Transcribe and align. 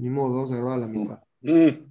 ni 0.00 0.08
modo, 0.08 0.36
vamos 0.36 0.52
a 0.52 0.76
la 0.76 0.86
mitad. 0.86 1.20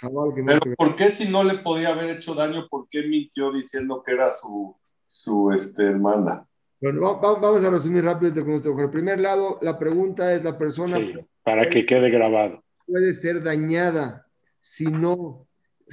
Pero 0.00 0.60
¿por 0.76 0.94
qué 0.94 1.10
si 1.10 1.28
no 1.28 1.42
le 1.42 1.58
podía 1.58 1.88
haber 1.88 2.10
hecho 2.16 2.34
daño, 2.34 2.66
por 2.68 2.86
qué 2.88 3.02
mintió 3.02 3.50
diciendo 3.50 4.02
que 4.04 4.12
era 4.12 4.30
su, 4.30 4.76
su 5.06 5.52
este, 5.52 5.84
hermana? 5.84 6.46
Bueno, 6.80 7.18
vamos 7.20 7.64
a 7.64 7.70
resumir 7.70 8.04
rápido 8.04 8.44
con 8.44 8.54
esto. 8.54 8.72
Por 8.72 8.84
el 8.84 8.90
primer 8.90 9.20
lado, 9.20 9.58
la 9.62 9.78
pregunta 9.78 10.32
es, 10.32 10.44
¿la 10.44 10.56
persona 10.56 10.98
para 11.42 11.68
que 11.68 11.84
quede 11.84 12.10
grabado. 12.10 12.62
puede 12.86 13.12
ser 13.12 13.42
dañada 13.42 14.26
si 14.60 14.86
no 14.86 15.46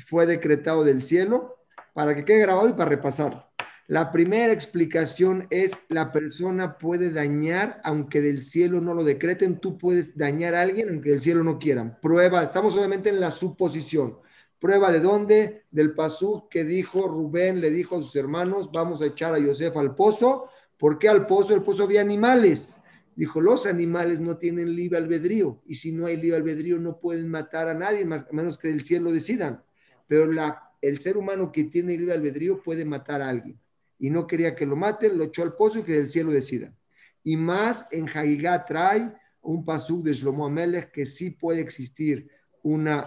fue 0.05 0.25
decretado 0.25 0.83
del 0.83 1.01
cielo? 1.01 1.57
Para 1.93 2.15
que 2.15 2.23
quede 2.23 2.41
grabado 2.41 2.69
y 2.69 2.73
para 2.73 2.89
repasar. 2.89 3.46
La 3.89 4.11
primera 4.11 4.51
explicación 4.51 5.47
es 5.49 5.71
la 5.88 6.11
persona 6.11 6.77
puede 6.77 7.09
dañar 7.09 7.79
aunque 7.85 8.20
del 8.20 8.43
cielo 8.43 8.81
no 8.81 8.93
lo 8.93 9.05
decreten, 9.05 9.61
tú 9.61 9.77
puedes 9.77 10.17
dañar 10.17 10.55
a 10.55 10.62
alguien 10.62 10.89
aunque 10.89 11.12
del 11.12 11.21
cielo 11.21 11.41
no 11.41 11.57
quieran. 11.57 11.98
Prueba, 12.02 12.43
estamos 12.43 12.73
solamente 12.73 13.07
en 13.07 13.21
la 13.21 13.31
suposición. 13.31 14.17
Prueba 14.59 14.91
de 14.91 14.99
dónde? 14.99 15.63
Del 15.71 15.93
pasú 15.93 16.49
que 16.49 16.65
dijo 16.65 17.07
Rubén, 17.07 17.62
le 17.62 17.70
dijo 17.70 17.95
a 17.95 17.99
sus 17.99 18.13
hermanos, 18.17 18.70
vamos 18.73 19.02
a 19.02 19.05
echar 19.05 19.34
a 19.34 19.39
Yosef 19.39 19.77
al 19.77 19.95
pozo. 19.95 20.49
¿Por 20.77 20.99
qué 20.99 21.07
al 21.07 21.26
pozo? 21.26 21.55
El 21.55 21.63
pozo 21.63 21.84
había 21.84 22.01
animales. 22.01 22.76
Dijo, 23.15 23.40
los 23.40 23.65
animales 23.65 24.20
no 24.20 24.35
tienen 24.35 24.76
libre 24.76 24.98
albedrío 24.98 25.62
y 25.65 25.76
si 25.76 25.93
no 25.93 26.07
hay 26.07 26.17
libre 26.17 26.35
albedrío 26.35 26.77
no 26.77 26.99
pueden 26.99 27.29
matar 27.29 27.70
a 27.70 27.73
nadie, 27.73 28.04
más, 28.04 28.26
a 28.29 28.34
menos 28.34 28.57
que 28.57 28.67
del 28.67 28.84
cielo 28.84 29.13
decidan. 29.13 29.63
Pero 30.07 30.29
el 30.81 30.99
ser 30.99 31.15
humano 31.15 31.54
que 31.54 31.63
tiene 31.63 31.98
libre 31.98 32.15
albedrío 32.15 32.62
puede 32.62 32.84
matar 32.84 33.21
a 33.21 33.29
alguien 33.29 33.57
y 33.99 34.09
no 34.09 34.27
quería 34.27 34.55
que 34.55 34.65
lo 34.65 34.75
maten, 34.75 35.17
lo 35.17 35.25
echó 35.25 35.43
al 35.43 35.55
pozo 35.55 35.79
y 35.79 35.83
que 35.83 35.93
del 35.93 36.09
cielo 36.09 36.31
decida. 36.31 36.73
Y 37.23 37.37
más 37.37 37.85
en 37.91 38.07
Hagigá 38.07 38.65
trae 38.65 39.13
un 39.41 39.65
pasuk 39.65 40.03
de 40.03 40.13
Shlomo 40.13 40.45
Amelech 40.45 40.91
que 40.91 41.05
sí 41.05 41.31
puede 41.31 41.61
existir 41.61 42.29
una, 42.63 43.05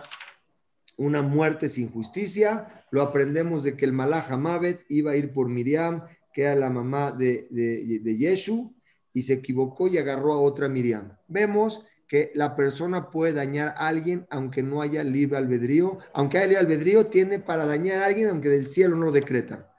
una 0.96 1.22
muerte 1.22 1.68
sin 1.68 1.90
justicia. 1.90 2.84
Lo 2.90 3.02
aprendemos 3.02 3.62
de 3.62 3.76
que 3.76 3.84
el 3.84 3.92
Malach 3.92 4.30
Hamabet 4.30 4.84
iba 4.88 5.12
a 5.12 5.16
ir 5.16 5.32
por 5.32 5.48
Miriam, 5.48 6.02
que 6.32 6.42
era 6.42 6.54
la 6.54 6.70
mamá 6.70 7.12
de, 7.12 7.46
de, 7.50 8.00
de 8.00 8.16
Yeshu, 8.16 8.74
y 9.12 9.22
se 9.22 9.34
equivocó 9.34 9.88
y 9.88 9.98
agarró 9.98 10.32
a 10.32 10.40
otra 10.40 10.68
Miriam. 10.68 11.16
Vemos 11.28 11.84
que 12.10 12.32
la 12.34 12.56
persona 12.56 13.08
puede 13.08 13.32
dañar 13.32 13.68
a 13.68 13.86
alguien 13.86 14.26
aunque 14.30 14.64
no 14.64 14.82
haya 14.82 15.04
libre 15.04 15.38
albedrío. 15.38 15.98
Aunque 16.12 16.38
haya 16.38 16.48
libre 16.48 16.58
albedrío, 16.58 17.06
tiene 17.06 17.38
para 17.38 17.64
dañar 17.66 18.02
a 18.02 18.06
alguien 18.06 18.30
aunque 18.30 18.48
del 18.48 18.66
cielo 18.66 18.96
no 18.96 19.06
lo 19.06 19.12
decretan. 19.12 19.69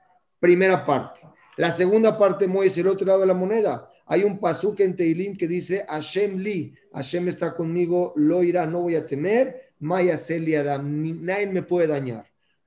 Primera 0.42 0.84
parte. 0.84 1.22
La 1.56 1.72
segunda 1.72 2.18
parte, 2.18 2.48
Moisés, 2.48 2.80
el 2.80 2.88
otro 2.88 3.06
lado 3.06 3.20
de 3.20 3.28
la 3.28 3.36
moneda. 3.36 3.88
Hay 4.08 4.24
un 4.24 4.40
pasuk 4.40 4.80
en 4.80 4.96
Teilim 4.96 5.38
que 5.38 5.48
dice, 5.48 5.86
Hashem 5.88 6.40
li, 6.40 6.74
Hashem 6.94 7.28
está 7.28 7.54
conmigo, 7.54 8.12
lo 8.16 8.42
irá, 8.42 8.66
no 8.66 8.82
voy 8.82 8.96
a 8.96 9.06
temer, 9.06 9.76
Maya 9.78 10.16
Adam, 10.16 11.24
nadie 11.24 11.46
me 11.46 11.62
puede 11.62 11.86
dañar. 11.86 12.26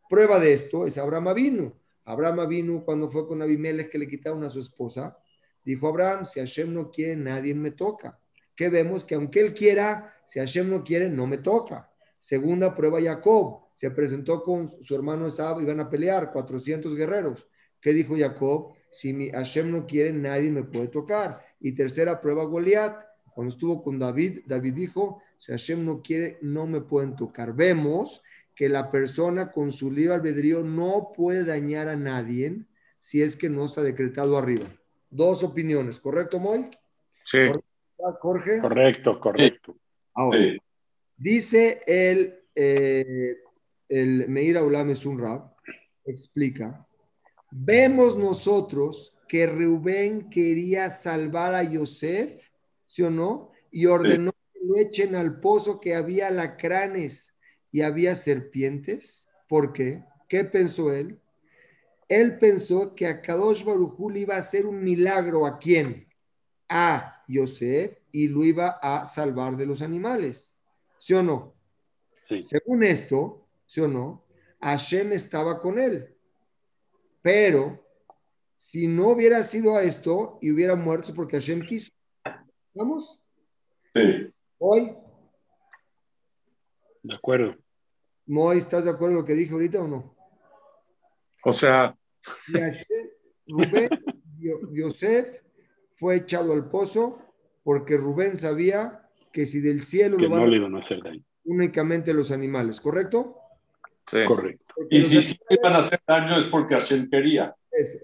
Prueba 0.08 0.38
de 0.38 0.52
esto 0.52 0.86
es 0.86 0.98
Abraham 0.98 1.34
vino. 1.34 1.74
Abraham 2.04 2.48
vino 2.48 2.84
cuando 2.84 3.10
fue 3.10 3.26
con 3.26 3.42
Abimelech 3.42 3.90
que 3.90 3.98
le 3.98 4.06
quitaron 4.06 4.44
a 4.44 4.50
su 4.50 4.60
esposa. 4.60 5.18
Dijo 5.64 5.88
Abraham, 5.88 6.26
si 6.26 6.38
Hashem 6.38 6.72
no 6.72 6.92
quiere, 6.92 7.16
nadie 7.16 7.56
me 7.56 7.72
toca. 7.72 8.20
Que 8.54 8.68
vemos 8.68 9.02
que 9.02 9.16
aunque 9.16 9.40
él 9.40 9.52
quiera, 9.52 10.14
si 10.24 10.38
Hashem 10.38 10.70
no 10.70 10.84
quiere, 10.84 11.08
no 11.08 11.26
me 11.26 11.38
toca. 11.38 11.90
Segunda 12.20 12.72
prueba, 12.72 13.02
Jacob 13.02 13.64
se 13.74 13.90
presentó 13.90 14.44
con 14.44 14.76
su 14.80 14.94
hermano 14.94 15.26
Esab, 15.26 15.60
iban 15.60 15.80
a 15.80 15.90
pelear, 15.90 16.30
400 16.30 16.94
guerreros. 16.94 17.48
¿Qué 17.84 17.92
dijo 17.92 18.16
Jacob? 18.16 18.72
Si 18.90 19.12
mi 19.12 19.28
Hashem 19.28 19.70
no 19.70 19.86
quiere, 19.86 20.10
nadie 20.10 20.50
me 20.50 20.62
puede 20.62 20.88
tocar. 20.88 21.44
Y 21.60 21.72
tercera 21.72 22.18
prueba, 22.18 22.44
Goliat. 22.44 22.96
Cuando 23.34 23.52
estuvo 23.52 23.82
con 23.82 23.98
David, 23.98 24.40
David 24.46 24.72
dijo, 24.72 25.20
si 25.36 25.52
Hashem 25.52 25.84
no 25.84 26.00
quiere, 26.00 26.38
no 26.40 26.66
me 26.66 26.80
pueden 26.80 27.14
tocar. 27.14 27.54
Vemos 27.54 28.22
que 28.54 28.70
la 28.70 28.90
persona 28.90 29.52
con 29.52 29.70
su 29.70 29.92
libre 29.92 30.14
albedrío 30.14 30.62
no 30.62 31.12
puede 31.14 31.44
dañar 31.44 31.88
a 31.88 31.96
nadie 31.96 32.56
si 32.98 33.20
es 33.20 33.36
que 33.36 33.50
no 33.50 33.66
está 33.66 33.82
decretado 33.82 34.38
arriba. 34.38 34.64
Dos 35.10 35.42
opiniones, 35.42 36.00
¿correcto, 36.00 36.38
Moy? 36.38 36.70
Sí. 37.22 37.50
Jorge. 37.98 38.60
Correcto, 38.60 39.20
correcto. 39.20 39.76
Ahora, 40.14 40.38
dice 41.18 41.82
el, 41.86 42.34
eh, 42.54 43.36
el 43.90 44.26
Meir 44.26 44.56
Aulam 44.56 44.88
es 44.88 45.04
un 45.04 45.18
rab, 45.18 45.54
explica 46.06 46.86
Vemos 47.56 48.18
nosotros 48.18 49.16
que 49.28 49.46
Rubén 49.46 50.28
quería 50.28 50.90
salvar 50.90 51.54
a 51.54 51.62
Yosef, 51.62 52.42
¿sí 52.84 53.04
o 53.04 53.10
no? 53.10 53.52
Y 53.70 53.86
ordenó 53.86 54.32
que 54.32 54.58
lo 54.64 54.76
echen 54.76 55.14
al 55.14 55.38
pozo 55.38 55.80
que 55.80 55.94
había 55.94 56.32
lacranes 56.32 57.32
y 57.70 57.82
había 57.82 58.16
serpientes. 58.16 59.28
¿Por 59.48 59.72
qué? 59.72 60.02
¿Qué 60.28 60.42
pensó 60.42 60.92
él? 60.92 61.20
Él 62.08 62.40
pensó 62.40 62.96
que 62.96 63.06
a 63.06 63.22
Kadosh 63.22 63.62
Baruj 63.62 64.16
iba 64.16 64.34
a 64.34 64.38
hacer 64.38 64.66
un 64.66 64.82
milagro. 64.82 65.46
¿A 65.46 65.56
quién? 65.56 66.08
A 66.68 67.22
Yosef 67.28 67.98
y 68.10 68.26
lo 68.26 68.44
iba 68.44 68.80
a 68.82 69.06
salvar 69.06 69.56
de 69.56 69.66
los 69.66 69.80
animales. 69.80 70.56
¿Sí 70.98 71.14
o 71.14 71.22
no? 71.22 71.54
Según 72.42 72.82
esto, 72.82 73.46
¿sí 73.64 73.80
o 73.80 73.86
no? 73.86 74.24
Hashem 74.60 75.12
estaba 75.12 75.60
con 75.60 75.78
él. 75.78 76.13
Pero 77.24 77.82
si 78.58 78.86
no 78.86 79.08
hubiera 79.08 79.42
sido 79.44 79.76
a 79.76 79.82
esto 79.82 80.38
y 80.42 80.52
hubiera 80.52 80.74
muerto 80.74 81.14
porque 81.14 81.38
Hashem 81.38 81.64
quiso. 81.64 81.90
¿Vamos? 82.74 83.18
Sí. 83.94 84.30
Hoy. 84.58 84.94
De 87.02 87.14
acuerdo. 87.14 87.56
Moy, 88.26 88.58
¿estás 88.58 88.84
de 88.84 88.90
acuerdo 88.90 89.14
con 89.14 89.22
lo 89.22 89.24
que 89.24 89.32
dije 89.32 89.54
ahorita 89.54 89.80
o 89.80 89.88
no? 89.88 90.14
O 91.44 91.52
sea. 91.52 91.96
Rubén, 93.46 93.88
Yosef 94.72 95.40
fue 95.96 96.16
echado 96.16 96.52
al 96.52 96.68
pozo 96.68 97.20
porque 97.62 97.96
Rubén 97.96 98.36
sabía 98.36 99.08
que 99.32 99.46
si 99.46 99.62
del 99.62 99.82
cielo 99.82 100.18
que 100.18 100.24
lo 100.24 100.30
van 100.30 100.40
no 100.40 100.46
le 100.46 100.56
iban 100.58 100.76
a 100.76 100.80
hacer 100.80 101.02
daño. 101.02 101.24
únicamente 101.44 102.12
los 102.12 102.30
animales, 102.30 102.82
¿correcto? 102.82 103.38
Sí. 104.06 104.24
Correcto. 104.26 104.74
y 104.90 105.02
si 105.02 105.22
sí 105.22 105.38
iban 105.48 105.74
a 105.74 105.78
hacer 105.78 106.00
daño 106.06 106.36
es 106.36 106.44
porque 106.44 106.74
Hashem 106.74 107.08
quería. 107.08 107.54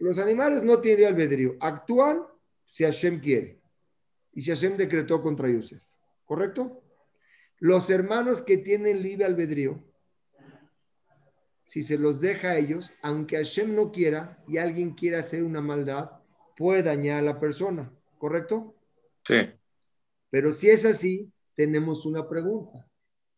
los 0.01 0.19
animales 0.19 0.63
no 0.63 0.81
tienen 0.81 1.07
albedrío, 1.07 1.57
actúan 1.61 2.23
si 2.65 2.85
Hashem 2.85 3.21
quiere 3.21 3.61
y 4.33 4.43
si 4.43 4.51
Hashem 4.51 4.77
decretó 4.77 5.23
contra 5.23 5.49
Yosef, 5.49 5.83
¿correcto? 6.25 6.83
Los 7.59 7.91
hermanos 7.91 8.41
que 8.41 8.57
tienen 8.57 9.03
libre 9.03 9.27
albedrío, 9.27 9.85
si 11.65 11.83
se 11.83 11.99
los 11.99 12.21
deja 12.21 12.51
a 12.51 12.59
ellos, 12.59 12.93
aunque 13.03 13.37
Hashem 13.37 13.77
no 13.77 13.93
quiera 13.93 14.43
y 14.49 14.57
alguien 14.57 14.95
quiera 14.95 15.21
hacer 15.21 15.45
una 15.45 15.61
maldad, 15.61 16.11
puede 16.57 16.83
dañar 16.83 17.19
a 17.19 17.23
la 17.23 17.39
persona, 17.39 17.93
¿correcto? 18.19 18.75
Sí. 19.25 19.37
Pero 20.31 20.53
si 20.53 20.71
es 20.71 20.85
así, 20.85 21.31
tenemos 21.55 22.07
una 22.07 22.29
pregunta. 22.29 22.90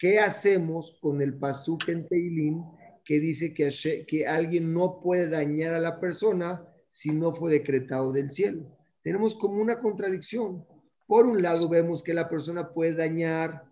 ¿Qué 0.02 0.18
hacemos 0.18 0.98
con 1.00 1.22
el 1.22 1.34
pasuk 1.38 1.88
en 1.88 2.08
Teilim 2.08 2.64
que 3.04 3.20
dice 3.20 3.54
que, 3.54 3.70
que 4.04 4.26
alguien 4.26 4.74
no 4.74 4.98
puede 4.98 5.28
dañar 5.28 5.74
a 5.74 5.78
la 5.78 6.00
persona 6.00 6.66
si 6.88 7.12
no 7.12 7.32
fue 7.32 7.52
decretado 7.52 8.10
del 8.10 8.32
cielo? 8.32 8.64
Tenemos 9.00 9.36
como 9.36 9.62
una 9.62 9.78
contradicción. 9.78 10.66
Por 11.06 11.26
un 11.26 11.40
lado 11.40 11.68
vemos 11.68 12.02
que 12.02 12.14
la 12.14 12.28
persona 12.28 12.72
puede 12.72 12.94
dañar, 12.94 13.62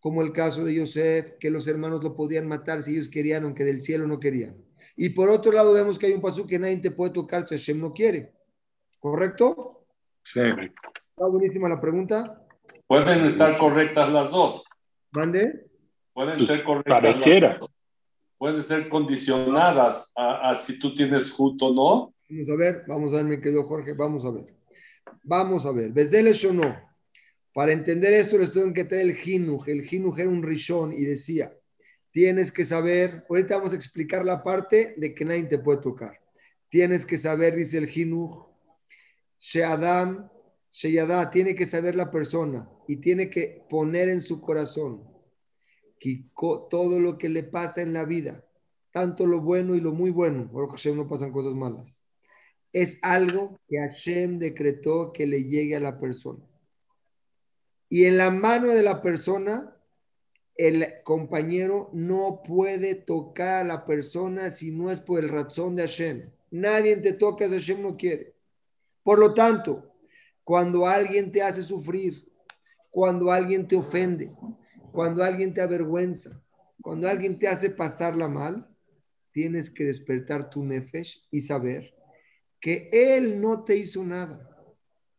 como 0.00 0.20
el 0.20 0.32
caso 0.32 0.64
de 0.64 0.74
Yosef, 0.74 1.38
que 1.38 1.48
los 1.48 1.68
hermanos 1.68 2.02
lo 2.02 2.16
podían 2.16 2.48
matar 2.48 2.82
si 2.82 2.94
ellos 2.94 3.08
querían, 3.08 3.44
aunque 3.44 3.64
del 3.64 3.82
cielo 3.82 4.08
no 4.08 4.18
querían. 4.18 4.56
Y 4.96 5.10
por 5.10 5.28
otro 5.28 5.52
lado 5.52 5.72
vemos 5.72 5.96
que 5.96 6.06
hay 6.06 6.12
un 6.14 6.22
pasuk 6.22 6.48
que 6.48 6.58
nadie 6.58 6.78
te 6.78 6.90
puede 6.90 7.12
tocar 7.12 7.46
si 7.46 7.54
Hashem 7.54 7.80
no 7.80 7.92
quiere. 7.92 8.32
¿Correcto? 8.98 9.86
Sí. 10.24 10.40
Está 10.40 11.28
buenísima 11.28 11.68
la 11.68 11.80
pregunta. 11.80 12.44
Pueden 12.88 13.24
estar 13.26 13.56
correctas 13.56 14.12
las 14.12 14.32
dos. 14.32 14.65
¿Mande? 15.16 15.66
Pueden 16.12 16.40
ser 16.42 16.62
correctas. 16.62 17.00
Pareciera. 17.00 17.60
Pueden 18.36 18.62
ser 18.62 18.88
condicionadas 18.90 20.12
a, 20.14 20.54
si 20.54 20.78
tú 20.78 20.94
tienes 20.94 21.32
justo 21.32 21.66
o 21.66 21.74
no. 21.74 22.14
Vamos 22.28 22.50
a 22.50 22.56
ver, 22.56 22.84
vamos 22.86 23.14
a 23.14 23.16
ver, 23.16 23.24
mi 23.24 23.40
querido 23.40 23.64
Jorge, 23.64 23.94
vamos 23.94 24.26
a 24.26 24.30
ver. 24.30 24.54
Vamos 25.22 25.64
a 25.64 25.72
ver, 25.72 25.90
Bezeles 25.90 26.44
o 26.44 26.52
no. 26.52 26.76
Para 27.54 27.72
entender 27.72 28.12
esto 28.12 28.36
les 28.36 28.52
tengo 28.52 28.74
que 28.74 28.84
traer 28.84 29.06
el 29.06 29.16
Jinuj. 29.16 29.66
El 29.68 29.84
Jinuj 29.84 30.18
era 30.18 30.28
un 30.28 30.42
rishon 30.42 30.92
y 30.92 31.04
decía, 31.04 31.50
tienes 32.10 32.52
que 32.52 32.66
saber, 32.66 33.24
ahorita 33.30 33.56
vamos 33.56 33.72
a 33.72 33.76
explicar 33.76 34.22
la 34.22 34.42
parte 34.42 34.94
de 34.98 35.14
que 35.14 35.24
nadie 35.24 35.44
te 35.44 35.58
puede 35.58 35.80
tocar. 35.80 36.20
Tienes 36.68 37.06
que 37.06 37.16
saber, 37.16 37.56
dice 37.56 37.78
el 37.78 37.88
Jinuj, 37.88 38.46
Sheadam 39.38 40.28
Sheyadá 40.76 41.30
tiene 41.30 41.54
que 41.54 41.64
saber 41.64 41.94
la 41.94 42.10
persona 42.10 42.68
y 42.86 42.96
tiene 42.96 43.30
que 43.30 43.64
poner 43.70 44.10
en 44.10 44.20
su 44.20 44.42
corazón 44.42 45.08
que 45.98 46.26
todo 46.36 47.00
lo 47.00 47.16
que 47.16 47.30
le 47.30 47.44
pasa 47.44 47.80
en 47.80 47.94
la 47.94 48.04
vida, 48.04 48.44
tanto 48.90 49.26
lo 49.26 49.40
bueno 49.40 49.74
y 49.74 49.80
lo 49.80 49.92
muy 49.92 50.10
bueno, 50.10 50.50
por 50.52 50.68
Hashem 50.68 50.94
no 50.94 51.08
pasan 51.08 51.32
cosas 51.32 51.54
malas, 51.54 52.04
es 52.74 52.98
algo 53.00 53.58
que 53.66 53.78
Hashem 53.78 54.38
decretó 54.38 55.14
que 55.14 55.26
le 55.26 55.44
llegue 55.44 55.76
a 55.76 55.80
la 55.80 55.98
persona. 55.98 56.44
Y 57.88 58.04
en 58.04 58.18
la 58.18 58.30
mano 58.30 58.74
de 58.74 58.82
la 58.82 59.00
persona, 59.00 59.74
el 60.56 61.02
compañero 61.04 61.88
no 61.94 62.42
puede 62.46 62.96
tocar 62.96 63.64
a 63.64 63.66
la 63.66 63.86
persona 63.86 64.50
si 64.50 64.72
no 64.72 64.90
es 64.90 65.00
por 65.00 65.24
el 65.24 65.30
razón 65.30 65.74
de 65.74 65.84
Hashem. 65.84 66.30
Nadie 66.50 66.98
te 66.98 67.14
toca 67.14 67.48
si 67.48 67.54
Hashem 67.54 67.80
no 67.80 67.96
quiere. 67.96 68.34
Por 69.02 69.18
lo 69.18 69.32
tanto, 69.32 69.95
cuando 70.46 70.86
alguien 70.86 71.32
te 71.32 71.42
hace 71.42 71.60
sufrir, 71.60 72.24
cuando 72.88 73.32
alguien 73.32 73.66
te 73.66 73.74
ofende, 73.74 74.30
cuando 74.92 75.24
alguien 75.24 75.52
te 75.52 75.60
avergüenza, 75.60 76.40
cuando 76.80 77.08
alguien 77.08 77.36
te 77.36 77.48
hace 77.48 77.68
pasarla 77.68 78.28
mal, 78.28 78.72
tienes 79.32 79.70
que 79.70 79.82
despertar 79.82 80.48
tu 80.48 80.62
nefesh 80.62 81.26
y 81.32 81.40
saber 81.40 81.92
que 82.60 82.88
él 82.92 83.40
no 83.40 83.64
te 83.64 83.76
hizo 83.76 84.04
nada. 84.04 84.48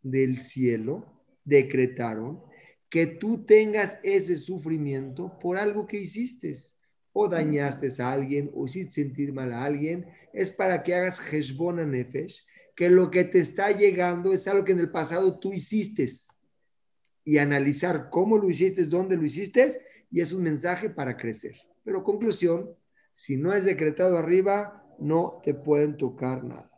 Del 0.02 0.40
cielo 0.40 1.22
decretaron 1.44 2.42
que 2.90 3.06
tú 3.06 3.44
tengas 3.44 3.98
ese 4.04 4.38
sufrimiento 4.38 5.38
por 5.42 5.58
algo 5.58 5.88
que 5.88 5.98
hiciste 5.98 6.56
o 7.12 7.28
dañaste 7.28 7.90
a 8.02 8.14
alguien 8.14 8.50
o 8.54 8.66
hiciste 8.66 9.04
sentir 9.04 9.34
mal 9.34 9.52
a 9.52 9.66
alguien, 9.66 10.06
es 10.32 10.52
para 10.52 10.84
que 10.84 10.96
hagas 10.96 11.20
Heshbona 11.20 11.86
Nefesh, 11.86 12.46
que 12.78 12.92
lo 12.92 13.10
que 13.10 13.24
te 13.24 13.40
está 13.40 13.72
llegando 13.72 14.34
es 14.34 14.48
algo 14.48 14.64
que 14.64 14.72
en 14.72 14.80
el 14.80 14.92
pasado 14.92 15.40
tú 15.40 15.52
hiciste 15.52 16.08
y 17.24 17.40
analizar 17.40 18.10
cómo 18.12 18.38
lo 18.38 18.48
hiciste, 18.52 18.86
dónde 18.86 19.18
lo 19.18 19.26
hiciste, 19.26 19.68
y 20.12 20.22
es 20.22 20.32
un 20.32 20.44
mensaje 20.44 20.92
para 20.92 21.18
crecer. 21.18 21.56
Pero 21.84 22.04
conclusión, 22.04 22.70
si 23.14 23.36
no 23.36 23.52
es 23.52 23.66
decretado 23.66 24.16
arriba, 24.16 24.86
no 25.00 25.42
te 25.44 25.56
pueden 25.56 25.98
tocar 25.98 26.44
nada. 26.44 26.70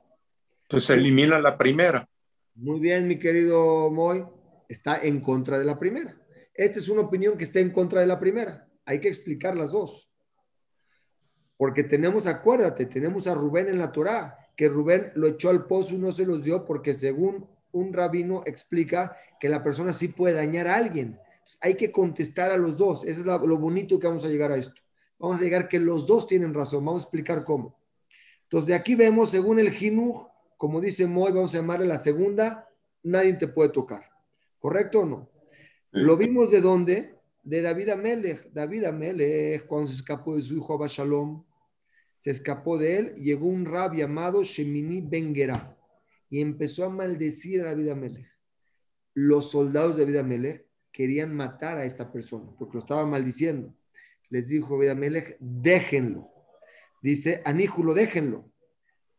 Entonces 0.62 0.90
elimina 0.92 1.38
la 1.38 1.58
primera. 1.58 2.08
Muy 2.56 2.80
bien, 2.80 3.06
mi 3.06 3.20
querido 3.20 3.92
Moy, 3.92 4.26
está 4.70 5.02
en 5.04 5.20
contra 5.20 5.60
de 5.60 5.66
la 5.66 5.78
primera. 5.78 6.16
Esta 6.54 6.80
es 6.80 6.88
una 6.88 7.02
opinión 7.02 7.38
que 7.38 7.44
está 7.44 7.60
en 7.60 7.72
contra 7.72 8.00
de 8.00 8.08
la 8.08 8.22
primera. 8.22 8.70
Hay 8.86 9.02
que 9.02 9.10
explicar 9.10 9.58
las 9.58 9.74
dos. 9.74 10.10
Porque 11.58 11.84
tenemos, 11.84 12.26
acuérdate, 12.26 12.86
tenemos 12.86 13.28
a 13.28 13.36
Rubén 13.36 13.68
en 13.68 13.80
la 13.80 13.92
Torá, 13.92 14.38
que 14.60 14.68
Rubén 14.68 15.14
lo 15.16 15.28
echó 15.28 15.52
al 15.52 15.68
pozo 15.68 15.94
y 15.94 15.98
no 15.98 16.12
se 16.12 16.26
los 16.26 16.44
dio 16.44 16.66
porque 16.66 16.94
según 16.94 17.48
un 17.72 17.94
rabino 17.94 18.44
explica 18.46 19.16
que 19.40 19.48
la 19.48 19.64
persona 19.64 19.94
sí 19.94 20.10
puede 20.10 20.36
dañar 20.36 20.68
a 20.68 20.76
alguien. 20.76 21.18
Hay 21.62 21.76
que 21.76 21.94
contestar 21.94 22.52
a 22.52 22.58
los 22.58 22.76
dos. 22.76 23.06
Eso 23.06 23.22
es 23.22 23.26
lo 23.26 23.58
bonito 23.58 23.98
que 23.98 24.08
vamos 24.08 24.26
a 24.26 24.28
llegar 24.28 24.52
a 24.52 24.58
esto. 24.58 24.82
Vamos 25.18 25.40
a 25.40 25.44
llegar 25.44 25.70
que 25.70 25.80
los 25.80 26.06
dos 26.06 26.28
tienen 26.28 26.54
razón. 26.54 26.84
Vamos 26.84 27.04
a 27.04 27.06
explicar 27.06 27.46
cómo. 27.46 27.80
Entonces, 28.44 28.68
de 28.68 28.74
aquí 28.74 28.96
vemos, 28.96 29.30
según 29.30 29.60
el 29.60 29.72
Jinuj, 29.72 30.28
como 30.58 30.82
dice 30.82 31.08
Moy, 31.08 31.32
vamos 31.32 31.56
a 31.56 31.60
llamarle 31.60 31.88
la 31.88 31.98
segunda, 31.98 32.68
nadie 33.02 33.36
te 33.36 33.48
puede 33.48 33.70
tocar. 33.70 34.10
¿Correcto 34.60 35.00
o 35.00 35.06
no? 35.06 35.30
Lo 35.92 36.18
vimos 36.18 36.52
de 36.52 36.60
dónde? 36.60 37.16
De 37.44 37.62
David 37.62 37.92
Amelech. 37.92 38.52
David 38.52 38.84
Amelech, 38.84 39.66
cuando 39.68 39.88
se 39.88 39.94
escapó 39.94 40.36
de 40.36 40.42
su 40.42 40.54
hijo 40.58 40.74
Abashalom, 40.74 41.46
se 42.20 42.32
escapó 42.32 42.78
de 42.78 42.98
él, 42.98 43.16
llegó 43.16 43.48
un 43.48 43.66
rab 43.66 43.96
llamado 43.96 44.44
Shemini 44.44 45.02
Ben 45.02 45.34
y 46.30 46.42
empezó 46.42 46.86
a 46.86 46.90
maldecir 46.90 47.62
a 47.62 47.66
David 47.66 47.90
Amelech. 47.90 48.28
Los 49.14 49.52
soldados 49.52 49.98
de 49.98 50.04
David 50.04 50.20
Amelech 50.20 50.66
querían 50.92 51.34
matar 51.34 51.78
a 51.78 51.86
esta 51.86 52.12
persona 52.12 52.52
porque 52.58 52.76
lo 52.76 52.80
estaba 52.82 53.06
maldiciendo. 53.06 53.74
Les 54.30 54.48
dijo 54.50 54.76
David 54.76 54.90
Amelech, 54.90 55.38
déjenlo. 55.40 56.30
Dice, 57.02 57.42
Aníjulo, 57.46 57.94
déjenlo, 57.94 58.52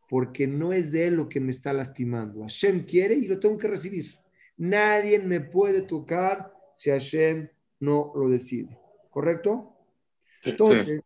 porque 0.08 0.47
no 0.47 0.73
es 0.75 0.93
de 0.93 1.06
él 1.06 1.14
lo 1.14 1.29
que 1.29 1.41
me 1.41 1.50
está 1.50 1.73
lastimando. 1.73 2.43
Hashem 2.43 2.85
quiere 2.85 3.14
y 3.14 3.26
lo 3.26 3.41
tengo 3.41 3.56
que 3.56 3.69
recibir. 3.69 4.14
Nadie 4.58 5.19
me 5.19 5.41
puede 5.41 5.82
tocar 5.82 6.52
si 6.75 6.91
Hashem 6.91 7.49
no 7.81 8.12
lo 8.14 8.29
decide. 8.29 8.79
¿Correcto? 9.08 9.75
Entonces, 10.44 11.00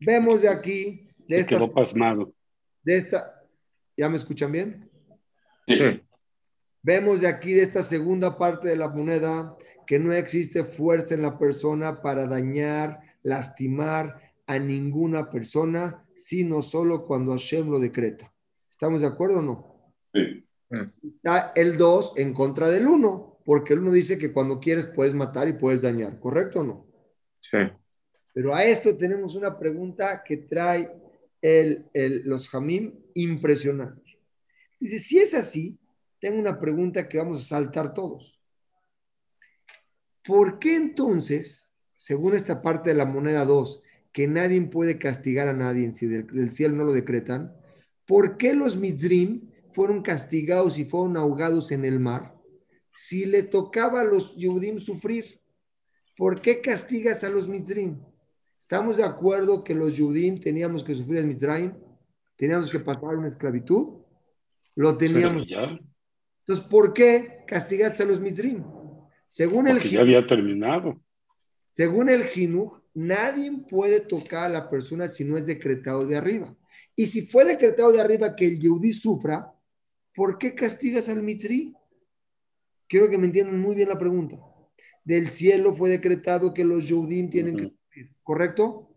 vemos 0.00 0.42
de 0.42 0.48
aquí, 0.48 1.08
de 1.26 1.38
esta, 1.38 1.58
pasmado. 1.68 2.32
de 2.82 2.96
esta, 2.96 3.38
¿Ya 3.96 4.08
me 4.08 4.16
escuchan 4.16 4.52
bien? 4.52 4.90
Sí. 5.66 6.00
Vemos 6.82 7.20
de 7.20 7.26
aquí, 7.26 7.52
de 7.52 7.62
esta 7.62 7.82
segunda 7.82 8.38
parte 8.38 8.68
de 8.68 8.76
la 8.76 8.88
moneda, 8.88 9.56
que 9.86 9.98
no 9.98 10.12
existe 10.12 10.64
fuerza 10.64 11.14
en 11.14 11.22
la 11.22 11.36
persona 11.36 12.00
para 12.00 12.26
dañar, 12.26 13.00
lastimar 13.22 14.32
a 14.46 14.58
ninguna 14.58 15.30
persona, 15.30 16.06
sino 16.14 16.62
solo 16.62 17.06
cuando 17.06 17.32
Hashem 17.32 17.68
lo 17.68 17.80
decreta. 17.80 18.32
¿Estamos 18.70 19.00
de 19.00 19.08
acuerdo 19.08 19.40
o 19.40 19.42
no? 19.42 19.94
Sí. 20.14 20.44
Está 21.02 21.52
el 21.56 21.76
2 21.76 22.14
en 22.16 22.32
contra 22.32 22.70
del 22.70 22.86
1, 22.86 23.40
porque 23.44 23.72
el 23.72 23.80
1 23.80 23.92
dice 23.92 24.16
que 24.16 24.32
cuando 24.32 24.60
quieres 24.60 24.86
puedes 24.86 25.14
matar 25.14 25.48
y 25.48 25.54
puedes 25.54 25.82
dañar, 25.82 26.20
¿correcto 26.20 26.60
o 26.60 26.64
no? 26.64 26.86
Sí. 27.40 27.58
Pero 28.38 28.54
a 28.54 28.62
esto 28.62 28.96
tenemos 28.96 29.34
una 29.34 29.58
pregunta 29.58 30.22
que 30.24 30.36
trae 30.36 30.88
los 32.24 32.48
Jamim 32.48 32.94
impresionante. 33.14 34.20
Dice, 34.78 35.00
si 35.00 35.18
es 35.18 35.34
así, 35.34 35.76
tengo 36.20 36.38
una 36.38 36.60
pregunta 36.60 37.08
que 37.08 37.18
vamos 37.18 37.40
a 37.40 37.48
saltar 37.48 37.92
todos. 37.92 38.38
¿Por 40.24 40.60
qué 40.60 40.76
entonces, 40.76 41.72
según 41.96 42.36
esta 42.36 42.62
parte 42.62 42.90
de 42.90 42.94
la 42.94 43.06
moneda 43.06 43.44
2, 43.44 43.82
que 44.12 44.28
nadie 44.28 44.60
puede 44.60 45.00
castigar 45.00 45.48
a 45.48 45.52
nadie 45.52 45.92
si 45.92 46.06
del, 46.06 46.52
cielo 46.52 46.76
no 46.76 46.84
lo 46.84 46.92
decretan, 46.92 47.56
¿por 48.06 48.36
qué 48.36 48.54
los 48.54 48.76
Mizrim 48.76 49.50
fueron 49.72 50.00
castigados 50.00 50.78
y 50.78 50.84
fueron 50.84 51.16
ahogados 51.16 51.72
en 51.72 51.84
el 51.84 51.98
mar? 51.98 52.36
Si 52.94 53.26
le 53.26 53.42
tocaba 53.42 54.02
a 54.02 54.04
los 54.04 54.36
Yudim 54.36 54.78
sufrir, 54.78 55.40
¿por 56.16 56.40
qué 56.40 56.60
castigas 56.60 57.24
a 57.24 57.30
los 57.30 57.48
Mizrim? 57.48 57.98
¿Estamos 58.70 58.98
de 58.98 59.02
acuerdo 59.02 59.64
que 59.64 59.74
los 59.74 59.96
Yudim 59.96 60.40
teníamos 60.40 60.84
que 60.84 60.94
sufrir 60.94 61.20
en 61.20 61.28
Mitzrayim? 61.28 61.72
¿Teníamos 62.36 62.70
que 62.70 62.78
pasar 62.78 63.16
una 63.16 63.28
esclavitud? 63.28 64.02
Lo 64.76 64.94
teníamos. 64.94 65.46
Entonces, 66.40 66.66
¿por 66.68 66.92
qué 66.92 67.44
castigaste 67.46 68.02
a 68.02 68.06
los 68.06 68.20
Mitzrim? 68.20 68.62
Según 69.26 69.64
Porque 69.68 69.88
el 69.88 69.90
ya 69.90 70.00
había 70.02 70.26
terminado. 70.26 71.00
Según 71.72 72.10
el 72.10 72.24
Jinuj, 72.24 72.78
nadie 72.92 73.50
puede 73.70 74.00
tocar 74.00 74.50
a 74.50 74.52
la 74.52 74.68
persona 74.68 75.08
si 75.08 75.24
no 75.24 75.38
es 75.38 75.46
decretado 75.46 76.06
de 76.06 76.18
arriba. 76.18 76.54
Y 76.94 77.06
si 77.06 77.22
fue 77.22 77.46
decretado 77.46 77.90
de 77.90 78.02
arriba 78.02 78.36
que 78.36 78.48
el 78.48 78.60
Yehudi 78.60 78.92
sufra, 78.92 79.50
¿por 80.14 80.36
qué 80.36 80.54
castigas 80.54 81.08
al 81.08 81.22
Mitri? 81.22 81.72
Quiero 82.86 83.08
que 83.08 83.16
me 83.16 83.28
entiendan 83.28 83.58
muy 83.58 83.74
bien 83.74 83.88
la 83.88 83.98
pregunta. 83.98 84.36
Del 85.04 85.28
cielo 85.28 85.74
fue 85.74 85.88
decretado 85.88 86.52
que 86.52 86.66
los 86.66 86.86
Yehudim 86.86 87.30
tienen 87.30 87.56
que 87.56 87.77
¿correcto? 88.22 88.90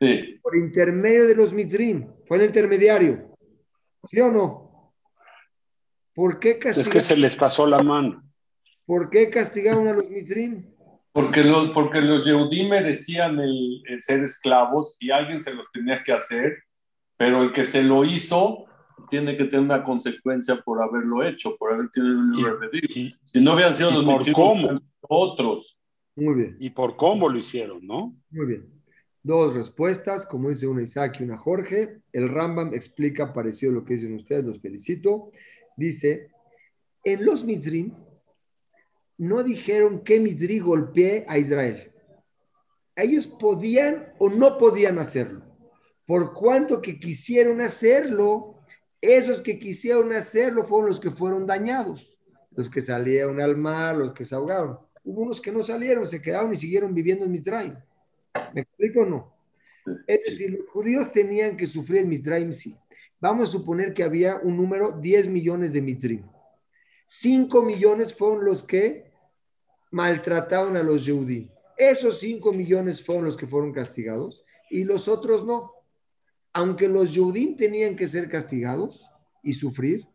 Sí. 0.00 0.38
Por 0.42 0.56
intermedio 0.56 1.26
de 1.26 1.34
los 1.34 1.52
Mitrim, 1.52 2.08
fue 2.26 2.38
el 2.38 2.44
intermediario. 2.44 3.36
¿Sí 4.08 4.20
o 4.20 4.30
no? 4.30 4.94
¿Por 6.14 6.38
qué 6.38 6.58
castigaron? 6.58 6.80
Es 6.80 6.88
que 6.88 7.00
se 7.00 7.16
les 7.16 7.36
pasó 7.36 7.66
la 7.66 7.78
mano. 7.78 8.22
¿Por 8.86 9.10
qué 9.10 9.28
castigaron 9.30 9.86
a 9.88 9.92
los 9.92 10.08
Mitrim? 10.08 10.64
Porque 11.12 11.42
los, 11.42 11.70
porque 11.70 12.00
los 12.00 12.24
Yehudí 12.24 12.68
merecían 12.68 13.38
el, 13.40 13.82
ser 13.98 14.22
esclavos 14.22 14.96
y 15.00 15.10
alguien 15.10 15.40
se 15.40 15.54
los 15.54 15.70
tenía 15.72 16.02
que 16.02 16.12
hacer, 16.12 16.62
pero 17.16 17.42
el 17.42 17.50
que 17.50 17.64
se 17.64 17.82
lo 17.82 18.04
hizo 18.04 18.66
tiene 19.08 19.36
que 19.36 19.44
tener 19.44 19.64
una 19.64 19.82
consecuencia 19.82 20.56
por 20.56 20.82
haberlo 20.82 21.24
hecho, 21.24 21.56
por 21.56 21.72
haber 21.72 21.90
tenido 21.90 22.18
un 22.18 22.60
y, 22.72 23.14
Si 23.24 23.40
no 23.40 23.52
habían 23.52 23.74
sido 23.74 23.90
los 23.90 24.04
Mitrim, 24.04 24.76
otros. 25.00 25.77
Muy 26.18 26.34
bien. 26.34 26.56
Y 26.58 26.70
por 26.70 26.96
cómo 26.96 27.28
lo 27.28 27.38
hicieron, 27.38 27.86
¿no? 27.86 28.16
Muy 28.30 28.46
bien. 28.46 28.66
Dos 29.22 29.54
respuestas, 29.54 30.26
como 30.26 30.48
dice 30.48 30.66
una 30.66 30.82
Isaac 30.82 31.18
y 31.20 31.22
una 31.22 31.38
Jorge. 31.38 32.00
El 32.12 32.28
Rambam 32.28 32.74
explica 32.74 33.32
parecido 33.32 33.70
a 33.70 33.74
lo 33.76 33.84
que 33.84 33.94
dicen 33.94 34.14
ustedes, 34.14 34.44
los 34.44 34.58
felicito. 34.58 35.30
Dice, 35.76 36.30
en 37.04 37.24
los 37.24 37.44
Mizrim 37.44 37.94
no 39.18 39.44
dijeron 39.44 40.00
que 40.00 40.18
Mizri 40.18 40.58
golpee 40.58 41.24
a 41.28 41.38
Israel. 41.38 41.92
Ellos 42.96 43.26
podían 43.28 44.12
o 44.18 44.28
no 44.28 44.58
podían 44.58 44.98
hacerlo. 44.98 45.42
Por 46.04 46.32
cuanto 46.32 46.82
que 46.82 46.98
quisieron 46.98 47.60
hacerlo, 47.60 48.56
esos 49.00 49.40
que 49.40 49.58
quisieron 49.60 50.12
hacerlo 50.12 50.64
fueron 50.64 50.88
los 50.88 50.98
que 50.98 51.12
fueron 51.12 51.46
dañados, 51.46 52.18
los 52.50 52.68
que 52.68 52.80
salieron 52.80 53.40
al 53.40 53.56
mar, 53.56 53.94
los 53.94 54.12
que 54.12 54.24
se 54.24 54.34
ahogaron. 54.34 54.87
Hubo 55.08 55.22
unos 55.22 55.40
que 55.40 55.50
no 55.50 55.62
salieron, 55.62 56.06
se 56.06 56.20
quedaron 56.20 56.52
y 56.52 56.56
siguieron 56.58 56.92
viviendo 56.92 57.24
en 57.24 57.30
Mitzrayim. 57.30 57.74
¿Me 58.52 58.60
explico 58.60 59.00
o 59.00 59.06
no? 59.06 59.32
Es 60.06 60.22
decir, 60.26 60.50
los 60.50 60.68
judíos 60.68 61.10
tenían 61.10 61.56
que 61.56 61.66
sufrir 61.66 62.02
en 62.02 62.10
Mitzrayim, 62.10 62.52
sí. 62.52 62.76
Vamos 63.18 63.48
a 63.48 63.52
suponer 63.52 63.94
que 63.94 64.02
había 64.02 64.36
un 64.36 64.54
número 64.58 64.92
10 64.92 65.28
millones 65.28 65.72
de 65.72 65.80
Mitzrim. 65.80 66.24
5 67.06 67.62
millones 67.62 68.12
fueron 68.12 68.44
los 68.44 68.62
que 68.62 69.10
maltrataron 69.92 70.76
a 70.76 70.82
los 70.82 71.06
Yehudí. 71.06 71.50
Esos 71.78 72.20
5 72.20 72.52
millones 72.52 73.02
fueron 73.02 73.24
los 73.24 73.38
que 73.38 73.46
fueron 73.46 73.72
castigados 73.72 74.44
y 74.68 74.84
los 74.84 75.08
otros 75.08 75.46
no. 75.46 75.72
Aunque 76.52 76.86
los 76.86 77.14
Yehudim 77.14 77.56
tenían 77.56 77.96
que 77.96 78.08
ser 78.08 78.28
castigados 78.28 79.08
y 79.42 79.54
sufrir, 79.54 80.06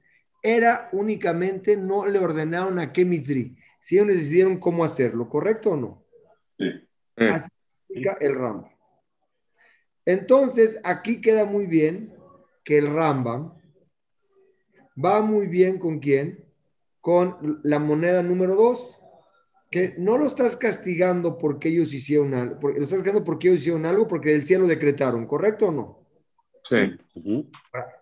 era 0.44 0.90
únicamente 0.92 1.76
no 1.78 2.06
le 2.06 2.20
ordenaron 2.20 2.78
a 2.78 2.94
qué 2.94 3.06
Mitzri, 3.06 3.58
si 3.84 3.98
ellos 3.98 4.08
decidieron 4.08 4.60
cómo 4.60 4.86
hacerlo, 4.86 5.28
¿correcto 5.28 5.72
o 5.72 5.76
no? 5.76 6.06
Sí. 6.58 6.88
Así 7.18 7.50
explica 7.90 8.18
el 8.22 8.34
Rambam. 8.34 8.72
Entonces, 10.06 10.80
aquí 10.86 11.20
queda 11.20 11.44
muy 11.44 11.66
bien 11.66 12.16
que 12.64 12.78
el 12.78 12.94
Rambam 12.94 13.56
va 15.04 15.22
muy 15.22 15.48
bien 15.48 15.80
con 15.80 16.00
quién? 16.00 16.46
Con 17.02 17.60
la 17.64 17.78
moneda 17.78 18.24
número 18.24 18.56
dos, 18.56 18.98
que 19.70 19.96
no 19.98 20.18
lo 20.18 20.28
estás 20.28 20.56
castigando 20.56 21.38
porque 21.38 21.68
ellos 21.68 21.94
hicieron 21.94 22.34
algo, 22.36 22.70
lo 22.70 22.84
estás 22.84 23.00
castigando 23.00 23.26
porque 23.26 23.50
ellos 23.50 23.60
hicieron 23.60 23.86
algo 23.86 24.08
porque 24.08 24.30
del 24.32 24.46
cielo 24.46 24.66
decretaron, 24.66 25.28
¿correcto 25.28 25.68
o 25.68 25.72
no? 25.74 26.03
Sí. 26.64 26.98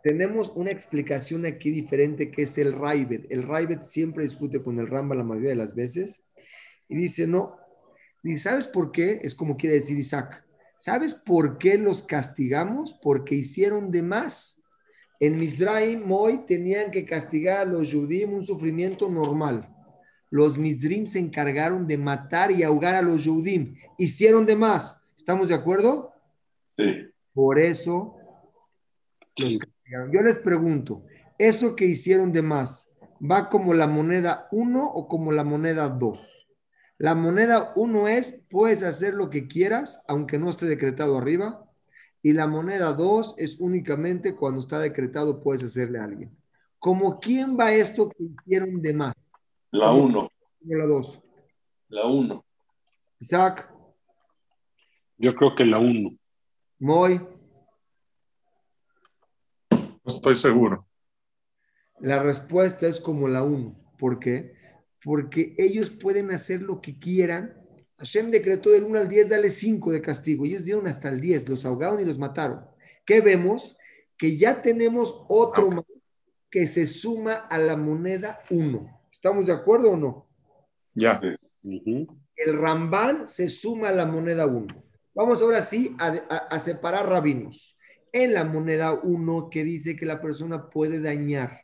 Tenemos 0.03 0.51
una 0.56 0.70
explicación 0.70 1.46
aquí 1.46 1.72
diferente 1.72 2.30
que 2.30 2.44
es 2.44 2.58
el 2.58 2.74
Raibet. 2.74 3.25
El 3.30 3.44
Raibet 3.44 3.86
siempre 3.86 4.24
discute 4.24 4.62
con 4.62 4.80
el 4.80 4.88
Ramba 4.88 5.15
la 5.15 5.24
mayoría 5.24 5.50
de 5.50 5.56
las 5.56 5.74
veces 5.74 6.24
y 6.88 6.96
dice, 6.96 7.25
no, 7.25 7.58
¿y 8.24 8.38
sabes 8.38 8.68
por 8.68 8.91
qué? 8.91 9.20
Es 9.24 9.34
como 9.34 9.58
quiere 9.58 9.75
decir 9.75 9.98
Isaac. 9.98 10.46
¿Sabes 10.77 11.13
por 11.13 11.58
qué 11.58 11.77
los 11.77 12.03
castigamos? 12.03 12.98
Porque 13.01 13.36
hicieron 13.36 13.91
de 13.91 14.03
más. 14.03 14.62
En 15.20 15.38
Mizraim 15.38 16.12
hoy 16.12 16.46
tenían 16.48 16.91
que 16.91 17.06
castigar 17.06 17.60
a 17.60 17.65
los 17.65 17.91
judíos 17.91 18.32
un 18.32 18.44
sufrimiento 18.44 19.10
normal. 19.10 19.70
Los 20.30 20.58
Mizrim 20.58 21.06
se 21.06 21.20
encargaron 21.20 21.86
de 21.86 21.98
matar 21.98 22.51
y 22.51 22.63
ahogar 22.63 22.96
a 22.96 23.01
los 23.01 23.25
judíos. 23.25 23.68
Hicieron 23.98 24.46
de 24.46 24.56
más. 24.56 25.01
¿Estamos 25.15 25.50
de 25.50 25.56
acuerdo? 25.56 26.13
Sí. 26.77 27.12
Por 27.34 27.60
eso 27.60 28.15
yo 29.36 30.22
les 30.22 30.40
pregunto, 30.40 31.04
¿eso 31.38 31.76
que 31.76 31.86
hicieron 31.86 32.32
de 32.32 32.42
más 32.42 32.88
va 33.20 33.50
como 33.50 33.74
la 33.74 33.88
moneda 33.88 34.48
1 34.52 34.86
o 34.86 35.08
como 35.08 35.32
la 35.32 35.44
moneda 35.44 35.90
2? 35.90 36.48
La 36.98 37.16
moneda 37.16 37.74
1 37.76 38.08
es, 38.10 38.44
puedes 38.50 38.84
hacer 38.84 39.14
lo 39.14 39.30
que 39.30 39.48
quieras, 39.48 40.04
aunque 40.08 40.38
no 40.38 40.50
esté 40.50 40.68
decretado 40.68 41.18
arriba. 41.18 41.66
Y 42.22 42.34
la 42.34 42.46
moneda 42.46 42.94
2 42.94 43.36
es 43.38 43.60
únicamente 43.60 44.36
cuando 44.36 44.60
está 44.60 44.80
decretado, 44.80 45.42
puedes 45.42 45.64
hacerle 45.64 46.00
a 46.00 46.04
alguien. 46.04 46.38
¿Como 46.78 47.20
quién 47.20 47.58
va 47.60 47.74
esto 47.74 48.10
que 48.10 48.24
hicieron 48.24 48.82
de 48.82 48.94
más? 48.94 49.14
La 49.72 49.92
1. 49.92 50.32
La 50.66 50.86
2. 50.86 51.22
La 51.90 52.06
1. 52.06 52.46
Isaac. 53.20 53.74
Yo 55.18 55.34
creo 55.36 55.56
que 55.56 55.66
la 55.66 55.80
1. 55.80 56.12
Moy 56.80 57.22
estoy 60.05 60.36
seguro. 60.36 60.88
La 62.00 62.22
respuesta 62.22 62.88
es 62.88 63.00
como 63.00 63.27
la 63.27 63.43
1. 63.43 63.96
¿Por 63.98 64.20
qué? 64.20 64.55
Porque 65.03 65.55
ellos 65.58 65.89
pueden 65.89 66.31
hacer 66.31 66.62
lo 66.62 66.81
que 66.81 66.98
quieran. 66.98 67.55
Hashem 67.98 68.31
decretó 68.31 68.72
del 68.72 68.84
1 68.84 69.00
al 69.00 69.10
10, 69.10 69.29
dale 69.29 69.51
5 69.51 69.91
de 69.91 70.01
castigo. 70.01 70.46
Ellos 70.46 70.65
dieron 70.65 70.88
hasta 70.88 71.10
el 71.10 71.22
10, 71.22 71.48
los 71.48 71.65
ahogaron 71.65 72.00
y 72.00 72.05
los 72.05 72.17
mataron. 72.17 72.65
¿Qué 73.05 73.22
vemos? 73.22 73.77
Que 74.17 74.38
ya 74.38 74.62
tenemos 74.62 75.24
otro 75.27 75.70
más 75.70 75.86
que 76.50 76.67
se 76.67 76.86
suma 76.86 77.34
a 77.34 77.58
la 77.58 77.77
moneda 77.77 78.41
1. 78.50 79.01
¿Estamos 79.12 79.46
de 79.46 79.53
acuerdo 79.53 79.91
o 79.91 79.98
no? 79.98 80.27
Ya. 80.93 81.22
El 81.63 82.58
Ramban 82.58 83.27
se 83.27 83.48
suma 83.48 83.89
a 83.89 83.93
la 83.93 84.05
moneda 84.05 84.48
1. 84.48 84.84
Vamos 85.13 85.41
ahora 85.41 85.62
sí 85.62 85.96
a, 86.00 86.08
a 86.08 86.60
separar 86.60 87.08
rabinos 87.08 87.71
en 88.12 88.34
la 88.34 88.44
moneda 88.44 88.94
1 88.94 89.50
que 89.50 89.63
dice 89.63 89.96
que 89.96 90.06
la 90.06 90.20
persona 90.20 90.70
puede 90.70 91.00
dañar 91.00 91.62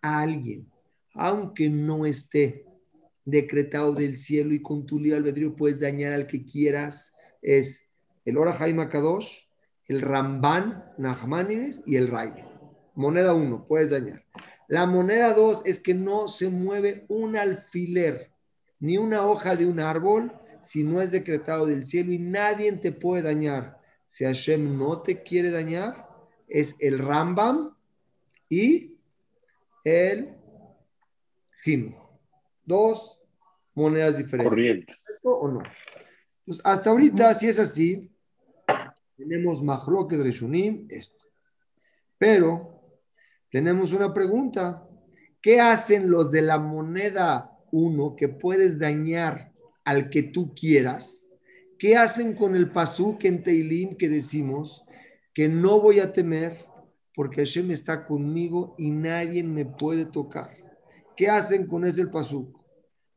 a 0.00 0.20
alguien, 0.20 0.70
aunque 1.14 1.68
no 1.68 2.06
esté 2.06 2.64
decretado 3.24 3.92
del 3.94 4.16
cielo 4.16 4.54
y 4.54 4.62
con 4.62 4.86
tu 4.86 4.98
libre 4.98 5.18
albedrío 5.18 5.54
puedes 5.54 5.80
dañar 5.80 6.12
al 6.12 6.26
que 6.26 6.44
quieras, 6.44 7.12
es 7.42 7.88
el 8.24 8.38
Ora 8.38 8.52
Jaime 8.52 8.88
Kadosh, 8.88 9.40
el 9.86 10.00
Ramban, 10.00 10.84
Nachmanides 10.98 11.82
y 11.86 11.96
el 11.96 12.08
Ray. 12.08 12.32
Moneda 12.94 13.34
1, 13.34 13.66
puedes 13.66 13.90
dañar. 13.90 14.24
La 14.68 14.86
moneda 14.86 15.32
2 15.32 15.62
es 15.64 15.80
que 15.80 15.94
no 15.94 16.28
se 16.28 16.48
mueve 16.48 17.06
un 17.08 17.36
alfiler 17.36 18.30
ni 18.80 18.98
una 18.98 19.26
hoja 19.26 19.56
de 19.56 19.66
un 19.66 19.80
árbol 19.80 20.32
si 20.62 20.82
no 20.84 21.00
es 21.00 21.10
decretado 21.10 21.66
del 21.66 21.86
cielo 21.86 22.12
y 22.12 22.18
nadie 22.18 22.70
te 22.72 22.92
puede 22.92 23.22
dañar 23.22 23.77
si 24.08 24.24
Hashem 24.24 24.76
no 24.76 25.02
te 25.02 25.22
quiere 25.22 25.50
dañar, 25.50 26.08
es 26.48 26.74
el 26.80 26.98
Rambam 26.98 27.76
y 28.48 28.96
el 29.84 30.34
Jim. 31.62 31.94
Dos 32.64 33.20
monedas 33.74 34.16
diferentes. 34.16 34.48
Corrientes. 34.48 35.00
¿Esto 35.08 35.30
o 35.30 35.48
no? 35.48 35.60
Pues 36.46 36.58
hasta 36.64 36.90
ahorita, 36.90 37.34
si 37.34 37.48
es 37.48 37.58
así, 37.58 38.10
tenemos 39.16 39.62
de 40.16 40.24
Reshunim, 40.24 40.86
esto. 40.88 41.26
Pero 42.16 42.80
tenemos 43.50 43.92
una 43.92 44.12
pregunta. 44.14 44.88
¿Qué 45.42 45.60
hacen 45.60 46.10
los 46.10 46.32
de 46.32 46.42
la 46.42 46.58
moneda 46.58 47.56
1 47.70 48.16
que 48.16 48.28
puedes 48.28 48.78
dañar 48.78 49.52
al 49.84 50.08
que 50.08 50.22
tú 50.22 50.54
quieras? 50.54 51.27
¿Qué 51.78 51.96
hacen 51.96 52.34
con 52.34 52.56
el 52.56 52.72
pasuk 52.72 53.24
en 53.24 53.40
Teilim 53.40 53.96
que 53.96 54.08
decimos 54.08 54.84
que 55.32 55.48
no 55.48 55.80
voy 55.80 56.00
a 56.00 56.12
temer 56.12 56.56
porque 57.14 57.42
Hashem 57.42 57.70
está 57.70 58.04
conmigo 58.04 58.74
y 58.78 58.90
nadie 58.90 59.44
me 59.44 59.64
puede 59.64 60.04
tocar? 60.04 60.50
¿Qué 61.16 61.28
hacen 61.28 61.68
con 61.68 61.86
ese 61.86 62.06
pasuk? 62.08 62.58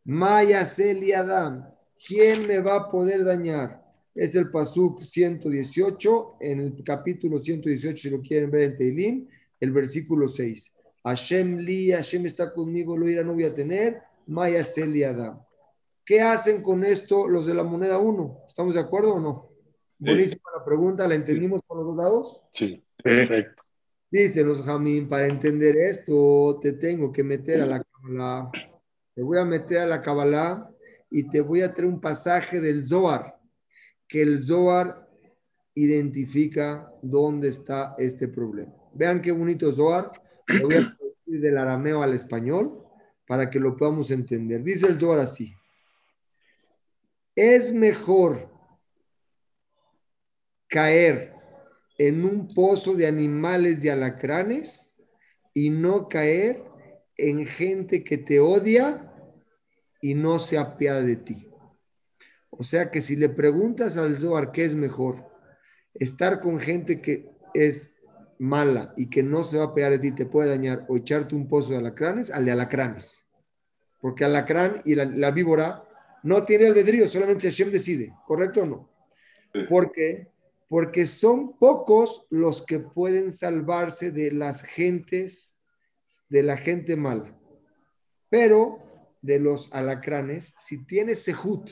Maya 0.04 0.64
Seli 0.64 1.12
Adam, 1.12 1.66
¿quién 2.08 2.48
me 2.48 2.60
va 2.60 2.76
a 2.76 2.92
poder 2.92 3.24
dañar? 3.24 3.84
Es 4.14 4.36
el 4.36 4.52
pasuk 4.52 5.02
118, 5.02 6.38
en 6.40 6.60
el 6.60 6.84
capítulo 6.84 7.40
118, 7.40 7.98
si 7.98 8.10
lo 8.12 8.22
quieren 8.22 8.52
ver 8.52 8.64
en 8.64 8.78
Teilim, 8.78 9.28
el 9.60 9.72
versículo 9.72 10.28
6. 10.28 10.72
Hashem 11.04 11.58
li, 11.58 11.92
Hashem 11.92 12.28
está 12.28 12.54
conmigo, 12.54 12.96
lo 12.96 13.10
irá, 13.10 13.24
no 13.24 13.34
voy 13.34 13.46
a 13.46 13.54
tener. 13.54 14.02
Maya 14.28 14.64
Seli 14.64 15.04
Adam. 15.04 15.40
¿Qué 16.12 16.20
hacen 16.20 16.62
con 16.62 16.84
esto 16.84 17.26
los 17.26 17.46
de 17.46 17.54
la 17.54 17.64
moneda 17.64 17.98
1? 17.98 18.44
¿Estamos 18.46 18.74
de 18.74 18.82
acuerdo 18.82 19.14
o 19.14 19.20
no? 19.22 19.54
Buenísima 19.98 20.42
la 20.54 20.66
pregunta, 20.66 21.08
¿la 21.08 21.16
entendimos 21.16 21.62
por 21.62 21.78
los 21.78 21.86
dos 21.86 21.96
lados? 21.96 22.42
Sí, 22.52 22.84
perfecto. 23.02 23.64
los 24.12 24.62
Jamín, 24.62 25.08
para 25.08 25.28
entender 25.28 25.78
esto 25.78 26.60
te 26.62 26.74
tengo 26.74 27.14
que 27.14 27.24
meter 27.24 27.62
a 27.62 27.66
la 27.66 27.82
Kabbalah. 27.82 28.52
Te 29.16 29.22
voy 29.22 29.38
a 29.38 29.46
meter 29.46 29.78
a 29.78 29.86
la 29.86 30.02
Kabbalah 30.02 30.70
y 31.10 31.30
te 31.30 31.40
voy 31.40 31.62
a 31.62 31.74
traer 31.74 31.90
un 31.90 32.02
pasaje 32.02 32.60
del 32.60 32.84
Zohar, 32.84 33.40
que 34.06 34.22
el 34.22 34.44
Zohar 34.44 35.08
identifica 35.76 36.92
dónde 37.02 37.48
está 37.48 37.96
este 37.98 38.28
problema. 38.28 38.74
Vean 38.94 39.22
qué 39.22 39.32
bonito 39.32 39.72
Zohar. 39.72 40.12
Lo 40.60 40.68
voy 40.68 40.76
a 40.76 40.94
traducir 40.94 41.40
del 41.40 41.58
arameo 41.58 42.04
al 42.04 42.14
español 42.16 42.84
para 43.26 43.50
que 43.50 43.62
lo 43.62 43.78
podamos 43.78 44.12
entender. 44.12 44.62
Dice 44.62 44.88
el 44.88 45.00
Zohar 45.00 45.20
así. 45.20 45.56
Es 47.44 47.72
mejor 47.74 48.52
caer 50.68 51.34
en 51.98 52.24
un 52.24 52.54
pozo 52.54 52.94
de 52.94 53.08
animales 53.08 53.84
y 53.84 53.90
alacranes 53.90 54.96
y 55.52 55.72
no 55.72 56.08
caer 56.08 56.64
en 57.18 57.48
gente 57.48 58.04
que 58.04 58.20
te 58.20 58.40
odia 58.40 59.12
y 60.04 60.14
no 60.14 60.38
se 60.38 60.60
apiada 60.60 61.02
de 61.02 61.16
ti. 61.16 61.50
O 62.52 62.62
sea 62.62 62.92
que 62.92 63.02
si 63.02 63.16
le 63.16 63.28
preguntas 63.28 63.98
al 63.98 64.18
Zohar 64.18 64.52
qué 64.52 64.66
es 64.66 64.76
mejor, 64.76 65.28
estar 65.96 66.42
con 66.42 66.60
gente 66.60 67.02
que 67.02 67.28
es 67.56 67.96
mala 68.38 68.94
y 68.96 69.10
que 69.10 69.24
no 69.24 69.44
se 69.44 69.58
va 69.58 69.64
a 69.64 69.68
apiar 69.70 69.94
de 69.94 69.98
ti, 69.98 70.12
te 70.12 70.28
puede 70.28 70.50
dañar, 70.50 70.86
o 70.88 70.96
echarte 70.96 71.34
un 71.34 71.50
pozo 71.50 71.72
de 71.72 71.80
alacranes, 71.80 72.30
al 72.30 72.46
de 72.46 72.52
alacranes. 72.52 73.26
Porque 74.00 74.26
alacrán 74.26 74.84
y 74.86 74.94
la 74.94 75.32
víbora 75.32 75.88
no 76.24 76.44
tiene 76.44 76.68
albedrío, 76.68 77.08
solamente 77.08 77.50
Hashem 77.50 77.72
decide, 77.72 78.14
¿correcto 78.26 78.62
o 78.62 78.66
no? 78.66 78.90
¿Por 79.70 79.92
qué? 79.92 80.28
Porque 80.68 81.06
son 81.06 81.58
pocos 81.58 82.26
los 82.30 82.66
que 82.66 82.80
pueden 82.80 83.32
salvarse 83.32 84.12
de 84.12 84.32
las 84.32 84.64
gentes, 84.64 85.58
de 86.30 86.44
la 86.44 86.58
gente 86.58 86.96
mala. 86.96 87.38
Pero 88.30 88.80
de 89.22 89.40
los 89.40 89.72
alacranes, 89.74 90.54
si 90.58 90.86
tienes 90.86 91.24
sehut, 91.24 91.72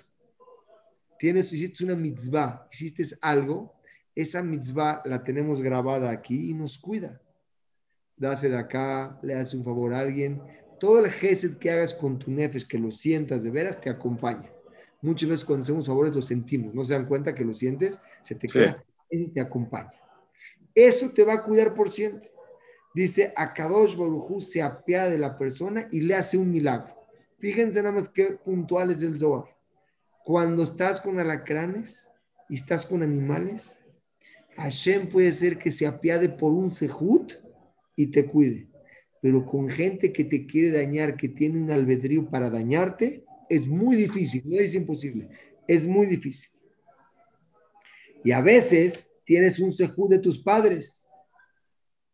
tienes, 1.18 1.52
hiciste 1.54 1.84
una 1.86 1.96
mitzvah, 1.96 2.68
hiciste 2.72 3.06
algo, 3.22 3.74
esa 4.16 4.44
mitzvah 4.44 5.02
la 5.06 5.24
tenemos 5.24 5.62
grabada 5.62 6.10
aquí 6.10 6.50
y 6.50 6.54
nos 6.54 6.78
cuida. 6.78 7.22
Dase 8.18 8.50
de 8.50 8.58
acá, 8.58 9.18
le 9.22 9.36
hace 9.36 9.56
un 9.56 9.64
favor 9.64 9.94
a 9.94 10.00
alguien, 10.00 10.42
todo 10.80 11.00
el 11.00 11.12
gesed 11.12 11.58
que 11.58 11.72
hagas 11.72 11.94
con 11.94 12.18
tu 12.18 12.32
nefes, 12.32 12.66
que 12.66 12.78
lo 12.78 12.92
sientas 12.92 13.44
de 13.44 13.52
veras, 13.52 13.80
te 13.80 13.90
acompaña. 13.90 14.50
Muchas 15.02 15.30
veces 15.30 15.46
cuando 15.46 15.64
hacemos 15.64 15.88
favores 15.88 16.14
lo 16.14 16.22
sentimos, 16.22 16.74
no 16.74 16.84
se 16.84 16.94
dan 16.94 17.06
cuenta 17.06 17.34
que 17.34 17.46
lo 17.46 17.54
sientes, 17.54 18.02
se 18.22 18.36
te 18.36 18.48
queda 18.48 18.84
y 19.10 19.30
te 19.30 19.40
acompaña. 19.40 19.94
Eso 20.76 21.10
te 21.10 21.24
va 21.24 21.34
a 21.34 21.44
cuidar 21.44 21.74
por 21.74 21.90
siempre. 21.90 22.32
Dice, 22.94 23.34
Akadosh 23.36 23.96
Barujú 23.96 24.42
se 24.42 24.62
apea 24.62 25.10
de 25.10 25.18
la 25.18 25.38
persona 25.38 25.88
y 25.92 26.02
le 26.02 26.16
hace 26.16 26.38
un 26.38 26.52
milagro. 26.52 26.96
Fíjense 27.38 27.82
nada 27.82 27.94
más 27.94 28.10
qué 28.10 28.38
puntual 28.44 28.92
es 28.92 29.02
el 29.02 29.18
Zohar. 29.18 29.46
Cuando 30.26 30.64
estás 30.64 31.00
con 31.00 31.20
alacranes 31.20 32.12
y 32.50 32.56
estás 32.56 32.86
con 32.86 33.02
animales, 33.02 33.80
Hashem 34.58 35.08
puede 35.08 35.32
ser 35.32 35.58
que 35.58 35.72
se 35.72 35.88
apiade 35.88 36.28
por 36.28 36.52
un 36.52 36.70
sejut 36.70 37.34
y 37.96 38.08
te 38.08 38.26
cuide. 38.26 38.68
Pero 39.22 39.46
con 39.46 39.70
gente 39.70 40.14
que 40.14 40.24
te 40.24 40.46
quiere 40.46 40.72
dañar, 40.72 41.18
que 41.18 41.30
tiene 41.30 41.62
un 41.62 41.72
albedrío 41.72 42.30
para 42.30 42.50
dañarte, 42.50 43.26
es 43.50 43.68
muy 43.68 43.96
difícil, 43.96 44.44
no 44.46 44.56
es 44.58 44.74
imposible, 44.74 45.30
es 45.68 45.88
muy 45.88 46.06
difícil. 46.06 46.50
Y 48.24 48.32
a 48.32 48.42
veces 48.42 49.10
tienes 49.26 49.60
un 49.60 49.72
sejut 49.72 50.10
de 50.10 50.20
tus 50.20 50.40
padres, 50.40 51.08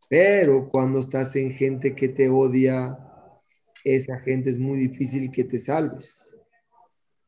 pero 0.08 0.68
cuando 0.68 1.00
estás 1.00 1.34
en 1.36 1.52
gente 1.52 1.94
que 1.94 2.08
te 2.08 2.28
odia, 2.28 2.96
esa 3.84 4.18
gente 4.20 4.50
es 4.50 4.58
muy 4.58 4.78
difícil 4.78 5.30
que 5.30 5.44
te 5.44 5.58
salves. 5.58 6.36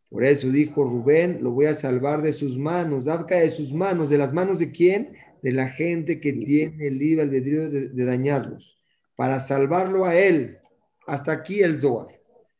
Por 0.09 0.25
eso 0.25 0.49
dijo 0.49 0.85
Rubén, 0.85 1.39
lo 1.43 1.53
voy 1.53 1.67
a 1.67 1.75
salvar 1.75 2.23
de 2.23 2.33
sus 2.33 2.57
manos, 2.57 3.05
Dabka 3.05 3.37
de 3.37 3.51
sus 3.51 3.73
manos, 3.73 4.09
de 4.09 4.19
las 4.19 4.33
manos 4.33 4.59
de 4.59 4.71
quién? 4.71 5.13
De 5.43 5.53
la 5.53 5.69
gente 5.69 6.19
que 6.21 6.33
tiene 6.33 6.87
el 6.87 6.99
libre 6.99 7.23
albedrío 7.23 7.69
de, 7.69 7.89
de 7.89 8.05
dañarlos, 8.05 8.78
para 9.19 9.41
salvarlo 9.41 10.05
a 10.05 10.15
él. 10.15 10.59
Hasta 11.05 11.33
aquí 11.33 11.61
el 11.61 11.81
Zohar. 11.81 12.07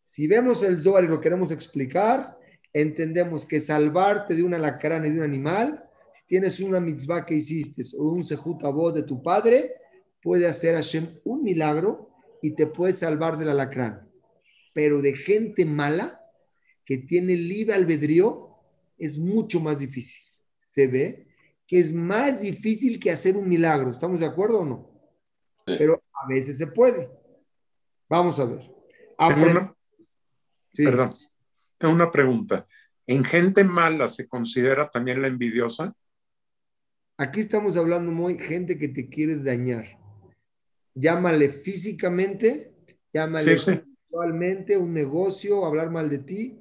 Si 0.05 0.27
vemos 0.27 0.65
el 0.65 0.83
Zohar 0.83 1.05
y 1.05 1.07
lo 1.07 1.21
queremos 1.21 1.53
explicar, 1.53 2.37
entendemos 2.73 3.47
que 3.47 3.61
salvarte 3.61 4.35
de 4.35 4.43
una 4.43 4.59
lacrana 4.59 5.07
y 5.07 5.13
de 5.13 5.19
un 5.19 5.25
animal, 5.25 5.85
si 6.13 6.27
tienes 6.27 6.59
una 6.59 6.81
mitzvah 6.81 7.25
que 7.25 7.37
hiciste 7.37 7.85
o 7.97 8.09
un 8.09 8.25
voz 8.75 8.93
de 8.93 9.05
tu 9.05 9.23
padre, 9.23 9.73
puede 10.21 10.49
hacer 10.49 10.75
Hashem 10.75 11.21
un 11.23 11.45
milagro 11.45 12.11
y 12.43 12.57
te 12.57 12.67
puede 12.67 12.93
salvar 12.93 13.39
del 13.39 13.51
alacrán. 13.51 14.11
Pero 14.75 15.01
de 15.01 15.13
gente 15.13 15.65
mala 15.65 16.21
que 16.85 16.99
tiene 16.99 17.37
libre 17.37 17.77
albedrío 17.77 18.57
es 18.99 19.17
mucho 19.17 19.61
más 19.61 19.79
difícil. 19.79 20.21
Se 20.75 20.89
ve 20.89 21.29
que 21.69 21.79
es 21.79 21.93
más 21.93 22.41
difícil 22.41 22.99
que 22.99 23.13
hacer 23.13 23.37
un 23.37 23.49
milagro. 23.49 23.93
¿Estamos 23.93 24.19
de 24.19 24.27
acuerdo 24.27 24.63
o 24.63 24.65
no? 24.65 24.98
Sí. 25.69 25.77
Pero 25.79 26.03
a 26.13 26.29
veces 26.29 26.59
se 26.59 26.67
puede. 26.69 27.09
Vamos 28.09 28.39
a 28.41 28.45
ver. 28.45 28.71
Una, 29.19 29.75
Sí. 30.73 30.85
perdón, 30.85 31.11
tengo 31.77 31.95
una 31.95 32.11
pregunta. 32.11 32.67
¿En 33.07 33.25
gente 33.25 33.65
mala 33.65 34.09
se 34.09 34.29
considera 34.29 34.89
también 34.91 35.21
la 35.23 35.29
envidiosa? 35.29 35.95
Aquí 37.17 37.41
estamos 37.41 37.77
hablando 37.77 38.13
muy 38.13 38.39
gente 38.39 38.79
que 38.79 38.89
te 38.89 39.09
quiere 39.09 39.37
dañar. 39.37 39.87
Llámale 40.95 41.51
físicamente, 41.51 42.73
llámale 43.13 43.57
Sí, 43.57 43.75
sexualmente, 44.11 44.77
un 44.77 44.93
negocio, 44.93 45.65
hablar 45.65 45.91
mal 45.91 46.09
de 46.09 46.19
ti. 46.19 46.61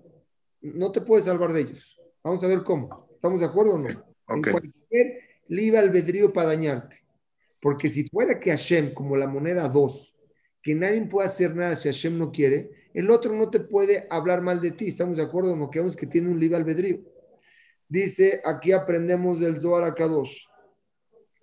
No 0.62 0.92
te 0.92 1.02
puedes 1.02 1.26
salvar 1.26 1.54
de 1.54 1.62
ellos. 1.62 2.00
Vamos 2.24 2.44
a 2.44 2.48
ver 2.48 2.64
cómo. 2.64 3.08
¿Estamos 3.14 3.40
de 3.40 3.46
acuerdo 3.46 3.76
o 3.76 3.78
no? 3.78 3.90
Ok. 4.26 4.48
En 4.48 4.52
cualquier 4.52 5.20
libre 5.48 5.80
albedrío 5.80 6.34
para 6.34 6.48
dañarte. 6.50 7.04
Porque 7.62 7.90
si 7.90 8.08
fuera 8.10 8.40
que 8.40 8.52
Hashem, 8.52 8.94
como 8.94 9.16
la 9.16 9.28
moneda 9.28 9.68
2, 9.68 10.16
que 10.62 10.76
nadie 10.76 11.02
puede 11.02 11.28
hacer 11.28 11.56
nada 11.56 11.76
si 11.76 11.90
Hashem 11.90 12.18
no 12.18 12.32
quiere, 12.32 12.72
el 12.94 13.10
otro 13.10 13.34
no 13.34 13.50
te 13.50 13.60
puede 13.60 14.08
hablar 14.10 14.42
mal 14.42 14.60
de 14.62 14.72
ti. 14.72 14.88
¿Estamos 14.88 15.18
de 15.18 15.24
acuerdo 15.24 15.56
no? 15.56 15.70
Que 15.70 15.80
vemos 15.80 15.96
que 15.96 16.08
tiene 16.08 16.30
un 16.30 16.40
libre 16.40 16.58
albedrío. 16.58 17.00
Dice, 17.88 18.42
aquí 18.44 18.72
aprendemos 18.72 19.40
del 19.40 19.60
Zohar 19.60 19.86
Akadosh, 19.86 20.46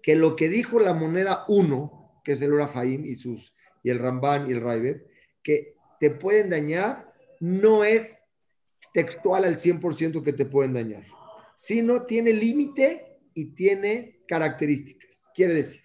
que 0.02 0.14
lo 0.14 0.36
que 0.36 0.48
dijo 0.48 0.78
la 0.78 0.92
moneda 0.92 1.44
1, 1.48 2.20
que 2.22 2.32
es 2.32 2.42
el 2.42 2.52
Orahaim 2.52 3.06
y, 3.06 3.16
sus, 3.16 3.54
y 3.82 3.90
el 3.90 3.98
Ramban 3.98 4.48
y 4.48 4.52
el 4.52 4.60
Raibet, 4.60 5.06
que 5.42 5.74
te 5.98 6.10
pueden 6.10 6.50
dañar, 6.50 7.12
no 7.40 7.84
es 7.84 8.26
textual 8.92 9.44
al 9.44 9.56
100% 9.56 10.22
que 10.22 10.32
te 10.32 10.44
pueden 10.44 10.74
dañar, 10.74 11.04
sino 11.56 12.02
tiene 12.02 12.32
límite 12.32 13.20
y 13.32 13.54
tiene 13.54 14.20
características. 14.28 15.30
Quiere 15.34 15.54
decir, 15.54 15.80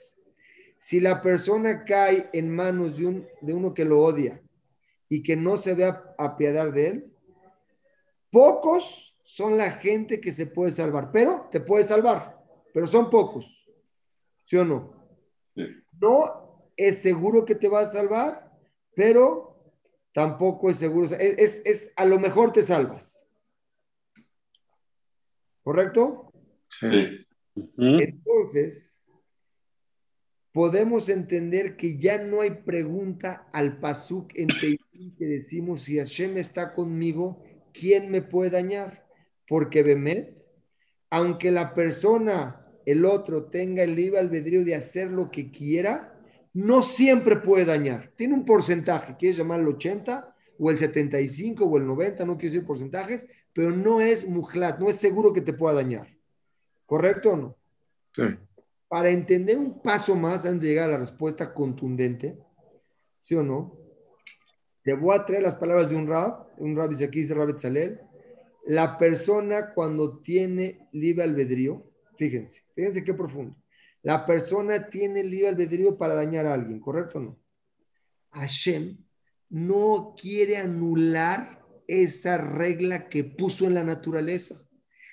si 0.90 1.00
la 1.00 1.22
persona 1.22 1.86
cae 1.86 2.32
en 2.34 2.50
manos 2.50 2.98
de, 2.98 3.06
un, 3.06 3.28
de 3.42 3.54
uno 3.54 3.76
que 3.76 3.86
lo 3.86 4.02
odia 4.02 4.42
y 5.08 5.22
que 5.22 5.36
no 5.36 5.56
se 5.56 5.76
ve 5.76 5.84
a- 5.86 6.16
apiadar 6.18 6.72
de 6.72 6.88
él, 6.88 7.14
pocos 8.32 9.16
son 9.24 9.56
la 9.56 9.70
gente 9.74 10.20
que 10.20 10.32
se 10.32 10.48
puede 10.48 10.72
salvar, 10.72 11.12
pero 11.12 11.48
te 11.52 11.60
puede 11.60 11.84
salvar, 11.84 12.44
pero 12.74 12.88
son 12.88 13.08
pocos, 13.12 13.70
¿sí 14.42 14.58
o 14.58 14.66
no? 14.66 14.92
Sí. 15.56 15.68
No 16.02 16.72
es 16.76 16.98
seguro 16.98 17.46
que 17.46 17.54
te 17.54 17.68
va 17.70 17.82
a 17.82 17.86
salvar, 17.86 18.52
pero 18.96 19.74
tampoco 20.12 20.72
es 20.72 20.78
seguro, 20.78 21.06
es, 21.06 21.38
es- 21.38 21.62
es- 21.66 21.94
a 21.98 22.06
lo 22.06 22.18
mejor 22.18 22.52
te 22.52 22.64
salvas. 22.64 23.28
¿Correcto? 25.62 26.32
Sí. 26.68 27.16
Entonces, 27.78 28.89
podemos 30.52 31.10
entender 31.10 31.76
que 31.78 31.98
ya 31.98 32.18
no 32.18 32.42
hay 32.42 32.52
pregunta 32.52 33.48
al 33.54 33.80
pasuk 33.80 34.32
en 34.36 34.48
Teilim 34.48 35.16
que 35.18 35.26
decimos 35.26 35.82
si 35.82 35.98
Hashem 35.98 36.38
está 36.38 36.74
conmigo, 36.74 37.42
¿quién 37.74 38.12
me 38.12 38.22
puede 38.22 38.50
dañar? 38.50 39.06
Porque 39.48 39.84
Bemet, 39.84 40.36
aunque 41.10 41.52
la 41.52 41.74
persona, 41.74 42.68
el 42.86 43.06
otro, 43.06 43.46
tenga 43.46 43.84
el 43.84 43.96
libre 43.96 44.20
albedrío 44.20 44.66
de 44.66 44.76
hacer 44.76 45.10
lo 45.10 45.32
que 45.32 45.52
quiera, 45.52 46.20
no 46.54 46.82
siempre 46.82 47.38
puede 47.38 47.66
dañar. 47.66 48.12
Tiene 48.16 48.34
un 48.34 48.46
porcentaje, 48.46 49.16
quieres 49.18 49.38
llamarlo 49.38 49.70
el 49.70 49.76
80 49.76 50.36
o 50.58 50.72
el 50.72 50.78
75 50.78 51.64
o 51.64 51.78
el 51.78 51.88
90, 51.88 52.26
no 52.26 52.38
quiero 52.38 52.54
decir 52.54 52.68
porcentajes, 52.68 53.28
pero 53.54 53.72
no 53.72 54.02
es 54.02 54.28
mujlat, 54.28 54.80
no 54.80 54.90
es 54.90 54.96
seguro 54.98 55.32
que 55.32 55.42
te 55.42 55.54
pueda 55.54 55.76
dañar. 55.76 56.08
¿Correcto 56.86 57.32
o 57.32 57.38
no? 57.38 57.58
Sí. 58.14 58.24
Para 58.90 59.12
entender 59.12 59.58
un 59.58 59.82
paso 59.82 60.16
más 60.16 60.46
antes 60.46 60.64
de 60.64 60.70
llegar 60.70 60.90
a 60.90 60.94
la 60.94 60.98
respuesta 60.98 61.54
contundente, 61.54 62.38
¿sí 63.20 63.36
o 63.36 63.44
no? 63.44 63.78
Te 64.84 64.94
voy 64.94 65.16
a 65.16 65.26
traer 65.26 65.44
las 65.44 65.56
palabras 65.56 65.90
de 65.90 65.96
un 65.96 66.08
rab, 66.08 66.48
un 66.58 66.76
rab 66.76 66.90
dice 66.90 67.06
aquí, 67.06 67.20
dice 67.20 67.36
Rab 67.36 67.50
Etzalel, 67.50 68.02
la 68.66 68.98
persona 68.98 69.74
cuando 69.74 70.20
tiene 70.20 70.90
libre 70.92 71.24
albedrío, 71.24 71.92
fíjense, 72.18 72.64
fíjense 72.76 73.04
qué 73.04 73.14
profundo, 73.14 73.56
la 74.02 74.26
persona 74.26 74.90
tiene 74.90 75.24
libre 75.24 75.50
albedrío 75.50 75.98
para 75.98 76.16
dañar 76.16 76.48
a 76.48 76.56
alguien, 76.56 76.80
¿correcto 76.80 77.20
o 77.20 77.22
no? 77.22 77.40
Hashem 78.32 78.98
no 79.50 80.16
quiere 80.20 80.58
anular 80.58 81.64
esa 81.88 82.38
regla 82.38 83.10
que 83.10 83.24
puso 83.24 83.66
en 83.66 83.74
la 83.74 83.84
naturaleza. 83.84 84.62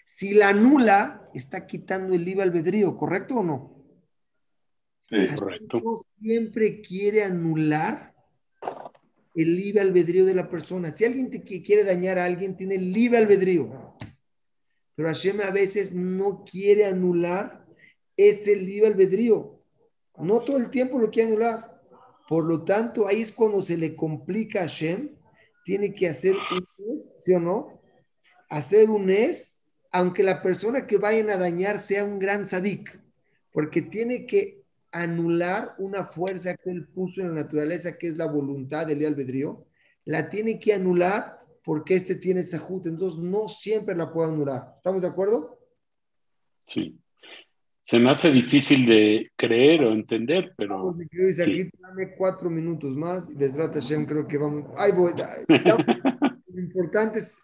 Si 0.09 0.35
la 0.35 0.51
anula, 0.51 1.29
está 1.35 1.67
quitando 1.67 2.15
el 2.15 2.25
libre 2.25 2.45
albedrío, 2.45 2.97
¿correcto 2.97 3.35
o 3.35 3.43
no? 3.43 3.85
Sí. 5.07 5.17
Correcto. 5.37 5.83
Siempre 6.21 6.81
quiere 6.81 7.25
anular 7.25 8.15
el 9.35 9.57
libre 9.57 9.81
albedrío 9.83 10.25
de 10.25 10.35
la 10.35 10.49
persona. 10.49 10.93
Si 10.93 11.05
alguien 11.05 11.29
te 11.29 11.45
qui- 11.45 11.63
quiere 11.63 11.85
dañar 11.85 12.19
a 12.19 12.25
alguien, 12.25 12.57
tiene 12.57 12.79
libre 12.79 13.19
albedrío. 13.19 13.97
Pero 14.95 15.09
Hashem 15.09 15.41
a 15.43 15.51
veces 15.51 15.93
no 15.93 16.45
quiere 16.45 16.87
anular 16.87 17.67
ese 18.17 18.57
libre 18.57 18.87
albedrío. 18.87 19.61
No 20.19 20.41
todo 20.41 20.57
el 20.57 20.71
tiempo 20.71 20.99
lo 20.99 21.11
quiere 21.11 21.31
anular. 21.33 21.83
Por 22.29 22.45
lo 22.45 22.65
tanto, 22.65 23.07
ahí 23.07 23.21
es 23.23 23.31
cuando 23.33 23.61
se 23.61 23.77
le 23.77 23.95
complica 23.95 24.61
a 24.61 24.63
Hashem. 24.63 25.17
Tiene 25.65 25.93
que 25.93 26.09
hacer 26.09 26.35
un 26.35 26.95
es, 26.95 27.13
¿sí 27.19 27.35
o 27.35 27.41
no? 27.41 27.81
Hacer 28.49 28.89
un 28.89 29.11
es, 29.11 29.56
aunque 29.93 30.23
la 30.23 30.43
persona 30.43 30.87
que 30.87 30.99
vayan 30.99 31.31
a 31.31 31.37
dañar 31.37 31.79
sea 31.79 32.05
un 32.05 32.19
gran 32.19 32.47
sadik, 32.47 32.99
porque 33.53 33.83
tiene 33.83 34.27
que 34.27 34.63
anular 34.93 35.75
una 35.79 36.05
fuerza 36.05 36.57
que 36.57 36.71
él 36.71 36.87
puso 36.87 37.21
en 37.21 37.29
la 37.29 37.43
naturaleza, 37.43 37.99
que 37.99 38.09
es 38.09 38.17
la 38.17 38.27
voluntad 38.27 38.87
del 38.87 39.05
albedrío, 39.05 39.67
la 40.05 40.29
tiene 40.29 40.59
que 40.59 40.73
anular 40.73 41.41
porque 41.65 41.97
este 41.97 42.15
tiene 42.15 42.43
sahut, 42.43 42.87
entonces 42.87 43.19
no 43.21 43.49
siempre 43.49 43.97
la 43.97 44.13
puede 44.13 44.31
anular. 44.31 44.73
¿Estamos 44.77 45.03
de 45.03 45.09
acuerdo? 45.09 45.59
Sí. 46.67 46.99
Se 47.81 47.99
me 47.99 48.11
hace 48.11 48.31
difícil 48.31 48.87
de 48.87 49.31
creer 49.37 49.85
o 49.85 49.93
entender, 49.93 50.53
pero 50.57 50.77
Vamos, 50.77 50.97
mi 50.97 51.09
querido 51.09 51.29
Isaac, 51.31 51.47
sí. 51.47 51.71
dame 51.79 52.17
cuatro 52.17 52.51
minutos 52.51 52.97
más 52.97 53.31
y 53.31 53.35
Besrat 53.35 53.75
Hashem 53.75 54.07
creo 54.07 54.27
que 54.27 54.39
vamos. 54.39 54.71
Ahí 54.77 54.93
voy. 54.93 55.13
Lo 56.49 56.61
importante 56.61 57.19
es, 57.19 57.37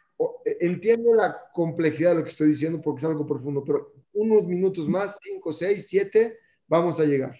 entiendo 0.61 1.14
la 1.14 1.37
complejidad 1.52 2.11
de 2.11 2.16
lo 2.18 2.24
que 2.24 2.30
estoy 2.30 2.48
diciendo 2.48 2.80
porque 2.80 2.98
es 3.00 3.04
algo 3.04 3.26
profundo, 3.26 3.62
pero 3.64 3.92
unos 4.12 4.44
minutos 4.44 4.88
más, 4.88 5.18
cinco, 5.22 5.52
seis, 5.52 5.87
siete, 5.88 6.37
vamos 6.68 7.00
a 7.00 7.04
llegar. 7.04 7.38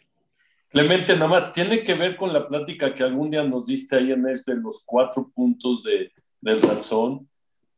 Clemente, 0.69 1.13
nada 1.15 1.29
más, 1.29 1.53
tiene 1.53 1.85
que 1.85 1.95
ver 1.95 2.17
con 2.17 2.33
la 2.33 2.49
plática 2.49 2.95
que 2.95 3.03
algún 3.03 3.31
día 3.31 3.45
nos 3.45 3.67
diste 3.67 3.97
ahí 3.97 4.11
en 4.11 4.27
este, 4.29 4.55
los 4.55 4.85
cuatro 4.87 5.31
puntos 5.35 5.83
de, 5.83 6.11
del 6.41 6.63
razón, 6.63 7.29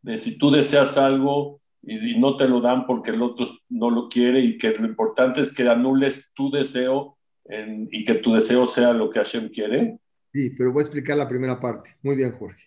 de 0.01 0.17
si 0.17 0.39
tú 0.39 0.51
deseas 0.51 0.97
algo 0.97 1.61
y, 1.83 2.13
y 2.13 2.19
no 2.21 2.37
te 2.37 2.47
lo 2.47 2.61
dan 2.61 2.87
porque 2.87 3.11
el 3.11 3.21
otro 3.21 3.47
no 3.69 3.91
lo 3.91 4.09
quiere 4.09 4.41
y 4.41 4.57
que 4.57 4.71
lo 4.79 4.87
importante 4.87 5.41
es 5.41 5.53
que 5.53 5.69
anules 5.69 6.31
tu 6.35 6.51
deseo 6.53 7.17
en- 7.47 7.89
y 7.91 8.05
que 8.05 8.15
tu 8.15 8.33
deseo 8.35 8.65
sea 8.65 8.93
lo 8.93 9.11
que 9.11 9.19
Hashem 9.19 9.49
quiere. 9.49 9.99
Sí, 10.33 10.51
pero 10.51 10.73
voy 10.73 10.81
a 10.83 10.85
explicar 10.87 11.17
la 11.17 11.29
primera 11.29 11.59
parte. 11.59 11.91
Muy 12.03 12.15
bien, 12.17 12.33
Jorge. 12.33 12.63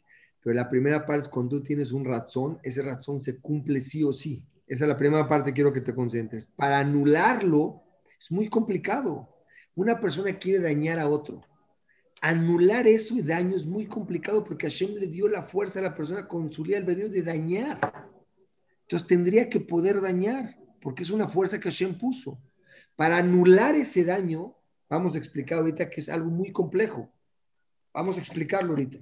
Pero 0.47 0.55
la 0.55 0.69
primera 0.69 1.05
parte 1.05 1.23
es 1.23 1.27
cuando 1.27 1.57
tú 1.57 1.61
tienes 1.65 1.91
un 1.91 2.05
razón, 2.05 2.57
ese 2.63 2.81
razón 2.81 3.19
se 3.19 3.37
cumple 3.41 3.81
sí 3.81 4.05
o 4.05 4.13
sí. 4.13 4.45
Esa 4.65 4.85
es 4.85 4.87
la 4.87 4.95
primera 4.95 5.27
parte, 5.27 5.51
quiero 5.51 5.73
que 5.73 5.81
te 5.81 5.93
concentres. 5.93 6.47
Para 6.55 6.79
anularlo 6.79 7.83
es 8.17 8.31
muy 8.31 8.47
complicado. 8.47 9.27
Una 9.75 9.99
persona 9.99 10.39
quiere 10.39 10.61
dañar 10.61 10.99
a 10.99 11.09
otro. 11.09 11.41
Anular 12.21 12.87
eso 12.87 13.17
y 13.17 13.23
daño 13.23 13.57
es 13.57 13.65
muy 13.65 13.87
complicado 13.87 14.41
porque 14.45 14.67
Hashem 14.67 14.95
le 14.95 15.07
dio 15.07 15.27
la 15.27 15.43
fuerza 15.43 15.79
a 15.79 15.81
la 15.81 15.93
persona 15.93 16.29
con 16.29 16.49
su 16.49 16.63
albedrío 16.63 17.09
de 17.09 17.23
dañar. 17.23 17.77
Entonces 18.83 19.05
tendría 19.05 19.49
que 19.49 19.59
poder 19.59 19.99
dañar 19.99 20.57
porque 20.81 21.03
es 21.03 21.09
una 21.09 21.27
fuerza 21.27 21.59
que 21.59 21.67
Hashem 21.67 21.97
puso. 21.97 22.39
Para 22.95 23.17
anular 23.17 23.75
ese 23.75 24.05
daño, 24.05 24.55
vamos 24.87 25.13
a 25.13 25.17
explicar 25.17 25.59
ahorita 25.59 25.89
que 25.89 25.99
es 25.99 26.07
algo 26.07 26.29
muy 26.29 26.53
complejo. 26.53 27.11
Vamos 27.93 28.15
a 28.15 28.21
explicarlo 28.21 28.69
ahorita. 28.69 28.99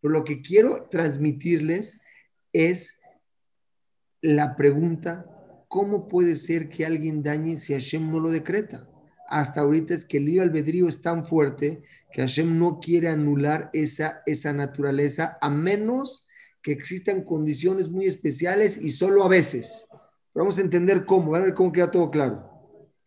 Pero 0.00 0.12
lo 0.12 0.24
que 0.24 0.42
quiero 0.42 0.88
transmitirles 0.90 2.00
es 2.52 3.00
la 4.20 4.56
pregunta, 4.56 5.26
¿cómo 5.68 6.08
puede 6.08 6.36
ser 6.36 6.68
que 6.68 6.86
alguien 6.86 7.22
dañe 7.22 7.56
si 7.56 7.74
Hashem 7.74 8.10
no 8.10 8.20
lo 8.20 8.30
decreta? 8.30 8.88
Hasta 9.28 9.60
ahorita 9.60 9.94
es 9.94 10.04
que 10.04 10.18
el 10.18 10.24
lío 10.24 10.42
albedrío 10.42 10.88
es 10.88 11.02
tan 11.02 11.26
fuerte 11.26 11.82
que 12.12 12.22
Hashem 12.22 12.58
no 12.58 12.80
quiere 12.80 13.08
anular 13.08 13.70
esa, 13.72 14.22
esa 14.24 14.52
naturaleza 14.52 15.36
a 15.40 15.50
menos 15.50 16.26
que 16.62 16.72
existan 16.72 17.22
condiciones 17.22 17.90
muy 17.90 18.06
especiales 18.06 18.78
y 18.78 18.90
solo 18.90 19.22
a 19.24 19.28
veces. 19.28 19.86
vamos 20.34 20.58
a 20.58 20.62
entender 20.62 21.04
cómo, 21.04 21.34
a 21.34 21.40
ver 21.40 21.54
cómo 21.54 21.72
queda 21.72 21.90
todo 21.90 22.10
claro. 22.10 22.48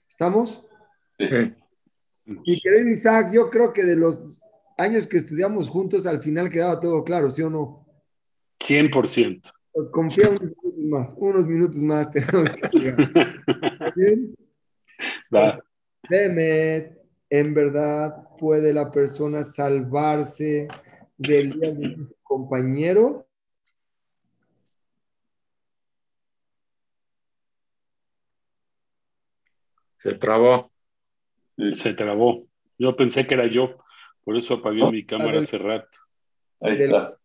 ¿Estamos? 0.08 0.64
Sí. 1.18 1.56
Y 2.44 2.62
querido 2.62 2.90
Isaac, 2.90 3.32
yo 3.34 3.50
creo 3.50 3.74
que 3.74 3.84
de 3.84 3.96
los 3.96 4.42
años 4.82 5.08
que 5.08 5.18
estudiamos 5.18 5.70
juntos, 5.70 6.06
al 6.06 6.22
final 6.22 6.50
quedaba 6.50 6.80
todo 6.80 7.04
claro, 7.04 7.30
¿sí 7.30 7.42
o 7.42 7.50
no? 7.50 7.86
100%. 8.60 9.52
Pues 9.74 9.90
confía 9.90 10.30
unos 10.30 10.42
minutos 10.42 10.84
más, 10.90 11.16
unos 11.18 11.46
minutos 11.46 11.82
más 11.82 12.12
tenemos 12.12 12.50
que 12.50 12.80
llegar. 12.80 13.00
¿Está 13.00 13.94
bien? 13.96 14.36
Va. 15.34 15.64
en 17.30 17.54
verdad, 17.54 18.16
¿puede 18.38 18.74
la 18.74 18.92
persona 18.92 19.44
salvarse 19.44 20.68
del 21.18 21.52
día 21.54 21.72
de 21.72 22.04
su 22.04 22.16
compañero? 22.22 23.28
Se 29.98 30.16
trabó. 30.16 30.72
Se 31.74 31.94
trabó. 31.94 32.48
Yo 32.80 32.96
pensé 32.96 33.28
que 33.28 33.36
era 33.36 33.46
yo. 33.46 33.78
Por 34.24 34.38
eso 34.38 34.56
apagué 34.56 34.84
mi 34.92 35.06
cámara 35.06 35.40
hace 35.40 35.58
rato. 35.58 35.98
Ahí 36.60 36.76
está. 36.76 37.18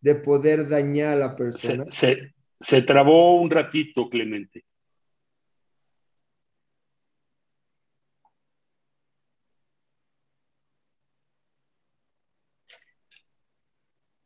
De 0.00 0.14
poder 0.16 0.68
dañar 0.68 1.14
a 1.14 1.16
la 1.16 1.36
persona. 1.36 1.84
Se, 1.90 2.34
se, 2.60 2.82
trabó 2.82 3.40
un 3.40 3.50
ratito, 3.50 4.08
Clemente. 4.08 4.64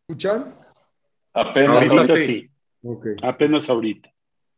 ¿Escuchan? 0.08 0.54
Apenas 1.34 1.88
ahorita 1.88 2.16
sí. 2.16 2.50
Apenas 3.22 3.68
ahorita. 3.68 4.10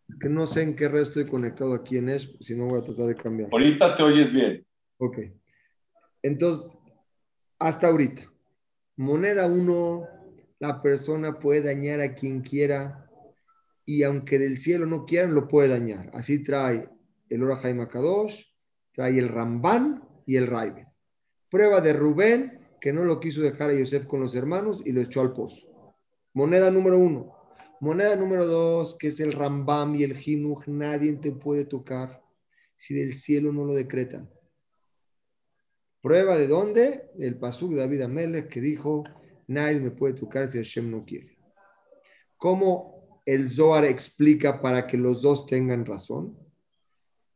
Es 0.08 0.18
que 0.18 0.28
no 0.28 0.46
sé 0.46 0.62
en 0.62 0.76
qué 0.76 0.88
red 0.88 1.02
estoy 1.02 1.26
conectado 1.26 1.74
aquí 1.74 1.96
en 1.96 2.08
ESP, 2.08 2.40
si 2.40 2.54
no 2.54 2.66
voy 2.66 2.80
a 2.80 2.84
tratar 2.84 3.06
de 3.06 3.16
cambiar. 3.16 3.48
Ahorita 3.52 3.94
te 3.94 4.02
oyes 4.02 4.32
bien. 4.32 4.64
Ok. 4.98 5.18
Entonces, 6.22 6.70
hasta 7.60 7.88
ahorita. 7.88 8.22
Moneda 8.96 9.46
1, 9.46 10.08
la 10.58 10.82
persona 10.82 11.38
puede 11.38 11.62
dañar 11.62 12.00
a 12.00 12.14
quien 12.14 12.40
quiera 12.40 13.06
y 13.84 14.02
aunque 14.02 14.38
del 14.38 14.58
cielo 14.58 14.86
no 14.86 15.04
quieran, 15.04 15.34
lo 15.34 15.46
puede 15.46 15.68
dañar. 15.68 16.10
Así 16.14 16.42
trae 16.42 16.88
el 17.28 17.42
Ora 17.42 17.56
Jaime 17.56 17.86
Kadosh, 17.86 18.44
trae 18.92 19.18
el 19.18 19.28
Ramban 19.28 20.02
y 20.26 20.36
el 20.36 20.46
Raibet. 20.46 20.86
Prueba 21.50 21.80
de 21.80 21.92
Rubén, 21.92 22.60
que 22.80 22.92
no 22.92 23.04
lo 23.04 23.20
quiso 23.20 23.42
dejar 23.42 23.70
a 23.70 23.74
Yosef 23.74 24.06
con 24.06 24.20
los 24.20 24.34
hermanos 24.34 24.80
y 24.84 24.92
lo 24.92 25.00
echó 25.00 25.20
al 25.20 25.32
pozo. 25.32 25.94
Moneda 26.32 26.70
número 26.70 26.98
uno. 26.98 27.36
Moneda 27.80 28.16
número 28.16 28.46
dos, 28.46 28.96
que 28.98 29.08
es 29.08 29.20
el 29.20 29.32
Rambam 29.32 29.94
y 29.94 30.04
el 30.04 30.16
Jinuj, 30.16 30.66
nadie 30.68 31.14
te 31.14 31.32
puede 31.32 31.64
tocar 31.64 32.22
si 32.76 32.94
del 32.94 33.14
cielo 33.14 33.52
no 33.52 33.64
lo 33.64 33.74
decretan. 33.74 34.30
Prueba 36.02 36.38
de 36.38 36.46
dónde? 36.46 37.10
El 37.18 37.36
pasuk 37.36 37.74
David 37.74 38.02
Amelech 38.02 38.48
que 38.48 38.60
dijo, 38.60 39.04
nadie 39.46 39.80
me 39.80 39.90
puede 39.90 40.14
tocar 40.14 40.50
si 40.50 40.56
Hashem 40.56 40.90
no 40.90 41.04
quiere. 41.04 41.36
¿Cómo 42.38 43.20
el 43.26 43.50
Zohar 43.50 43.84
explica 43.84 44.62
para 44.62 44.86
que 44.86 44.96
los 44.96 45.20
dos 45.20 45.46
tengan 45.46 45.84
razón? 45.84 46.38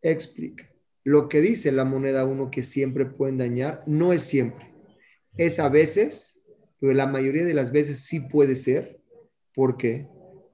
Explica. 0.00 0.70
Lo 1.02 1.28
que 1.28 1.42
dice 1.42 1.72
la 1.72 1.84
moneda 1.84 2.24
uno 2.24 2.50
que 2.50 2.62
siempre 2.62 3.04
pueden 3.04 3.36
dañar, 3.36 3.84
no 3.86 4.14
es 4.14 4.22
siempre. 4.22 4.72
Es 5.36 5.58
a 5.58 5.68
veces, 5.68 6.42
pero 6.80 6.94
la 6.94 7.06
mayoría 7.06 7.44
de 7.44 7.52
las 7.52 7.70
veces 7.70 7.98
sí 7.98 8.20
puede 8.20 8.56
ser. 8.56 8.98
¿Por 9.54 9.76
qué? 9.76 10.08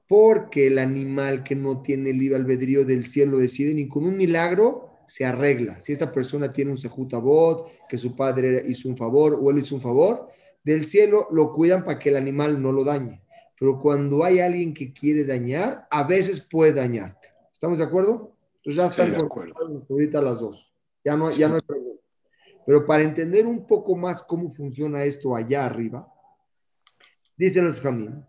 Porque 0.08 0.66
el 0.66 0.80
animal 0.80 1.44
que 1.44 1.54
no 1.54 1.82
tiene 1.82 2.12
libre 2.12 2.36
albedrío 2.36 2.84
del 2.84 3.06
cielo 3.06 3.38
decide 3.38 3.72
ni 3.74 3.86
con 3.86 4.04
un 4.04 4.16
milagro 4.16 4.89
se 5.10 5.24
arregla. 5.24 5.82
Si 5.82 5.92
esta 5.92 6.12
persona 6.12 6.52
tiene 6.52 6.70
un 6.70 6.78
sejutabot, 6.78 7.66
que 7.88 7.98
su 7.98 8.14
padre 8.14 8.62
hizo 8.68 8.88
un 8.88 8.96
favor 8.96 9.36
o 9.42 9.50
él 9.50 9.58
hizo 9.58 9.74
un 9.74 9.80
favor, 9.80 10.28
del 10.62 10.86
cielo 10.86 11.26
lo 11.32 11.52
cuidan 11.52 11.82
para 11.82 11.98
que 11.98 12.10
el 12.10 12.16
animal 12.16 12.62
no 12.62 12.70
lo 12.70 12.84
dañe. 12.84 13.20
Pero 13.58 13.80
cuando 13.80 14.22
hay 14.22 14.38
alguien 14.38 14.72
que 14.72 14.92
quiere 14.92 15.24
dañar, 15.24 15.88
a 15.90 16.04
veces 16.04 16.40
puede 16.40 16.74
dañarte. 16.74 17.26
¿Estamos 17.52 17.78
de 17.78 17.84
acuerdo? 17.84 18.36
Entonces 18.58 18.76
ya 18.76 18.86
están 18.86 19.10
sí, 19.10 19.86
ahorita 19.90 20.22
las 20.22 20.38
dos. 20.38 20.72
Ya 21.04 21.16
no, 21.16 21.28
ya 21.32 21.48
no 21.48 21.56
hay 21.56 21.62
pregunta. 21.62 22.02
Pero 22.64 22.86
para 22.86 23.02
entender 23.02 23.48
un 23.48 23.66
poco 23.66 23.96
más 23.96 24.22
cómo 24.22 24.52
funciona 24.52 25.02
esto 25.02 25.34
allá 25.34 25.66
arriba, 25.66 26.06
dicen 27.36 27.64
los 27.64 27.80
jamín, 27.80 28.24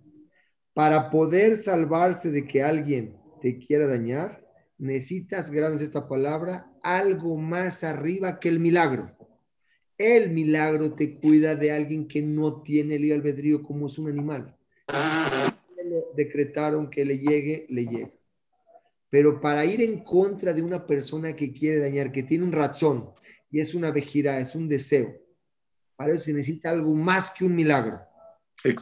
para 0.73 1.11
poder 1.11 1.57
salvarse 1.57 2.31
de 2.31 2.47
que 2.47 2.63
alguien 2.63 3.21
te 3.39 3.59
quiera 3.59 3.85
dañar, 3.85 4.43
necesitas, 4.81 5.51
graben 5.51 5.79
esta 5.79 6.07
palabra, 6.07 6.71
algo 6.81 7.37
más 7.37 7.83
arriba 7.83 8.39
que 8.39 8.49
el 8.49 8.59
milagro. 8.59 9.15
El 9.97 10.31
milagro 10.31 10.93
te 10.93 11.19
cuida 11.19 11.55
de 11.55 11.71
alguien 11.71 12.07
que 12.07 12.21
no 12.21 12.63
tiene 12.63 12.95
el 12.95 13.11
albedrío 13.11 13.61
como 13.61 13.87
es 13.87 13.97
un 13.99 14.09
animal. 14.09 14.57
Decretaron 16.15 16.89
que 16.89 17.05
le 17.05 17.19
llegue, 17.19 17.67
le 17.69 17.85
llega. 17.85 18.11
Pero 19.09 19.39
para 19.39 19.65
ir 19.65 19.81
en 19.81 20.03
contra 20.03 20.51
de 20.53 20.61
una 20.61 20.87
persona 20.87 21.35
que 21.35 21.53
quiere 21.53 21.79
dañar, 21.79 22.11
que 22.11 22.23
tiene 22.23 22.43
un 22.43 22.51
razón 22.51 23.11
y 23.51 23.59
es 23.59 23.75
una 23.75 23.91
vejira, 23.91 24.39
es 24.39 24.55
un 24.55 24.67
deseo, 24.67 25.13
para 25.95 26.13
eso 26.13 26.23
se 26.23 26.33
necesita 26.33 26.71
algo 26.71 26.95
más 26.95 27.29
que 27.29 27.45
un 27.45 27.55
milagro. 27.55 27.99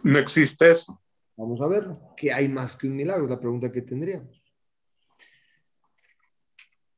No 0.04 0.18
existe 0.20 0.72
eso. 0.72 1.02
Vamos 1.36 1.60
a 1.60 1.68
verlo. 1.68 2.14
¿Qué 2.16 2.32
hay 2.32 2.48
más 2.48 2.76
que 2.78 2.88
un 2.88 2.96
milagro? 2.96 3.28
La 3.28 3.40
pregunta 3.40 3.72
que 3.72 3.82
tendríamos. 3.82 4.39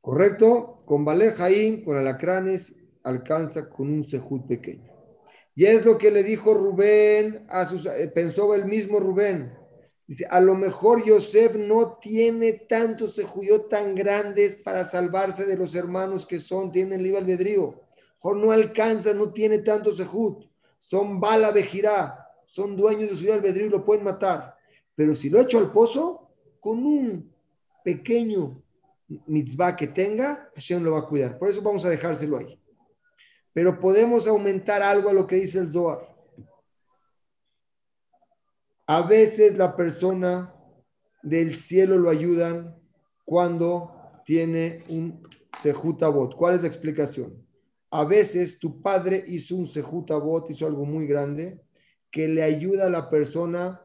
¿Correcto? 0.02 0.82
Con 0.86 1.06
Jaim, 1.06 1.84
con 1.84 1.96
alacranes, 1.96 2.74
alcanza 3.04 3.70
con 3.70 3.90
un 3.90 4.04
sejud 4.04 4.42
pequeño. 4.48 4.92
Y 5.54 5.66
es 5.66 5.86
lo 5.86 5.98
que 5.98 6.12
le 6.12 6.24
dijo 6.24 6.54
Rubén 6.54 7.46
a 7.50 7.68
sus, 7.68 7.86
eh, 7.86 8.12
pensó 8.14 8.54
el 8.56 8.66
mismo 8.66 9.00
Rubén. 9.00 9.54
Dice, 10.08 10.26
a 10.30 10.42
lo 10.42 10.56
mejor 10.56 11.06
Yosef 11.06 11.56
no 11.56 11.98
tiene 12.02 12.54
tantos 12.54 13.16
sejuyot 13.16 13.70
tan 13.70 13.96
grandes 13.96 14.56
para 14.56 14.86
salvarse 14.86 15.46
de 15.46 15.56
los 15.56 15.76
hermanos 15.76 16.26
que 16.26 16.40
son, 16.40 16.72
tienen 16.72 17.04
libre 17.04 17.20
albedrío. 17.20 17.82
Mejor 18.16 18.38
no 18.38 18.52
alcanza, 18.52 19.14
no 19.14 19.32
tiene 19.32 19.60
tanto 19.60 19.96
sejud. 19.96 20.46
Son 20.80 21.20
bala 21.20 21.52
vejirá, 21.52 22.28
son 22.46 22.76
dueños 22.76 23.12
de 23.12 23.16
su 23.16 23.32
albedrío 23.32 23.68
y 23.68 23.70
lo 23.70 23.86
pueden 23.86 24.04
matar. 24.04 24.56
Pero 24.96 25.14
si 25.14 25.30
lo 25.30 25.40
echo 25.40 25.60
al 25.60 25.72
pozo, 25.72 26.30
con 26.60 26.86
un 26.86 27.32
pequeño 27.84 28.62
mitzvah 29.28 29.76
que 29.76 29.88
tenga, 29.88 30.50
Hashem 30.56 30.84
lo 30.84 30.92
va 30.94 31.00
a 31.00 31.06
cuidar. 31.06 31.38
Por 31.38 31.50
eso 31.50 31.62
vamos 31.62 31.86
a 31.86 31.90
dejárselo 31.90 32.38
ahí. 32.38 32.60
Pero 33.54 33.80
podemos 33.80 34.28
aumentar 34.28 34.82
algo 34.82 35.10
a 35.10 35.14
lo 35.14 35.28
que 35.28 35.36
dice 35.36 35.60
el 35.60 35.72
Zohar. 35.72 36.08
A 38.88 39.02
veces 39.02 39.58
la 39.58 39.76
persona 39.76 40.54
del 41.22 41.56
cielo 41.56 41.98
lo 41.98 42.10
ayudan 42.10 42.76
cuando 43.26 44.22
tiene 44.26 44.84
un 44.90 45.28
sejutabot. 45.62 46.36
¿Cuál 46.36 46.56
es 46.56 46.62
la 46.62 46.68
explicación? 46.68 47.46
A 47.90 48.06
veces 48.06 48.60
tu 48.60 48.82
padre 48.82 49.24
hizo 49.28 49.56
un 49.56 49.68
sejutabot, 49.68 50.50
hizo 50.50 50.66
algo 50.66 50.86
muy 50.86 51.06
grande, 51.06 51.62
que 52.10 52.28
le 52.28 52.44
ayuda 52.44 52.88
a 52.88 52.90
la 52.90 53.10
persona 53.10 53.82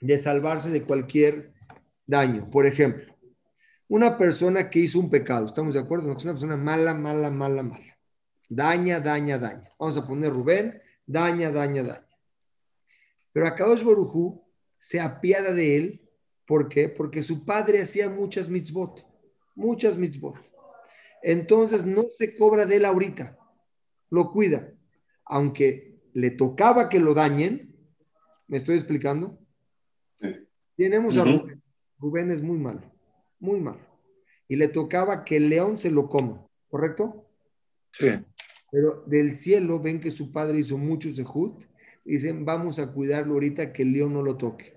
de 0.00 0.18
salvarse 0.18 0.70
de 0.70 0.82
cualquier 0.82 1.52
daño. 2.06 2.50
Por 2.50 2.66
ejemplo, 2.66 3.11
una 3.92 4.16
persona 4.16 4.70
que 4.70 4.78
hizo 4.78 4.98
un 4.98 5.10
pecado, 5.10 5.44
¿estamos 5.44 5.74
de 5.74 5.80
acuerdo? 5.80 6.16
es 6.16 6.24
una 6.24 6.32
persona 6.32 6.56
mala, 6.56 6.94
mala, 6.94 7.30
mala, 7.30 7.62
mala. 7.62 7.98
Daña, 8.48 9.00
daña, 9.00 9.36
daña. 9.38 9.70
Vamos 9.78 9.98
a 9.98 10.06
poner 10.06 10.32
Rubén, 10.32 10.80
daña, 11.04 11.50
daña, 11.50 11.82
daña. 11.82 12.08
Pero 13.32 13.46
Akadosh 13.46 13.82
Borujú 13.82 14.42
se 14.78 14.98
apiada 14.98 15.52
de 15.52 15.76
él. 15.76 16.10
¿Por 16.46 16.70
qué? 16.70 16.88
Porque 16.88 17.22
su 17.22 17.44
padre 17.44 17.82
hacía 17.82 18.08
muchas 18.08 18.48
mitzvot. 18.48 19.04
Muchas 19.56 19.98
mitzvot. 19.98 20.36
Entonces 21.22 21.84
no 21.84 22.06
se 22.16 22.34
cobra 22.34 22.64
de 22.64 22.76
él 22.76 22.86
ahorita. 22.86 23.36
Lo 24.08 24.32
cuida. 24.32 24.72
Aunque 25.26 26.00
le 26.14 26.30
tocaba 26.30 26.88
que 26.88 26.98
lo 26.98 27.12
dañen. 27.12 27.76
¿Me 28.48 28.56
estoy 28.56 28.76
explicando? 28.76 29.38
Tenemos 30.78 31.18
a 31.18 31.24
Rubén. 31.24 31.62
Rubén 31.98 32.30
es 32.30 32.40
muy 32.40 32.56
malo. 32.56 32.90
Muy 33.42 33.60
malo. 33.60 33.80
Y 34.46 34.54
le 34.54 34.68
tocaba 34.68 35.24
que 35.24 35.36
el 35.36 35.48
león 35.48 35.76
se 35.76 35.90
lo 35.90 36.08
coma. 36.08 36.46
¿Correcto? 36.68 37.26
Sí. 37.90 38.06
Pero 38.70 39.02
del 39.06 39.34
cielo 39.34 39.80
ven 39.80 40.00
que 40.00 40.12
su 40.12 40.30
padre 40.30 40.60
hizo 40.60 40.78
mucho 40.78 41.12
sehut. 41.12 41.60
Dicen, 42.04 42.44
vamos 42.44 42.78
a 42.78 42.92
cuidarlo 42.92 43.34
ahorita 43.34 43.72
que 43.72 43.82
el 43.82 43.92
león 43.92 44.14
no 44.14 44.22
lo 44.22 44.36
toque. 44.36 44.74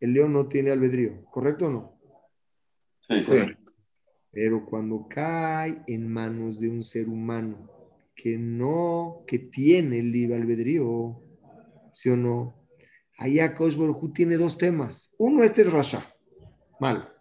El 0.00 0.14
león 0.14 0.32
no 0.32 0.48
tiene 0.48 0.70
albedrío. 0.70 1.22
¿Correcto 1.26 1.66
o 1.66 1.70
no? 1.70 2.00
Sí, 3.00 3.20
Sí. 3.20 3.36
Pero 4.30 4.64
cuando 4.64 5.06
cae 5.08 5.82
en 5.86 6.10
manos 6.10 6.60
de 6.60 6.68
un 6.68 6.82
ser 6.84 7.08
humano 7.08 7.70
que 8.14 8.38
no, 8.38 9.24
que 9.26 9.38
tiene 9.38 9.98
el 9.98 10.12
libre 10.12 10.36
albedrío, 10.36 11.20
¿sí 11.92 12.08
o 12.10 12.16
no? 12.16 12.54
Baruj 13.18 14.02
Hu 14.02 14.12
tiene 14.12 14.36
dos 14.36 14.56
temas. 14.56 15.10
Uno, 15.18 15.42
este 15.42 15.62
es 15.62 15.72
Rasha, 15.72 16.04
mal, 16.78 17.17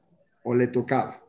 o 0.47 0.55
le 0.55 0.67
tocaba, 0.67 1.21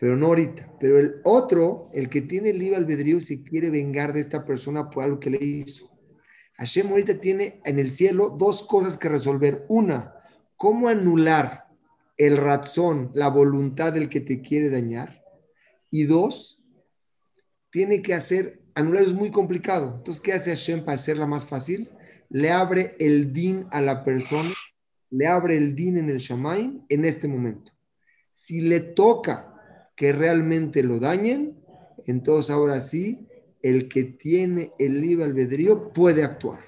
pero 0.00 0.16
no 0.16 0.26
ahorita. 0.26 0.72
Pero 0.80 0.98
el 0.98 1.20
otro, 1.22 1.88
el 1.92 2.08
que 2.08 2.20
tiene 2.20 2.50
el 2.50 2.58
libre 2.58 2.76
albedrío, 2.76 3.20
se 3.20 3.44
quiere 3.44 3.70
vengar 3.70 4.12
de 4.12 4.18
esta 4.18 4.44
persona 4.44 4.90
por 4.90 5.04
algo 5.04 5.20
que 5.20 5.30
le 5.30 5.44
hizo. 5.44 5.88
Hashem 6.54 6.88
ahorita 6.88 7.20
tiene 7.20 7.60
en 7.64 7.78
el 7.78 7.92
cielo 7.92 8.30
dos 8.30 8.64
cosas 8.64 8.96
que 8.96 9.08
resolver. 9.08 9.64
Una, 9.68 10.14
cómo 10.56 10.88
anular 10.88 11.68
el 12.16 12.36
razón, 12.36 13.12
la 13.14 13.28
voluntad 13.28 13.92
del 13.92 14.08
que 14.08 14.20
te 14.20 14.42
quiere 14.42 14.68
dañar. 14.68 15.22
Y 15.88 16.04
dos, 16.04 16.60
tiene 17.70 18.02
que 18.02 18.14
hacer, 18.14 18.62
anular 18.74 19.02
es 19.02 19.12
muy 19.12 19.30
complicado. 19.30 19.94
Entonces, 19.98 20.20
¿qué 20.20 20.32
hace 20.32 20.50
Hashem 20.50 20.80
para 20.80 20.96
hacerla 20.96 21.26
más 21.26 21.46
fácil? 21.46 21.88
Le 22.30 22.50
abre 22.50 22.96
el 22.98 23.32
din 23.32 23.66
a 23.70 23.80
la 23.80 24.02
persona, 24.02 24.52
le 25.10 25.28
abre 25.28 25.56
el 25.56 25.76
din 25.76 25.98
en 25.98 26.10
el 26.10 26.18
Shamaim 26.18 26.84
en 26.88 27.04
este 27.04 27.28
momento. 27.28 27.77
Si 28.48 28.62
le 28.62 28.80
toca 28.80 29.92
que 29.94 30.10
realmente 30.10 30.82
lo 30.82 30.98
dañen, 30.98 31.62
entonces 32.06 32.50
ahora 32.50 32.80
sí, 32.80 33.28
el 33.60 33.90
que 33.90 34.04
tiene 34.04 34.72
el 34.78 35.02
libre 35.02 35.26
albedrío 35.26 35.92
puede 35.92 36.24
actuar. 36.24 36.60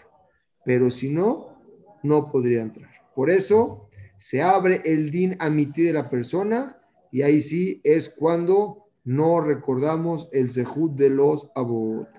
Pero 0.63 0.91
si 0.91 1.09
no, 1.09 1.57
no 2.03 2.31
podría 2.31 2.61
entrar. 2.61 2.91
Por 3.15 3.31
eso 3.31 3.89
se 4.19 4.43
abre 4.43 4.83
el 4.85 5.11
din 5.11 5.39
amití 5.41 5.85
de 5.85 5.95
la 5.95 6.11
persona 6.11 6.77
y 7.11 7.23
ahí 7.23 7.41
sí 7.41 7.81
es 7.83 8.11
cuando 8.11 8.91
no 9.03 9.41
recordamos 9.41 10.29
el 10.33 10.51
sehut 10.51 10.93
de 10.97 11.09
los 11.09 11.49
abot. 11.55 12.11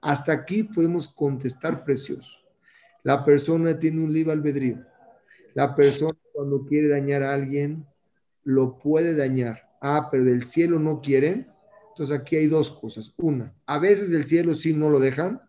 Hasta 0.00 0.32
aquí 0.32 0.62
podemos 0.62 1.08
contestar 1.08 1.84
precioso. 1.84 2.38
La 3.02 3.22
persona 3.22 3.78
tiene 3.78 4.02
un 4.02 4.14
libre 4.14 4.32
albedrío. 4.32 4.78
La 5.52 5.74
persona 5.74 6.16
cuando 6.32 6.64
quiere 6.64 6.88
dañar 6.88 7.22
a 7.22 7.34
alguien 7.34 7.84
lo 8.44 8.78
puede 8.78 9.14
dañar. 9.14 9.68
Ah, 9.80 10.08
pero 10.10 10.24
del 10.24 10.44
cielo 10.44 10.78
no 10.78 10.98
quieren. 10.98 11.48
Entonces 11.90 12.16
aquí 12.16 12.36
hay 12.36 12.46
dos 12.46 12.70
cosas. 12.70 13.12
Una, 13.16 13.54
a 13.66 13.78
veces 13.78 14.10
del 14.10 14.24
cielo 14.24 14.54
sí 14.54 14.72
no 14.72 14.88
lo 14.90 15.00
dejan 15.00 15.40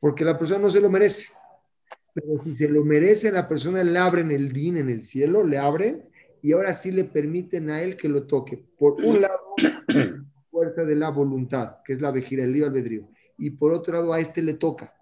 porque 0.00 0.24
la 0.24 0.38
persona 0.38 0.60
no 0.60 0.70
se 0.70 0.80
lo 0.80 0.90
merece. 0.90 1.26
Pero 2.14 2.38
si 2.38 2.54
se 2.54 2.68
lo 2.68 2.84
merece, 2.84 3.30
la 3.30 3.48
persona 3.48 3.82
le 3.84 3.98
abren 3.98 4.30
el 4.30 4.52
din 4.52 4.76
en 4.76 4.90
el 4.90 5.04
cielo, 5.04 5.44
le 5.44 5.58
abren 5.58 6.08
y 6.42 6.52
ahora 6.52 6.74
sí 6.74 6.90
le 6.90 7.04
permiten 7.04 7.70
a 7.70 7.82
él 7.82 7.96
que 7.96 8.08
lo 8.08 8.26
toque. 8.26 8.64
Por 8.78 8.94
un 8.94 9.20
lado, 9.20 9.54
fuerza 10.50 10.84
de 10.84 10.96
la 10.96 11.10
voluntad, 11.10 11.76
que 11.84 11.92
es 11.92 12.00
la 12.00 12.10
vejira, 12.10 12.44
el 12.44 12.52
libre 12.52 12.68
albedrío. 12.68 13.08
Y 13.36 13.50
por 13.50 13.72
otro 13.72 13.94
lado, 13.94 14.12
a 14.12 14.20
este 14.20 14.42
le 14.42 14.54
toca. 14.54 14.94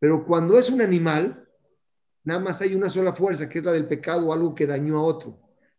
Pero 0.00 0.24
cuando 0.24 0.58
es 0.58 0.70
un 0.70 0.80
animal, 0.80 1.48
nada 2.24 2.40
más 2.40 2.60
hay 2.62 2.74
una 2.74 2.88
sola 2.88 3.12
fuerza, 3.12 3.48
que 3.48 3.58
es 3.58 3.64
la 3.64 3.72
del 3.72 3.86
pecado 3.86 4.28
o 4.28 4.32
algo 4.32 4.54
que 4.54 4.66
dañó 4.66 4.98
a 4.98 5.02
otro. 5.02 5.38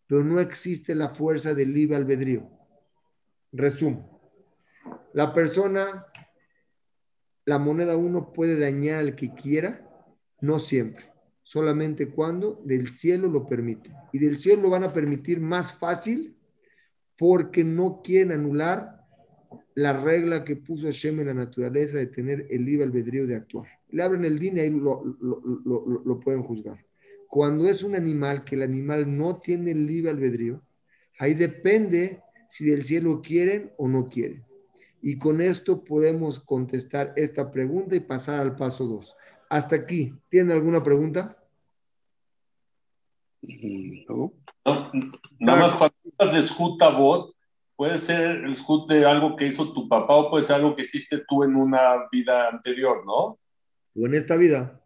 Pero 0.10 0.24
no 0.24 0.40
existe 0.40 0.96
la 0.96 1.10
fuerza 1.10 1.54
del 1.54 1.72
libre 1.72 1.96
albedrío. 1.96 2.50
Resumo. 3.52 4.20
La 5.14 5.34
persona, 5.36 6.08
la 7.46 7.60
moneda 7.60 7.96
uno 7.96 8.34
puede 8.34 8.60
dañar 8.60 9.02
al 9.02 9.16
que 9.16 9.36
quiera, 9.36 9.88
no 10.42 10.58
siempre. 10.58 11.14
Solamente 11.44 12.10
cuando 12.10 12.60
del 12.66 12.90
cielo 12.90 13.28
lo 13.28 13.46
permite. 13.46 13.92
Y 14.12 14.18
del 14.18 14.40
cielo 14.40 14.64
lo 14.64 14.72
van 14.72 14.84
a 14.84 14.94
permitir 14.94 15.40
más 15.40 15.74
fácil 15.74 16.36
porque 17.16 17.64
no 17.64 18.02
quieren 18.04 18.32
anular 18.32 19.06
la 19.76 19.94
regla 19.94 20.44
que 20.44 20.56
puso 20.56 20.88
Hashem 20.88 21.20
en 21.20 21.28
la 21.28 21.34
naturaleza 21.36 21.98
de 22.00 22.08
tener 22.08 22.48
el 22.50 22.66
libre 22.66 22.86
albedrío 22.86 23.28
de 23.28 23.36
actuar. 23.36 23.68
Le 23.90 24.02
abren 24.02 24.26
el 24.26 24.40
din 24.40 24.58
y 24.58 24.62
ahí 24.62 24.70
lo, 24.72 26.20
pueden 26.20 26.42
juzgar. 26.42 26.84
Cuando 27.30 27.70
es 27.70 27.84
un 27.84 27.94
animal 27.94 28.44
que 28.44 28.56
el 28.56 28.64
animal 28.64 29.16
no 29.16 29.38
tiene 29.38 29.70
el 29.70 29.86
libre 29.86 30.10
albedrío, 30.10 30.64
ahí 31.20 31.36
depende 31.36 32.24
si 32.50 32.66
del 32.66 32.84
cielo 32.84 33.22
quieren 33.22 33.72
o 33.78 33.88
no 33.88 34.10
quieren. 34.10 34.44
Y 35.00 35.20
con 35.20 35.40
esto 35.40 35.84
podemos 35.84 36.40
contestar 36.40 37.14
esta 37.16 37.52
pregunta 37.52 37.96
y 37.96 38.00
pasar 38.00 38.42
al 38.42 38.56
paso 38.56 38.86
2. 38.86 39.16
Hasta 39.48 39.76
aquí, 39.76 40.12
¿tienen 40.28 40.58
alguna 40.58 40.82
pregunta? 40.82 41.38
No. 43.44 44.34
No, 44.66 44.92
nada 45.40 45.62
más 45.62 45.76
cuando 45.76 45.96
hablas 46.18 46.36
de 46.36 46.42
Shut 46.42 46.82
Abot, 46.82 47.36
puede 47.76 48.00
ser 48.00 48.44
el 48.44 48.56
Shut 48.56 48.90
de 48.90 49.06
algo 49.06 49.36
que 49.36 49.46
hizo 49.46 49.72
tu 49.72 49.88
papá 49.88 50.16
o 50.16 50.32
puede 50.32 50.44
ser 50.44 50.56
algo 50.56 50.76
que 50.76 50.82
hiciste 50.82 51.24
tú 51.28 51.44
en 51.44 51.56
una 51.56 52.08
vida 52.12 52.50
anterior, 52.50 53.06
¿no? 53.06 53.38
O 53.96 54.08
en 54.08 54.16
esta 54.16 54.36
vida. 54.36 54.82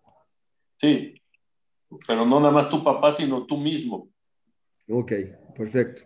Sí, 0.77 1.22
pero 2.07 2.25
no 2.25 2.39
nada 2.39 2.51
más 2.51 2.69
tu 2.69 2.83
papá, 2.83 3.11
sino 3.11 3.45
tú 3.45 3.57
mismo. 3.57 4.09
Ok, 4.87 5.11
perfecto. 5.55 6.03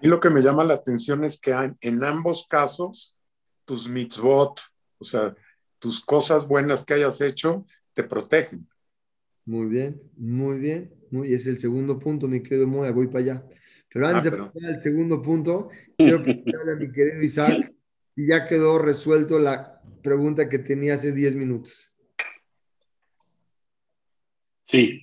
Y 0.00 0.08
lo 0.08 0.20
que 0.20 0.30
me 0.30 0.40
llama 0.40 0.64
la 0.64 0.74
atención 0.74 1.24
es 1.24 1.40
que 1.40 1.54
en 1.80 2.04
ambos 2.04 2.46
casos, 2.48 3.16
tus 3.64 3.88
mitzvot, 3.88 4.60
o 4.98 5.04
sea, 5.04 5.34
tus 5.78 6.04
cosas 6.04 6.46
buenas 6.46 6.84
que 6.84 6.94
hayas 6.94 7.20
hecho, 7.20 7.64
te 7.92 8.04
protegen. 8.04 8.68
Muy 9.44 9.66
bien, 9.66 10.00
muy 10.16 10.58
bien. 10.58 10.94
Muy, 11.10 11.32
es 11.32 11.46
el 11.46 11.58
segundo 11.58 11.98
punto, 11.98 12.28
mi 12.28 12.42
querido 12.42 12.66
Moya, 12.66 12.92
voy 12.92 13.06
para 13.06 13.18
allá. 13.20 13.44
Pero 13.92 14.06
antes 14.06 14.26
ah, 14.26 14.30
pero... 14.30 14.44
de 14.44 14.50
pasar 14.50 14.70
al 14.74 14.80
segundo 14.80 15.22
punto, 15.22 15.70
quiero 15.96 16.22
preguntarle 16.22 16.72
a 16.72 16.76
mi 16.76 16.92
querido 16.92 17.22
Isaac, 17.22 17.74
y 18.14 18.26
ya 18.26 18.46
quedó 18.46 18.78
resuelto 18.78 19.38
la 19.38 19.80
pregunta 20.02 20.48
que 20.48 20.58
tenía 20.58 20.94
hace 20.94 21.12
10 21.12 21.36
minutos. 21.36 21.87
Sí, 24.68 25.02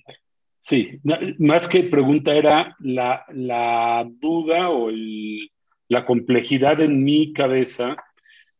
sí. 0.62 1.00
Más 1.38 1.68
que 1.68 1.82
pregunta 1.84 2.34
era 2.34 2.76
la, 2.78 3.24
la 3.32 4.08
duda 4.08 4.70
o 4.70 4.90
el, 4.90 5.50
la 5.88 6.06
complejidad 6.06 6.80
en 6.80 7.02
mi 7.02 7.32
cabeza 7.32 7.96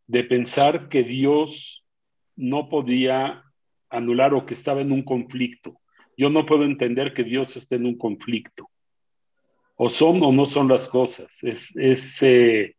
de 0.09 0.25
pensar 0.25 0.89
que 0.89 1.05
Dios 1.05 1.85
no 2.35 2.69
podía 2.69 3.45
anular 3.89 4.35
o 4.35 4.45
que 4.45 4.55
estaba 4.55 4.81
en 4.81 4.91
un 4.91 5.03
conflicto. 5.03 5.81
Yo 6.17 6.29
no 6.29 6.45
puedo 6.45 6.65
entender 6.65 7.15
que 7.15 7.23
Dios 7.23 7.57
esté 7.57 7.77
en 7.77 7.87
un 7.87 7.97
conflicto. 7.97 8.69
O 9.77 9.89
son 9.89 10.23
o 10.25 10.33
no 10.33 10.45
son 10.45 10.67
las 10.67 10.89
cosas. 10.89 11.43
Es, 11.45 11.77
es 11.77 12.21
eh, 12.23 12.75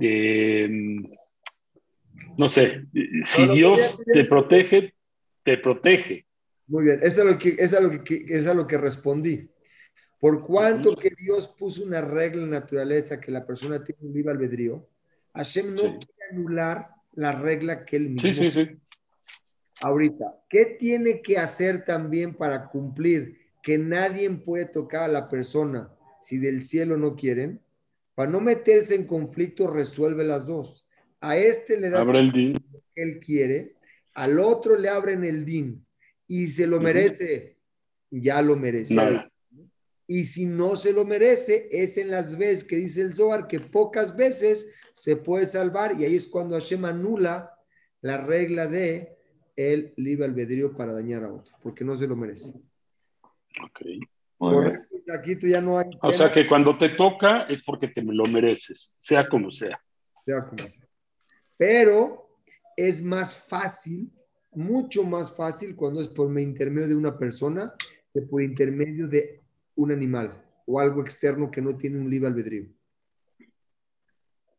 eh, 0.00 0.68
no 2.38 2.48
sé, 2.48 2.84
si 3.24 3.46
Dios 3.48 3.98
te 4.12 4.24
protege, 4.24 4.94
te 5.42 5.58
protege. 5.58 6.23
Muy 6.66 6.84
bien, 6.84 7.00
eso 7.02 7.20
es 7.22 7.26
lo 7.26 7.38
que, 7.38 7.56
es 7.58 7.72
lo 7.72 8.04
que, 8.04 8.24
es 8.28 8.44
lo 8.46 8.66
que 8.66 8.78
respondí. 8.78 9.50
Por 10.18 10.42
cuanto 10.42 10.96
que 10.96 11.10
Dios 11.10 11.48
puso 11.48 11.84
una 11.84 12.00
regla 12.00 12.42
en 12.42 12.50
la 12.50 12.60
naturaleza 12.60 13.20
que 13.20 13.30
la 13.30 13.44
persona 13.44 13.84
tiene 13.84 14.00
un 14.02 14.14
libre 14.14 14.32
albedrío, 14.32 14.88
Hashem 15.34 15.74
no 15.74 15.80
sí. 15.80 15.86
quiere 15.86 16.30
anular 16.32 16.88
la 17.12 17.32
regla 17.32 17.84
que 17.84 17.96
él 17.96 18.10
mismo. 18.10 18.32
Sí, 18.32 18.34
sí, 18.34 18.50
sí. 18.50 18.70
Ahorita, 19.82 20.40
¿qué 20.48 20.64
tiene 20.78 21.20
que 21.20 21.36
hacer 21.36 21.84
también 21.84 22.34
para 22.34 22.68
cumplir 22.68 23.38
que 23.62 23.76
nadie 23.76 24.30
puede 24.30 24.64
tocar 24.64 25.02
a 25.02 25.08
la 25.08 25.28
persona 25.28 25.90
si 26.22 26.38
del 26.38 26.62
cielo 26.62 26.96
no 26.96 27.16
quieren? 27.16 27.60
Para 28.14 28.30
no 28.30 28.40
meterse 28.40 28.94
en 28.94 29.06
conflicto, 29.06 29.66
resuelve 29.66 30.24
las 30.24 30.46
dos. 30.46 30.86
A 31.20 31.36
este 31.36 31.78
le 31.78 31.90
da 31.90 32.00
Abre 32.00 32.20
el 32.20 32.32
din. 32.32 32.54
que 32.94 33.02
él 33.02 33.20
quiere, 33.20 33.74
al 34.14 34.38
otro 34.38 34.76
le 34.76 34.88
abren 34.88 35.24
el 35.24 35.44
din 35.44 35.84
y 36.26 36.48
se 36.48 36.66
lo 36.66 36.80
merece, 36.80 37.58
ya 38.10 38.42
lo 38.42 38.56
merece. 38.56 38.94
Nada. 38.94 39.30
Y 40.06 40.24
si 40.24 40.44
no 40.44 40.76
se 40.76 40.92
lo 40.92 41.04
merece, 41.04 41.68
es 41.70 41.96
en 41.96 42.10
las 42.10 42.36
veces 42.36 42.64
que 42.64 42.76
dice 42.76 43.00
el 43.00 43.14
Zohar 43.14 43.46
que 43.46 43.60
pocas 43.60 44.14
veces 44.14 44.70
se 44.92 45.16
puede 45.16 45.46
salvar 45.46 45.98
y 45.98 46.04
ahí 46.04 46.16
es 46.16 46.26
cuando 46.26 46.54
Hashem 46.56 46.84
anula 46.84 47.50
la 48.02 48.18
regla 48.18 48.66
de 48.66 49.16
el 49.56 49.94
libre 49.96 50.26
albedrío 50.26 50.76
para 50.76 50.92
dañar 50.92 51.24
a 51.24 51.32
otro, 51.32 51.54
porque 51.62 51.84
no 51.84 51.96
se 51.96 52.06
lo 52.06 52.16
merece. 52.16 52.52
Ok. 53.64 53.80
Correcto, 54.36 55.12
aquí 55.12 55.36
tú 55.36 55.46
ya 55.46 55.60
no 55.60 55.78
hay. 55.78 55.88
O 56.02 56.12
sea 56.12 56.30
que 56.30 56.46
cuando 56.46 56.76
te 56.76 56.90
toca 56.90 57.42
es 57.44 57.62
porque 57.62 57.88
te 57.88 58.02
lo 58.02 58.24
mereces, 58.24 58.94
sea 58.98 59.26
como 59.28 59.50
sea. 59.50 59.80
sea 60.26 60.44
como 60.44 60.58
sea. 60.58 60.86
Pero 61.56 62.40
es 62.76 63.00
más 63.00 63.34
fácil, 63.36 64.12
mucho 64.56 65.04
más 65.04 65.32
fácil 65.32 65.76
cuando 65.76 66.00
es 66.00 66.08
por 66.08 66.38
intermedio 66.38 66.88
de 66.88 66.94
una 66.94 67.18
persona 67.18 67.74
que 68.12 68.22
por 68.22 68.42
intermedio 68.42 69.08
de 69.08 69.42
un 69.76 69.92
animal 69.92 70.42
o 70.66 70.80
algo 70.80 71.02
externo 71.02 71.50
que 71.50 71.60
no 71.60 71.76
tiene 71.76 71.98
un 71.98 72.08
libre 72.08 72.28
albedrío. 72.28 72.66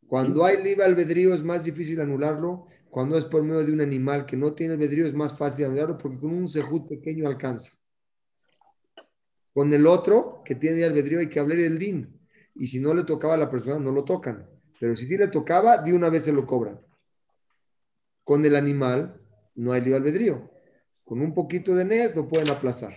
Cuando 0.07 0.45
hay 0.45 0.63
libre 0.63 0.85
albedrío 0.85 1.33
es 1.33 1.43
más 1.43 1.63
difícil 1.63 1.99
anularlo. 1.99 2.67
Cuando 2.89 3.17
es 3.17 3.25
por 3.25 3.43
medio 3.43 3.65
de 3.65 3.73
un 3.73 3.81
animal 3.81 4.25
que 4.25 4.37
no 4.37 4.53
tiene 4.53 4.73
albedrío 4.73 5.05
es 5.07 5.13
más 5.13 5.35
fácil 5.35 5.65
anularlo 5.65 5.97
porque 5.97 6.19
con 6.19 6.31
un 6.31 6.47
sejud 6.47 6.87
pequeño 6.87 7.27
alcanza. 7.27 7.71
Con 9.53 9.73
el 9.73 9.87
otro 9.87 10.41
que 10.45 10.55
tiene 10.55 10.83
albedrío 10.83 11.19
hay 11.19 11.29
que 11.29 11.39
hablar 11.39 11.59
el 11.59 11.79
din. 11.79 12.19
Y 12.53 12.67
si 12.67 12.79
no 12.79 12.93
le 12.93 13.03
tocaba 13.03 13.33
a 13.33 13.37
la 13.37 13.49
persona, 13.49 13.79
no 13.79 13.91
lo 13.91 14.03
tocan. 14.03 14.47
Pero 14.79 14.95
si 14.95 15.07
sí 15.07 15.17
le 15.17 15.27
tocaba, 15.29 15.77
de 15.77 15.93
una 15.93 16.09
vez 16.09 16.23
se 16.23 16.31
lo 16.31 16.45
cobran. 16.45 16.79
Con 18.23 18.43
el 18.45 18.55
animal 18.55 19.21
no 19.55 19.71
hay 19.73 19.81
libre 19.81 19.97
albedrío. 19.97 20.51
Con 21.03 21.21
un 21.21 21.33
poquito 21.33 21.75
de 21.75 21.85
nes 21.85 22.15
lo 22.15 22.27
pueden 22.27 22.49
aplazar. 22.49 22.93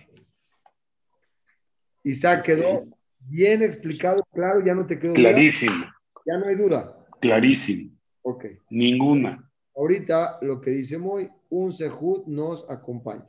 Isaac 2.04 2.44
quedó 2.44 2.84
bien 3.20 3.62
explicado, 3.62 4.22
claro, 4.32 4.64
ya 4.64 4.74
no 4.74 4.86
te 4.86 4.98
quedó 4.98 5.12
duda. 5.12 5.30
Clarísimo, 5.30 5.84
Ya 6.26 6.38
no 6.38 6.46
hay 6.46 6.54
duda. 6.56 7.06
clarísimo. 7.20 7.90
Ok. 8.22 8.46
Ninguna. 8.70 9.50
Ahorita 9.74 10.38
lo 10.42 10.60
que 10.60 10.70
dice 10.70 10.98
Moy, 10.98 11.30
un 11.50 11.72
sejud 11.72 12.26
nos 12.26 12.68
acompaña. 12.70 13.26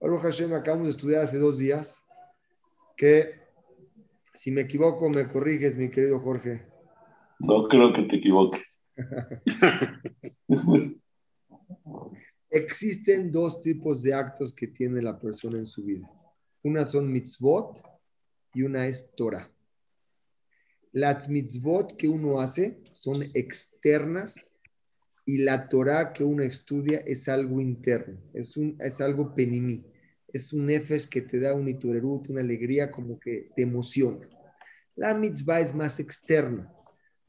Baruch 0.00 0.22
Hashem, 0.22 0.52
acabamos 0.54 0.86
de 0.86 0.90
estudiar 0.90 1.22
hace 1.22 1.38
dos 1.38 1.58
días 1.58 2.02
que, 2.96 3.34
si 4.34 4.50
me 4.50 4.62
equivoco, 4.62 5.08
me 5.08 5.26
corriges, 5.28 5.76
mi 5.76 5.90
querido 5.90 6.18
Jorge. 6.20 6.66
No 7.38 7.68
creo 7.68 7.92
que 7.92 8.02
te 8.02 8.16
equivoques. 8.16 8.84
Existen 12.50 13.30
dos 13.30 13.60
tipos 13.60 14.02
de 14.02 14.12
actos 14.12 14.52
que 14.52 14.66
tiene 14.66 15.00
la 15.00 15.20
persona 15.20 15.58
en 15.58 15.66
su 15.66 15.84
vida. 15.84 16.10
Una 16.64 16.84
son 16.84 17.10
mitzvot 17.10 17.80
y 18.52 18.62
una 18.62 18.88
es 18.88 19.14
Torah. 19.14 19.48
Las 20.92 21.28
mitzvot 21.28 21.96
que 21.96 22.08
uno 22.08 22.40
hace 22.40 22.80
son 22.92 23.22
externas 23.34 24.56
y 25.24 25.38
la 25.38 25.68
Torah 25.68 26.12
que 26.12 26.24
uno 26.24 26.42
estudia 26.42 26.98
es 27.06 27.28
algo 27.28 27.60
interno, 27.60 28.18
es, 28.34 28.56
un, 28.56 28.76
es 28.80 29.00
algo 29.00 29.32
penimí, 29.32 29.84
es 30.26 30.52
un 30.52 30.66
nefesh 30.66 31.08
que 31.08 31.22
te 31.22 31.38
da 31.38 31.54
un 31.54 31.68
iturerut, 31.68 32.28
una 32.30 32.40
alegría 32.40 32.90
como 32.90 33.20
que 33.20 33.50
te 33.54 33.62
emociona. 33.62 34.28
La 34.96 35.14
mitzvah 35.14 35.60
es 35.60 35.72
más 35.72 36.00
externa. 36.00 36.72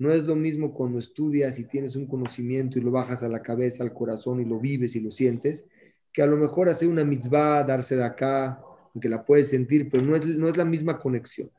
No 0.02 0.12
es 0.12 0.24
lo 0.24 0.36
mismo 0.36 0.74
cuando 0.74 0.98
estudias 0.98 1.60
y 1.60 1.66
tienes 1.66 1.96
un 1.96 2.08
conocimiento 2.08 2.80
y 2.80 2.82
lo 2.82 2.90
bajas 2.90 3.22
a 3.22 3.28
la 3.28 3.44
cabeza, 3.44 3.84
al 3.84 3.94
corazón 3.94 4.42
y 4.42 4.46
lo 4.46 4.60
vives 4.60 4.96
y 4.96 5.00
lo 5.00 5.12
sientes, 5.12 5.68
que 6.12 6.24
a 6.24 6.26
lo 6.26 6.38
mejor 6.38 6.70
hacer 6.70 6.88
una 6.88 7.04
mitzvah, 7.04 7.64
darse 7.64 7.96
de 7.96 8.04
acá, 8.04 8.60
aunque 8.96 9.08
la 9.08 9.24
puedes 9.24 9.50
sentir, 9.50 9.92
pero 9.92 10.04
no 10.04 10.16
es, 10.16 10.26
no 10.26 10.50
es 10.50 10.58
la 10.58 10.66
misma 10.66 10.98
conexión. 10.98 11.52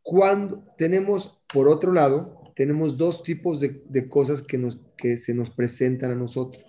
Cuando 0.00 0.64
tenemos, 0.78 1.38
por 1.52 1.68
otro 1.68 1.92
lado, 1.92 2.50
tenemos 2.56 2.96
dos 2.96 3.22
tipos 3.22 3.60
de, 3.60 3.82
de 3.90 4.08
cosas 4.08 4.40
que, 4.40 4.56
nos, 4.56 4.80
que 4.96 5.18
se 5.18 5.34
nos 5.34 5.50
presentan 5.50 6.12
a 6.12 6.14
nosotros, 6.14 6.64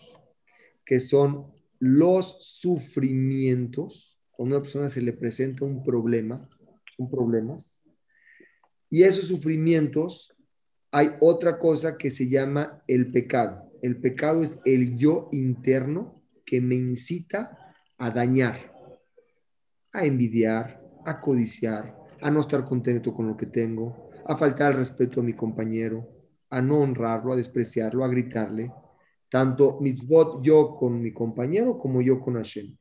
que 0.83 0.99
son 0.99 1.53
los 1.79 2.35
sufrimientos. 2.41 4.19
Cuando 4.31 4.55
a 4.55 4.57
una 4.57 4.63
persona 4.63 4.89
se 4.89 4.99
le 4.99 5.13
presenta 5.13 5.63
un 5.63 5.81
problema, 5.81 6.45
son 6.97 7.09
problemas, 7.09 7.76
y 8.89 9.03
esos 9.03 9.27
sufrimientos, 9.27 10.33
hay 10.91 11.11
otra 11.19 11.59
cosa 11.59 11.97
que 11.97 12.11
se 12.11 12.29
llama 12.29 12.83
el 12.87 13.11
pecado. 13.11 13.71
El 13.81 13.97
pecado 13.97 14.43
es 14.43 14.57
el 14.65 14.97
yo 14.97 15.29
interno 15.31 16.23
que 16.45 16.61
me 16.61 16.75
incita 16.75 17.73
a 17.97 18.09
dañar, 18.09 18.73
a 19.91 20.05
envidiar, 20.05 20.81
a 21.05 21.19
codiciar, 21.19 21.95
a 22.21 22.31
no 22.31 22.41
estar 22.41 22.65
contento 22.65 23.13
con 23.13 23.27
lo 23.27 23.37
que 23.37 23.47
tengo, 23.47 24.09
a 24.25 24.35
faltar 24.37 24.71
el 24.71 24.79
respeto 24.79 25.19
a 25.19 25.23
mi 25.23 25.33
compañero, 25.33 26.07
a 26.49 26.61
no 26.61 26.79
honrarlo, 26.79 27.33
a 27.33 27.35
despreciarlo, 27.35 28.03
a 28.03 28.07
gritarle. 28.07 28.71
Tanto 29.29 29.79
mitzvot 29.81 30.41
yo 30.41 30.75
con 30.75 31.01
mi 31.01 31.11
compañero 31.11 31.77
como 31.77 32.01
yo 32.01 32.19
con 32.19 32.35
Hashem. 32.35 32.77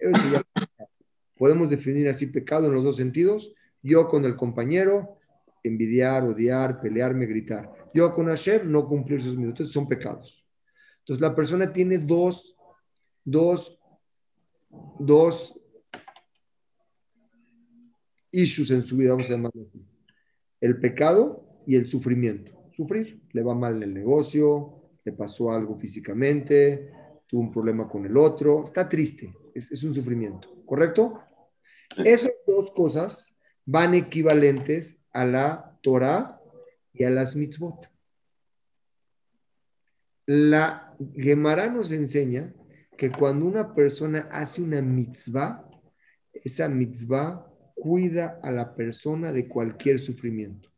Podemos 1.37 1.69
definir 1.69 2.09
así 2.09 2.27
pecado 2.27 2.69
en 2.69 2.75
los 2.75 2.85
dos 2.85 2.97
sentidos. 2.97 3.53
Yo 3.83 4.09
con 4.09 4.25
el 4.25 4.37
compañero, 4.37 5.19
envidiar, 5.69 6.25
odiar, 6.25 6.81
pelearme, 6.81 7.27
gritar. 7.27 7.73
Yo 7.93 8.13
con 8.13 8.27
Hashem, 8.27 8.71
no 8.71 8.87
cumplir 8.87 9.23
sus 9.23 9.37
minutos, 9.37 9.73
son 9.73 9.89
pecados. 9.89 10.45
Entonces 11.01 11.21
la 11.21 11.35
persona 11.35 11.73
tiene 11.73 11.99
dos, 11.99 12.57
dos, 13.25 13.79
dos 14.99 15.55
issues 18.31 18.71
en 18.71 18.83
su 18.83 18.97
vida, 18.97 19.13
vamos 19.13 19.27
a 19.27 19.31
llamarlo 19.31 19.63
así. 19.63 19.87
El 20.61 20.81
pecado 20.81 21.63
y 21.67 21.77
el 21.77 21.89
sufrimiento. 21.89 22.53
Sufrir, 22.77 23.23
le 23.33 23.43
va 23.43 23.55
mal 23.55 23.77
en 23.77 23.85
el 23.85 23.95
negocio, 23.95 24.83
le 25.05 25.13
pasó 25.13 25.51
algo 25.51 25.77
físicamente, 25.77 26.91
tuvo 27.27 27.41
un 27.41 27.53
problema 27.53 27.89
con 27.89 28.05
el 28.05 28.17
otro, 28.17 28.63
está 28.63 28.89
triste, 28.89 29.33
es, 29.55 29.73
es 29.73 29.83
un 29.83 29.95
sufrimiento, 29.95 30.63
¿correcto? 30.67 31.21
Esas 32.05 32.33
dos 32.47 32.71
cosas 32.73 33.35
van 33.65 33.95
equivalentes 33.95 34.96
a 35.17 35.25
la 35.25 35.79
Torah 35.83 36.39
y 36.93 37.05
a 37.05 37.11
las 37.11 37.35
mitzvot. 37.35 37.91
La 40.27 40.95
Gemara 41.15 41.69
nos 41.69 41.91
enseña 41.91 42.53
que 42.99 43.11
cuando 43.11 43.47
una 43.47 43.75
persona 43.75 44.29
hace 44.31 44.61
una 44.61 44.83
mitzvah, 44.83 45.67
esa 46.33 46.69
mitzvah 46.69 47.51
cuida 47.75 48.41
a 48.43 48.51
la 48.51 48.75
persona 48.75 49.33
de 49.33 49.49
cualquier 49.49 49.99
sufrimiento. 49.99 50.71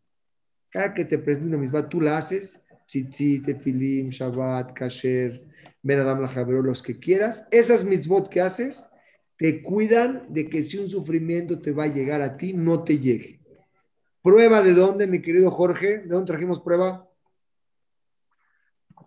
Cada 0.71 0.95
que 0.95 1.05
te 1.05 1.19
presente 1.19 1.49
una 1.49 1.59
mitzvah, 1.59 1.89
tú 1.89 2.01
la 2.01 2.19
haces, 2.19 2.65
tzitzit, 2.87 3.45
tefilim, 3.45 4.11
shabbat, 4.11 4.73
kasher, 4.73 5.43
ben 5.83 5.99
adam 5.99 6.21
la 6.21 6.45
los 6.63 6.83
que 6.83 6.99
quieras, 6.99 7.43
esas 7.51 7.85
mitzvot 7.85 8.29
que 8.29 8.41
haces 8.41 8.89
te 9.37 9.63
cuidan 9.63 10.33
de 10.33 10.49
que 10.49 10.63
si 10.63 10.79
un 10.79 10.89
sufrimiento 10.89 11.61
te 11.61 11.73
va 11.73 11.85
a 11.85 11.93
llegar 11.93 12.23
a 12.23 12.37
ti, 12.37 12.53
no 12.53 12.85
te 12.85 12.99
llegue. 12.99 13.38
¿Prueba 14.23 14.63
de 14.63 14.75
dónde, 14.75 15.07
mi 15.07 15.23
querido 15.23 15.51
Jorge? 15.51 15.99
¿De 15.99 16.09
dónde 16.09 16.27
trajimos 16.33 16.61
prueba? 16.61 17.09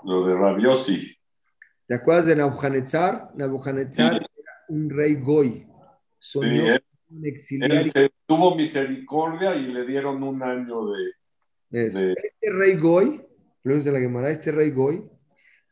Lo 0.03 0.25
de 0.25 0.35
Rabiosi. 0.35 1.15
¿Te 1.87 1.95
acuerdas 1.95 2.25
de 2.25 2.35
Nabucodonosor? 2.35 3.31
Nabucodonosor 3.35 4.15
era 4.15 4.27
un 4.69 4.89
rey 4.89 5.15
goy. 5.15 5.67
Soñó 6.17 6.49
Sí, 6.49 6.67
él- 6.67 6.83
un. 7.09 7.71
Él 7.71 7.91
se 7.91 8.09
tuvo 8.25 8.55
misericordia 8.55 9.53
y 9.55 9.67
le 9.67 9.85
dieron 9.85 10.23
un 10.23 10.41
año 10.41 10.87
de. 10.91 11.11
Eso. 11.87 11.99
de- 11.99 12.13
Este 12.13 12.51
rey 12.51 12.75
Goy, 12.77 13.21
volvemos 13.63 13.87
a 13.87 13.91
la 13.91 13.99
Gemara, 13.99 14.29
este 14.29 14.51
rey 14.51 14.71
Goy 14.71 15.03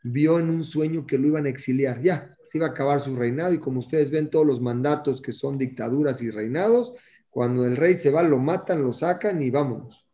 vio 0.04 0.40
en 0.40 0.50
un 0.50 0.64
sueño 0.64 1.06
que 1.06 1.18
lo 1.18 1.28
iban 1.28 1.46
a 1.46 1.50
exiliar. 1.50 2.02
Ya, 2.02 2.36
se 2.46 2.58
iba 2.58 2.68
a 2.68 2.72
acabar 2.72 3.00
su 3.02 3.16
reinado 3.16 3.54
y 3.54 3.60
como 3.60 3.80
ustedes 3.80 4.10
ven 4.10 4.30
todos 4.30 4.46
los 4.48 4.62
mandatos 4.62 5.22
que 5.22 5.32
son 5.34 5.58
dictaduras 5.58 6.22
y 6.22 6.30
reinados, 6.32 6.94
cuando 7.30 7.66
el 7.66 7.78
rey 7.78 7.96
se 7.96 8.12
va, 8.12 8.24
lo 8.24 8.38
matan, 8.38 8.84
lo 8.84 8.94
sacan 8.94 9.42
y 9.42 9.50
vámonos. 9.50 10.08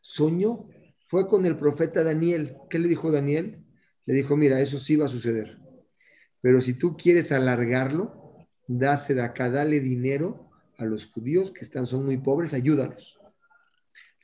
Soñó, 0.00 0.68
fue 1.06 1.26
con 1.26 1.46
el 1.46 1.56
profeta 1.56 2.02
Daniel. 2.02 2.56
¿Qué 2.70 2.78
le 2.78 2.88
dijo 2.88 3.10
Daniel? 3.10 3.64
Le 4.06 4.14
dijo, 4.14 4.36
mira, 4.36 4.60
eso 4.60 4.78
sí 4.78 4.96
va 4.96 5.06
a 5.06 5.08
suceder. 5.08 5.58
Pero 6.40 6.60
si 6.60 6.74
tú 6.74 6.96
quieres 6.96 7.32
alargarlo, 7.32 8.36
dase 8.66 9.14
de 9.14 9.22
acá, 9.22 9.50
dale 9.50 9.80
dinero 9.80 10.50
a 10.78 10.84
los 10.84 11.06
judíos 11.06 11.52
que 11.52 11.64
están, 11.64 11.86
son 11.86 12.04
muy 12.04 12.18
pobres, 12.18 12.54
ayúdalos 12.54 13.18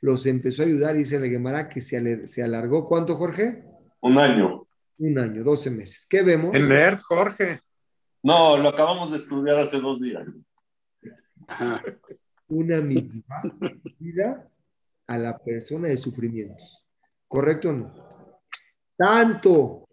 los 0.01 0.25
empezó 0.25 0.61
a 0.61 0.65
ayudar 0.65 0.95
y 0.95 0.99
dice 0.99 1.19
la 1.19 1.27
Gemara 1.27 1.69
que 1.69 1.81
se, 1.81 2.27
se 2.27 2.43
alargó. 2.43 2.85
¿Cuánto, 2.85 3.15
Jorge? 3.15 3.63
Un 4.01 4.17
año. 4.17 4.65
Un 4.99 5.17
año, 5.17 5.43
12 5.43 5.69
meses. 5.69 6.05
¿Qué 6.09 6.21
vemos? 6.21 6.55
En 6.55 6.69
nerd, 6.69 6.99
Jorge. 7.01 7.59
No, 8.23 8.57
lo 8.57 8.69
acabamos 8.69 9.11
de 9.11 9.17
estudiar 9.17 9.59
hace 9.59 9.79
dos 9.79 9.99
días. 9.99 10.27
Ajá. 11.49 11.83
Una 12.47 12.79
mitzvah 12.81 13.41
vida 13.99 14.49
a 15.07 15.17
la 15.17 15.37
persona 15.37 15.87
de 15.87 15.97
sufrimientos. 15.97 16.85
¿Correcto 17.27 17.69
o 17.69 17.73
no? 17.73 17.93
Tanto 18.97 19.87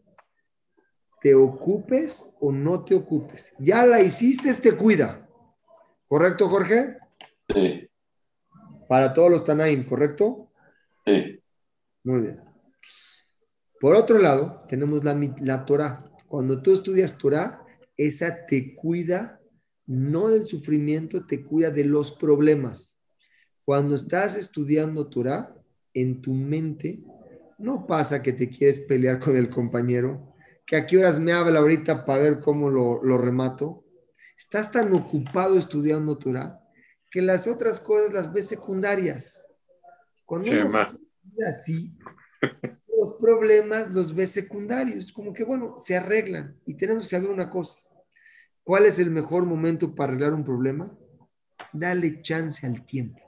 te 1.21 1.35
ocupes 1.35 2.35
o 2.41 2.53
no 2.53 2.85
te 2.85 2.95
ocupes. 2.95 3.53
Ya 3.59 3.85
la 3.85 4.01
hiciste, 4.01 4.53
te 4.55 4.77
cuida. 4.77 5.29
¿Correcto, 6.09 6.49
Jorge? 6.49 6.99
Sí, 7.53 7.89
Para 8.89 9.13
todos 9.13 9.31
los 9.31 9.45
Tanaim, 9.45 9.85
¿correcto? 9.85 10.51
sí. 11.05 11.41
Muy 12.05 12.21
bien. 12.21 12.41
Por 13.81 13.97
otro 13.97 14.19
lado, 14.19 14.65
tenemos 14.69 15.03
la, 15.03 15.15
la 15.41 15.65
Torah. 15.65 16.05
Cuando 16.29 16.63
tú 16.63 16.75
estudias 16.75 17.19
Torah, 17.19 17.65
esa 17.97 18.47
te 18.47 18.77
cuida 18.77 19.36
no 19.87 20.29
del 20.29 20.47
sufrimiento, 20.47 21.27
te 21.27 21.45
cuida 21.45 21.71
de 21.71 21.85
los 21.85 22.13
problemas. 22.13 22.99
Cuando 23.65 23.95
estás 23.95 24.37
estudiando 24.37 25.09
Torah, 25.09 25.55
en 25.95 26.21
tu 26.21 26.33
mente 26.33 27.03
no 27.59 27.87
pasa 27.87 28.23
que 28.23 28.33
te 28.33 28.51
quieres 28.51 28.81
pelear 28.81 29.19
con 29.19 29.37
el 29.37 29.49
compañero, 29.49 30.35
que 30.67 30.77
a 30.77 30.87
qué 30.87 30.99
horas 30.99 31.19
me 31.19 31.33
habla 31.33 31.61
ahorita 31.61 32.05
para 32.05 32.23
ver 32.23 32.41
cómo 32.41 32.71
lo, 32.71 33.03
lo 33.03 33.19
remato. 33.19 33.85
Estás 34.37 34.71
tan 34.71 34.93
ocupado 34.93 35.59
estudiando 35.59 36.19
Torah 36.19 36.61
que 37.11 37.23
las 37.23 37.47
otras 37.47 37.81
cosas 37.81 38.13
las 38.13 38.33
ves 38.33 38.47
secundarias. 38.47 39.43
Cuando 40.25 40.51
uno 40.51 40.79
así, 41.49 41.97
los 42.43 43.15
problemas 43.19 43.91
los 43.91 44.15
ves 44.15 44.33
secundarios, 44.33 45.13
como 45.13 45.33
que 45.33 45.45
bueno, 45.45 45.77
se 45.79 45.97
arreglan. 45.97 46.61
Y 46.67 46.75
tenemos 46.75 47.05
que 47.05 47.17
saber 47.17 47.31
una 47.31 47.49
cosa. 47.49 47.79
¿Cuál 48.67 48.87
es 48.87 48.99
el 48.99 49.13
mejor 49.13 49.47
momento 49.47 49.95
para 49.95 50.11
arreglar 50.11 50.35
un 50.35 50.45
problema? 50.45 50.93
Dale 51.73 52.21
chance 52.21 52.67
al 52.67 52.85
tiempo. 52.85 53.21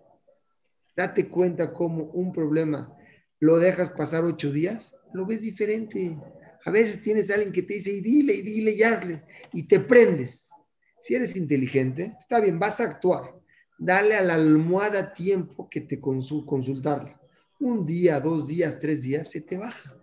Date 0.96 1.28
cuenta 1.28 1.72
cómo 1.72 2.06
un 2.06 2.32
problema 2.32 2.92
lo 3.38 3.56
dejas 3.60 3.90
pasar 3.90 4.24
ocho 4.24 4.50
días, 4.50 4.96
lo 5.12 5.26
ves 5.26 5.42
diferente. 5.42 6.18
A 6.64 6.72
veces 6.72 7.02
tienes 7.02 7.30
alguien 7.30 7.52
que 7.52 7.62
te 7.62 7.74
dice, 7.74 7.92
y 7.92 8.00
dile, 8.00 8.34
y 8.34 8.42
dile, 8.42 8.72
y 8.72 8.82
hazle, 8.82 9.22
y 9.52 9.68
te 9.68 9.78
prendes. 9.78 10.50
Si 10.98 11.14
eres 11.14 11.36
inteligente, 11.36 12.16
está 12.18 12.40
bien, 12.40 12.58
vas 12.58 12.80
a 12.80 12.86
actuar. 12.86 13.32
Dale 13.78 14.16
a 14.16 14.24
la 14.24 14.34
almohada 14.34 15.14
tiempo 15.14 15.70
que 15.70 15.82
te 15.82 16.00
consultarla. 16.00 17.16
Un 17.60 17.86
día, 17.86 18.18
dos 18.18 18.48
días, 18.48 18.80
tres 18.80 19.04
días, 19.04 19.30
se 19.30 19.40
te 19.40 19.56
baja. 19.56 19.94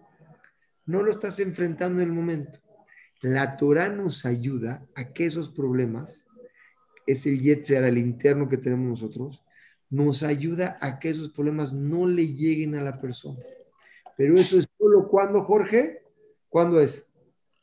No 0.86 1.04
lo 1.04 1.12
estás 1.12 1.42
enfrentando 1.42 2.02
en 2.02 2.08
el 2.08 2.16
momento. 2.16 2.58
La 3.22 3.58
Torah 3.58 3.90
nos 3.90 4.26
ayuda 4.26 4.86
a 4.96 5.14
que 5.14 5.26
esos 5.26 5.50
problemas, 5.50 6.26
es 7.08 7.26
el 7.26 7.42
Yetzer, 7.42 7.84
el 7.84 7.98
interno 7.98 8.50
que 8.50 8.58
tenemos 8.58 9.02
nosotros, 9.02 9.44
nos 9.90 10.24
ayuda 10.24 10.78
a 10.82 11.00
que 11.00 11.10
esos 11.10 11.30
problemas 11.30 11.72
no 11.74 12.08
le 12.08 12.34
lleguen 12.34 12.76
a 12.76 12.82
la 12.82 13.00
persona. 13.00 13.40
Pero 14.18 14.36
eso 14.36 14.60
es 14.60 14.68
solo 14.78 15.08
cuando, 15.08 15.44
Jorge, 15.44 16.04
¿cuándo 16.50 16.80
es? 16.80 17.08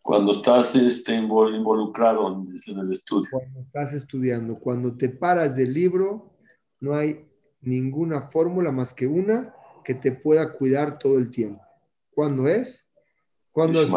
Cuando 0.02 0.32
estás 0.32 0.74
este, 0.74 1.14
involucrado 1.14 2.28
en 2.32 2.78
el 2.78 2.92
estudio. 2.92 3.28
Cuando 3.30 3.60
estás 3.60 3.92
estudiando, 3.92 4.56
cuando 4.56 4.96
te 4.96 5.08
paras 5.08 5.56
del 5.56 5.72
libro, 5.72 6.32
no 6.80 6.94
hay 6.94 7.24
ninguna 7.60 8.22
fórmula 8.22 8.72
más 8.72 8.92
que 8.92 9.06
una 9.06 9.54
que 9.84 9.94
te 9.94 10.12
pueda 10.12 10.52
cuidar 10.52 10.98
todo 10.98 11.18
el 11.18 11.30
tiempo. 11.30 11.62
¿Cuándo 12.14 12.48
es? 12.48 12.86
¿Cuándo 13.52 13.80
es? 13.80 13.90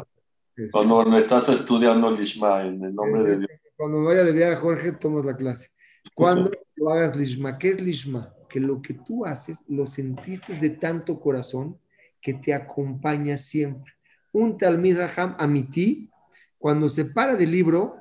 Cuando 0.71 1.17
estás 1.17 1.49
estudiando 1.49 2.09
el 2.09 2.21
Ishma 2.21 2.65
en 2.65 2.83
el 2.83 2.95
nombre 2.95 3.23
de 3.23 3.37
Dios. 3.39 3.51
Cuando 3.75 4.03
vaya 4.03 4.23
de 4.23 4.31
viaje, 4.31 4.55
Jorge, 4.55 4.91
tomas 4.93 5.25
la 5.25 5.35
clase. 5.35 5.69
Cuando 6.13 6.49
lo 6.75 6.89
hagas 6.89 7.15
Lishma, 7.15 7.57
¿qué 7.57 7.69
es 7.69 7.81
Lishma? 7.81 8.33
Que 8.49 8.59
lo 8.59 8.81
que 8.81 8.93
tú 8.93 9.25
haces 9.25 9.63
lo 9.67 9.85
sentiste 9.85 10.57
de 10.59 10.69
tanto 10.69 11.19
corazón 11.19 11.77
que 12.21 12.33
te 12.33 12.53
acompaña 12.53 13.37
siempre 13.37 13.95
un 14.35 14.57
Talmid 14.57 14.97
Raham 14.97 15.37
Amiti, 15.39 16.09
cuando 16.57 16.89
se 16.89 17.05
para 17.05 17.35
del 17.35 17.51
libro, 17.51 17.95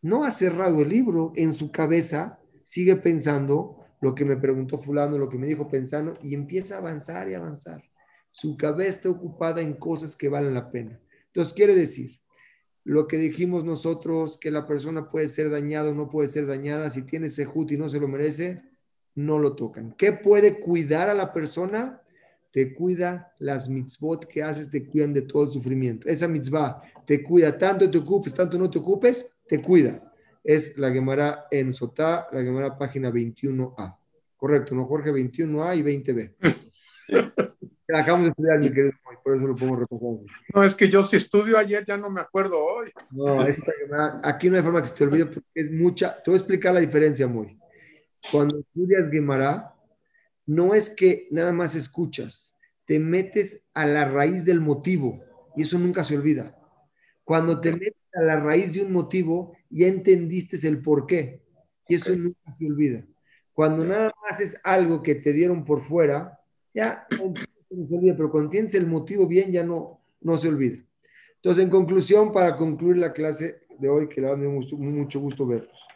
no 0.00 0.24
ha 0.24 0.30
cerrado 0.30 0.80
el 0.80 0.88
libro, 0.88 1.32
en 1.36 1.52
su 1.52 1.70
cabeza 1.70 2.38
sigue 2.64 2.96
pensando 2.96 3.76
lo 4.00 4.14
que 4.14 4.24
me 4.24 4.38
preguntó 4.38 4.78
fulano, 4.78 5.18
lo 5.18 5.28
que 5.28 5.36
me 5.36 5.46
dijo 5.46 5.68
pensando, 5.68 6.16
y 6.22 6.32
empieza 6.32 6.76
a 6.76 6.78
avanzar 6.78 7.28
y 7.28 7.34
avanzar. 7.34 7.84
Su 8.30 8.56
cabeza 8.56 8.88
está 8.88 9.10
ocupada 9.10 9.60
en 9.60 9.74
cosas 9.74 10.16
que 10.16 10.30
valen 10.30 10.54
la 10.54 10.70
pena. 10.70 10.98
Entonces, 11.28 11.54
quiere 11.54 11.74
decir, 11.74 12.20
lo 12.84 13.06
que 13.06 13.18
dijimos 13.18 13.64
nosotros, 13.64 14.38
que 14.38 14.50
la 14.50 14.66
persona 14.66 15.10
puede 15.10 15.28
ser 15.28 15.50
dañada 15.50 15.90
o 15.90 15.94
no 15.94 16.08
puede 16.08 16.28
ser 16.28 16.46
dañada, 16.46 16.90
si 16.90 17.02
tiene 17.02 17.30
sejut 17.30 17.70
y 17.72 17.76
no 17.76 17.88
se 17.88 18.00
lo 18.00 18.08
merece, 18.08 18.62
no 19.14 19.38
lo 19.38 19.54
tocan. 19.54 19.94
¿Qué 19.96 20.12
puede 20.12 20.60
cuidar 20.60 21.08
a 21.10 21.14
la 21.14 21.32
persona? 21.32 22.02
te 22.50 22.74
cuida 22.74 23.32
las 23.38 23.68
mitzvot 23.68 24.26
que 24.26 24.42
haces, 24.42 24.70
te 24.70 24.86
cuidan 24.86 25.12
de 25.12 25.22
todo 25.22 25.44
el 25.44 25.50
sufrimiento. 25.50 26.08
Esa 26.08 26.28
mitzvah 26.28 26.82
te 27.06 27.22
cuida, 27.22 27.56
tanto 27.56 27.90
te 27.90 27.98
ocupes, 27.98 28.34
tanto 28.34 28.58
no 28.58 28.70
te 28.70 28.78
ocupes, 28.78 29.30
te 29.46 29.60
cuida. 29.60 30.12
Es 30.42 30.76
la 30.78 30.90
Gemara 30.90 31.46
en 31.50 31.74
Sotá, 31.74 32.26
la 32.32 32.42
Gemara 32.42 32.76
página 32.78 33.10
21a. 33.10 33.96
Correcto, 34.36 34.74
¿no, 34.74 34.86
Jorge? 34.86 35.12
21a 35.12 35.76
y 35.76 35.82
20b. 35.82 36.34
Acabamos 37.94 38.26
de 38.26 38.30
estudiar, 38.30 38.58
mi 38.58 38.70
querido, 38.70 38.92
por 39.24 39.36
eso 39.36 39.46
lo 39.46 39.56
pongo 39.56 39.76
repasar. 39.76 40.26
No, 40.54 40.62
es 40.62 40.74
que 40.74 40.88
yo 40.88 41.02
si 41.02 41.16
estudio 41.16 41.56
ayer 41.56 41.84
ya 41.86 41.96
no 41.96 42.10
me 42.10 42.20
acuerdo 42.20 42.62
hoy. 42.62 42.90
No, 43.10 43.46
esta 43.46 43.72
aquí 44.22 44.50
no 44.50 44.56
hay 44.56 44.62
forma 44.62 44.82
que 44.82 44.88
se 44.88 44.94
te 44.94 45.04
olvide 45.04 45.26
porque 45.26 45.48
es 45.54 45.72
mucha. 45.72 46.22
Te 46.22 46.30
voy 46.30 46.38
a 46.38 46.40
explicar 46.42 46.74
la 46.74 46.80
diferencia, 46.80 47.26
muy. 47.26 47.58
Cuando 48.30 48.58
estudias 48.58 49.10
Gemara, 49.10 49.74
no 50.44 50.74
es 50.74 50.90
que 50.90 51.28
nada 51.30 51.52
más 51.52 51.74
escuchas, 51.74 52.54
te 52.84 52.98
metes 52.98 53.62
a 53.72 53.86
la 53.86 54.06
raíz 54.06 54.44
del 54.44 54.60
motivo 54.60 55.22
y 55.56 55.62
eso 55.62 55.78
nunca 55.78 56.04
se 56.04 56.16
olvida. 56.16 56.58
Cuando 57.24 57.60
te 57.60 57.72
metes 57.72 57.94
a 58.14 58.22
la 58.22 58.40
raíz 58.40 58.74
de 58.74 58.82
un 58.82 58.92
motivo, 58.92 59.56
ya 59.70 59.86
entendiste 59.86 60.66
el 60.68 60.82
por 60.82 61.06
qué 61.06 61.42
y 61.88 61.94
eso 61.94 62.14
nunca 62.14 62.50
se 62.50 62.66
olvida. 62.66 63.04
Cuando 63.52 63.84
nada 63.84 64.12
más 64.22 64.40
es 64.40 64.60
algo 64.62 65.02
que 65.02 65.14
te 65.14 65.32
dieron 65.32 65.64
por 65.64 65.82
fuera, 65.82 66.37
pero 68.16 68.30
cuando 68.30 68.50
tienes 68.50 68.74
el 68.74 68.86
motivo 68.86 69.26
bien, 69.26 69.52
ya 69.52 69.62
no, 69.62 70.00
no 70.20 70.36
se 70.36 70.48
olvida. 70.48 70.78
Entonces, 71.36 71.64
en 71.64 71.70
conclusión, 71.70 72.32
para 72.32 72.56
concluir 72.56 72.96
la 72.96 73.12
clase 73.12 73.62
de 73.78 73.88
hoy, 73.88 74.08
que 74.08 74.20
le 74.20 74.36
me 74.36 74.48
mucho, 74.48 74.76
mucho 74.76 75.20
gusto 75.20 75.46
verlos 75.46 75.88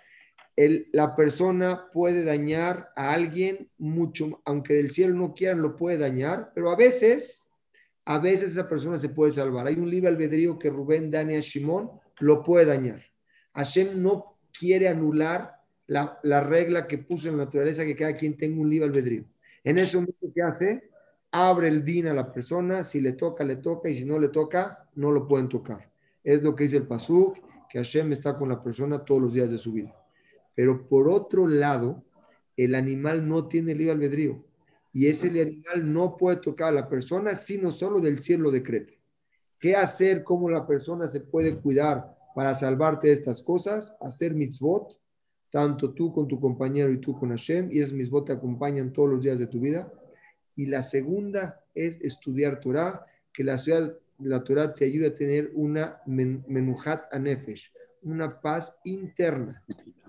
la 0.92 1.16
persona 1.16 1.88
puede 1.92 2.24
dañar 2.24 2.90
a 2.94 3.12
alguien 3.12 3.70
mucho, 3.78 4.42
aunque 4.44 4.74
del 4.74 4.90
cielo 4.90 5.14
no 5.14 5.34
quieran, 5.34 5.62
lo 5.62 5.76
puede 5.76 5.98
dañar, 5.98 6.52
pero 6.54 6.70
a 6.70 6.76
veces, 6.76 7.48
a 8.04 8.18
veces 8.18 8.52
esa 8.52 8.68
persona 8.68 8.98
se 8.98 9.08
puede 9.08 9.32
salvar. 9.32 9.66
Hay 9.66 9.74
un 9.74 9.90
libre 9.90 10.10
albedrío 10.10 10.58
que 10.58 10.70
Rubén, 10.70 11.10
Dani 11.10 11.36
a 11.36 11.40
Shimón 11.40 11.90
lo 12.20 12.42
puede 12.42 12.66
dañar. 12.66 13.02
Hashem 13.54 14.02
no 14.02 14.38
quiere 14.58 14.88
anular 14.88 15.56
la, 15.86 16.40
regla 16.40 16.86
que 16.86 16.98
puso 16.98 17.28
en 17.28 17.38
la 17.38 17.44
naturaleza 17.44 17.84
que 17.84 17.96
cada 17.96 18.14
quien 18.14 18.36
tenga 18.36 18.60
un 18.60 18.68
libre 18.68 18.86
albedrío. 18.86 19.24
En 19.64 19.78
ese 19.78 19.96
momento, 19.96 20.26
¿qué 20.34 20.42
hace? 20.42 20.90
Abre 21.30 21.68
el 21.68 21.84
din 21.84 22.08
a 22.08 22.14
la 22.14 22.32
persona, 22.32 22.84
si 22.84 23.00
le 23.00 23.12
toca, 23.12 23.44
le 23.44 23.56
toca, 23.56 23.88
y 23.88 23.94
si 23.94 24.04
no 24.04 24.18
le 24.18 24.28
toca, 24.28 24.88
no 24.94 25.10
lo 25.10 25.26
pueden 25.26 25.48
tocar. 25.48 25.90
Es 26.22 26.42
lo 26.42 26.54
que 26.54 26.64
dice 26.64 26.76
el 26.76 26.86
Pasuk, 26.86 27.38
que 27.68 27.78
Hashem 27.78 28.12
está 28.12 28.36
con 28.36 28.48
la 28.48 28.62
persona 28.62 29.04
todos 29.04 29.22
los 29.22 29.32
días 29.32 29.50
de 29.50 29.58
su 29.58 29.72
vida. 29.72 29.94
Pero 30.54 30.86
por 30.88 31.08
otro 31.08 31.46
lado, 31.46 32.04
el 32.56 32.74
animal 32.74 33.26
no 33.26 33.48
tiene 33.48 33.74
libre 33.74 33.92
albedrío 33.92 34.44
y 34.92 35.06
ese 35.06 35.28
animal 35.28 35.92
no 35.92 36.16
puede 36.16 36.36
tocar 36.36 36.68
a 36.68 36.72
la 36.72 36.88
persona 36.88 37.34
sino 37.34 37.72
solo 37.72 38.00
del 38.00 38.22
cielo 38.22 38.50
decreto. 38.50 38.92
¿Qué 39.58 39.74
hacer? 39.74 40.22
¿Cómo 40.22 40.50
la 40.50 40.66
persona 40.66 41.08
se 41.08 41.20
puede 41.20 41.56
cuidar 41.56 42.14
para 42.34 42.54
salvarte 42.54 43.06
de 43.08 43.14
estas 43.14 43.42
cosas? 43.42 43.96
Hacer 44.00 44.34
mitzvot, 44.34 44.98
tanto 45.52 45.92
tú 45.92 46.14
con 46.14 46.26
tu 46.26 46.40
compañero 46.40 46.90
y 46.90 46.96
tú 46.96 47.16
con 47.16 47.28
Hashem, 47.28 47.68
y 47.70 47.80
esas 47.80 47.92
mitzvot 47.92 48.26
te 48.26 48.32
acompañan 48.32 48.90
todos 48.90 49.10
los 49.10 49.22
días 49.22 49.38
de 49.38 49.46
tu 49.46 49.60
vida. 49.60 49.92
Y 50.56 50.64
la 50.64 50.80
segunda 50.80 51.62
es 51.74 52.00
estudiar 52.00 52.58
Torah, 52.58 53.04
que 53.30 53.44
la, 53.44 53.60
la 54.20 54.42
Torah 54.42 54.74
te 54.74 54.86
ayuda 54.86 55.08
a 55.08 55.14
tener 55.14 55.50
una 55.54 56.00
menuhat 56.06 57.04
anefesh, 57.12 57.70
una 58.00 58.40
paz 58.40 58.80
interna 58.84 59.62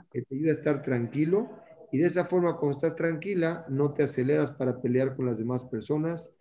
que 0.09 0.21
te 0.21 0.33
ayuda 0.33 0.51
a 0.51 0.55
estar 0.55 0.81
tranquilo 0.81 1.49
y 1.91 1.97
de 1.97 2.07
esa 2.07 2.23
forma 2.23 2.55
cuando 2.57 2.77
estás 2.77 2.95
tranquila 2.95 3.65
no 3.67 3.93
te 3.93 4.03
aceleras 4.03 4.51
para 4.51 4.81
pelear 4.81 5.15
con 5.15 5.25
las 5.25 5.37
demás 5.37 5.63
personas. 5.63 6.31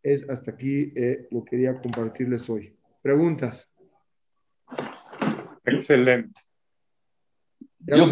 Es 0.00 0.28
hasta 0.30 0.52
aquí 0.52 0.92
eh, 0.94 1.26
lo 1.32 1.44
quería 1.44 1.80
compartirles 1.80 2.48
hoy. 2.48 2.76
¿Preguntas? 3.02 3.68
Excelente. 5.64 6.40
Yo 7.80 8.06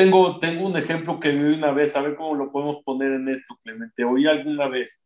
tengo, 0.00 0.38
tengo 0.38 0.66
un 0.66 0.76
ejemplo 0.78 1.20
que 1.20 1.30
vi 1.30 1.54
una 1.54 1.72
vez, 1.72 1.94
a 1.94 2.00
ver 2.00 2.16
cómo 2.16 2.34
lo 2.34 2.50
podemos 2.50 2.82
poner 2.82 3.12
en 3.12 3.28
esto, 3.28 3.58
Clemente. 3.62 4.02
Oí 4.02 4.26
alguna 4.26 4.66
vez 4.66 5.04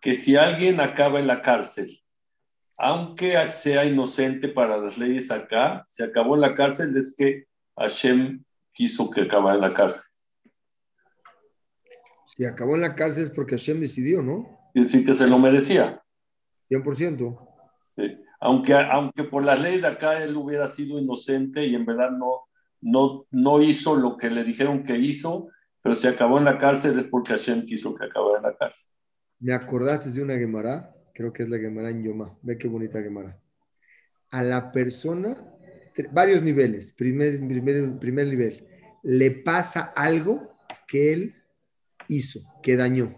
que 0.00 0.16
si 0.16 0.34
alguien 0.34 0.80
acaba 0.80 1.20
en 1.20 1.28
la 1.28 1.40
cárcel, 1.40 2.02
aunque 2.76 3.46
sea 3.46 3.84
inocente 3.84 4.48
para 4.48 4.78
las 4.78 4.98
leyes 4.98 5.30
acá, 5.30 5.84
se 5.86 6.02
acabó 6.02 6.34
en 6.34 6.40
la 6.40 6.56
cárcel, 6.56 6.96
es 6.96 7.14
que 7.16 7.44
Hashem 7.76 8.42
quiso 8.72 9.08
que 9.10 9.22
acabara 9.22 9.54
en 9.54 9.60
la 9.60 9.74
cárcel. 9.74 10.10
Si 12.26 12.44
acabó 12.44 12.74
en 12.74 12.80
la 12.80 12.96
cárcel 12.96 13.26
es 13.26 13.30
porque 13.30 13.56
Hashem 13.56 13.78
decidió, 13.78 14.22
¿no? 14.22 14.58
Y 14.74 14.80
decir 14.80 15.06
que 15.06 15.14
se 15.14 15.28
lo 15.28 15.38
merecía. 15.38 16.02
100%. 16.68 17.48
Aunque, 18.40 18.74
aunque 18.74 19.22
por 19.22 19.44
las 19.44 19.60
leyes 19.60 19.82
de 19.82 19.88
acá 19.88 20.20
él 20.20 20.36
hubiera 20.36 20.66
sido 20.66 20.98
inocente 20.98 21.64
y 21.64 21.76
en 21.76 21.86
verdad 21.86 22.10
no, 22.10 22.48
no, 22.82 23.26
no 23.30 23.62
hizo 23.62 23.96
lo 23.96 24.16
que 24.16 24.28
le 24.28 24.44
dijeron 24.44 24.82
que 24.82 24.98
hizo, 24.98 25.48
pero 25.80 25.94
si 25.94 26.08
acabó 26.08 26.38
en 26.38 26.44
la 26.44 26.58
cárcel 26.58 26.98
es 26.98 27.06
porque 27.06 27.32
Hashem 27.32 27.64
quiso 27.64 27.94
que 27.94 28.04
acabara 28.04 28.38
en 28.38 28.42
la 28.42 28.56
cárcel. 28.56 28.86
Me 29.38 29.54
acordaste 29.54 30.10
de 30.10 30.22
una 30.22 30.36
Gemara, 30.36 30.94
creo 31.14 31.32
que 31.32 31.44
es 31.44 31.48
la 31.48 31.58
Gemara 31.58 31.90
en 31.90 32.04
Yoma. 32.04 32.36
Ve 32.42 32.58
qué 32.58 32.68
bonita 32.68 33.00
Gemara. 33.00 33.38
a 34.30 34.42
la 34.42 34.72
persona, 34.72 35.36
varios 36.10 36.42
niveles, 36.42 36.92
primer, 36.94 37.38
primer, 37.38 37.98
primer 37.98 38.26
nivel, 38.28 38.66
le 39.02 39.30
pasa 39.30 39.92
algo 39.94 40.56
que 40.88 41.12
él 41.12 41.34
hizo, 42.08 42.40
que 42.62 42.76
dañó. 42.76 43.14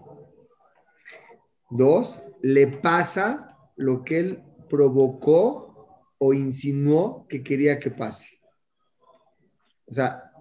Dos, 1.70 2.22
le 2.42 2.66
pasa 2.66 3.56
lo 3.76 4.02
que 4.02 4.18
él 4.18 4.42
provocó 4.68 6.14
o 6.18 6.32
insinuó 6.32 7.26
que 7.28 7.42
quería 7.42 7.78
que 7.78 7.90
pase. 7.90 8.33
O 9.86 9.94
sea, 9.94 10.32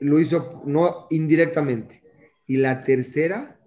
lo 0.00 0.20
hizo 0.20 0.62
no 0.66 1.06
indirectamente. 1.10 2.02
Y 2.46 2.58
la 2.58 2.84
tercera, 2.84 3.60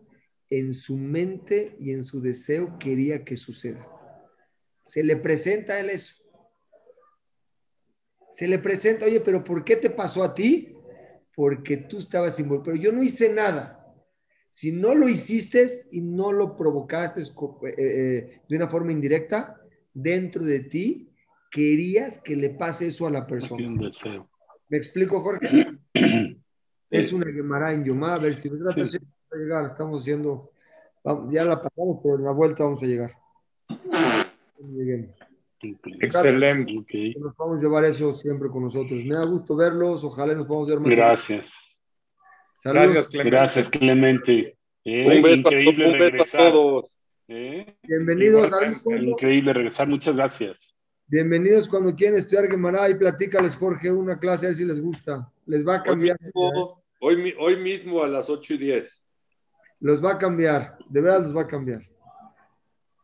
en 0.49 0.73
su 0.73 0.97
mente 0.97 1.75
y 1.79 1.91
en 1.91 2.03
su 2.03 2.21
deseo 2.21 2.77
quería 2.79 3.23
que 3.23 3.37
suceda. 3.37 3.87
Se 4.83 5.03
le 5.03 5.15
presenta 5.15 5.73
a 5.73 5.79
él 5.79 5.91
eso. 5.91 6.15
Se 8.31 8.47
le 8.47 8.59
presenta, 8.59 9.05
oye, 9.05 9.19
pero 9.19 9.43
¿por 9.43 9.63
qué 9.63 9.75
te 9.75 9.89
pasó 9.89 10.23
a 10.23 10.33
ti? 10.33 10.75
Porque 11.35 11.77
tú 11.77 11.97
estabas 11.97 12.39
involucrado. 12.39 12.75
Pero 12.77 12.83
yo 12.83 12.91
no 12.91 13.03
hice 13.03 13.31
nada. 13.31 13.75
Si 14.49 14.71
no 14.71 14.95
lo 14.95 15.07
hiciste 15.07 15.69
y 15.91 16.01
no 16.01 16.31
lo 16.31 16.55
provocaste 16.57 17.21
eh, 17.21 17.27
eh, 17.77 18.41
de 18.47 18.55
una 18.55 18.67
forma 18.67 18.91
indirecta, 18.91 19.61
dentro 19.93 20.43
de 20.43 20.61
ti 20.61 21.13
querías 21.51 22.19
que 22.19 22.35
le 22.35 22.49
pase 22.49 22.87
eso 22.87 23.05
a 23.05 23.11
la 23.11 23.27
persona. 23.27 23.89
¿Me 24.69 24.77
explico, 24.77 25.21
Jorge? 25.21 25.67
es 26.89 27.11
una 27.11 27.31
Gemara 27.31 27.73
en 27.73 27.83
Yomá, 27.83 28.13
a 28.13 28.19
ver 28.19 28.35
si 28.35 28.49
me 28.49 28.59
trata 28.59 28.81
de 28.81 29.39
llegar. 29.39 29.65
Estamos 29.65 30.01
haciendo, 30.01 30.51
ya 31.31 31.43
la 31.43 31.61
pasamos, 31.61 31.99
pero 32.03 32.15
en 32.15 32.23
la 32.23 32.31
vuelta 32.31 32.63
vamos 32.63 32.81
a 32.83 32.85
llegar. 32.85 33.11
Excelente. 35.99 37.15
Nos 37.19 37.35
vamos 37.35 37.59
a 37.59 37.63
llevar 37.63 37.85
eso 37.85 38.13
siempre 38.13 38.49
con 38.49 38.63
nosotros. 38.63 39.03
Me 39.03 39.15
da 39.15 39.25
gusto 39.25 39.55
verlos. 39.55 40.03
Ojalá 40.03 40.35
nos 40.35 40.45
podamos 40.45 40.69
ver 40.69 40.79
más. 40.79 40.95
Gracias. 40.95 41.81
Saludos. 42.53 42.85
Gracias, 42.85 43.07
Clemente. 43.09 43.29
Gracias, 43.31 43.69
Clemente. 43.69 44.57
Eh, 44.85 45.17
un 45.17 45.21
beso, 45.23 45.39
increíble 45.39 45.85
un 45.85 45.91
beso 45.93 46.03
regresar. 46.05 46.41
a 46.41 46.51
todos. 46.51 46.97
Eh, 47.27 47.75
Bienvenidos. 47.83 48.51
Increíble 48.85 49.53
regresar. 49.53 49.87
Muchas 49.87 50.15
gracias. 50.15 50.75
Bienvenidos 51.11 51.67
cuando 51.67 51.95
quieran 51.95 52.19
estudiar 52.19 52.47
Gemara 52.47 52.87
y 52.87 52.93
platícales, 52.93 53.55
Jorge, 53.55 53.91
una 53.91 54.19
clase 54.19 54.45
a 54.45 54.49
ver 54.49 54.55
si 54.55 54.63
les 54.63 54.79
gusta. 54.79 55.27
Les 55.47 55.67
va 55.67 55.77
a 55.77 55.81
cambiar. 55.81 56.15
Hoy 56.99 57.15
mismo, 57.17 57.41
hoy, 57.41 57.57
mismo 57.57 58.03
a 58.03 58.07
las 58.07 58.29
8 58.29 58.53
y 58.53 58.57
10. 58.59 59.03
Los 59.79 60.05
va 60.05 60.11
a 60.11 60.17
cambiar, 60.19 60.77
de 60.87 61.01
verdad 61.01 61.23
los 61.23 61.35
va 61.35 61.41
a 61.41 61.47
cambiar. 61.47 61.81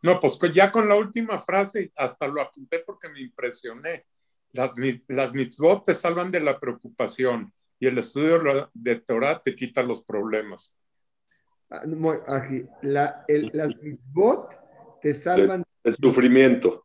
No, 0.03 0.19
pues 0.19 0.37
ya 0.53 0.69
con 0.69 0.87
la 0.87 0.93
última 0.93 1.39
frase, 1.39 1.91
hasta 1.95 2.27
lo 2.27 2.41
apunté 2.41 2.83
porque 2.85 3.09
me 3.09 3.21
impresioné. 3.21 4.05
Las, 4.51 4.69
las 5.07 5.33
mitzvot 5.33 5.85
te 5.85 5.95
salvan 5.95 6.29
de 6.29 6.41
la 6.41 6.59
preocupación 6.59 7.51
y 7.79 7.87
el 7.87 7.97
estudio 7.97 8.69
de 8.71 8.97
Torah 8.97 9.41
te 9.43 9.55
quita 9.55 9.81
los 9.81 10.03
problemas. 10.03 10.75
Ah, 11.71 11.81
aquí, 12.27 12.67
la, 12.83 13.25
el, 13.27 13.49
las 13.51 13.75
mitzvot 13.81 15.01
te 15.01 15.11
salvan 15.11 15.63
del 15.83 15.95
sufrimiento 15.95 16.84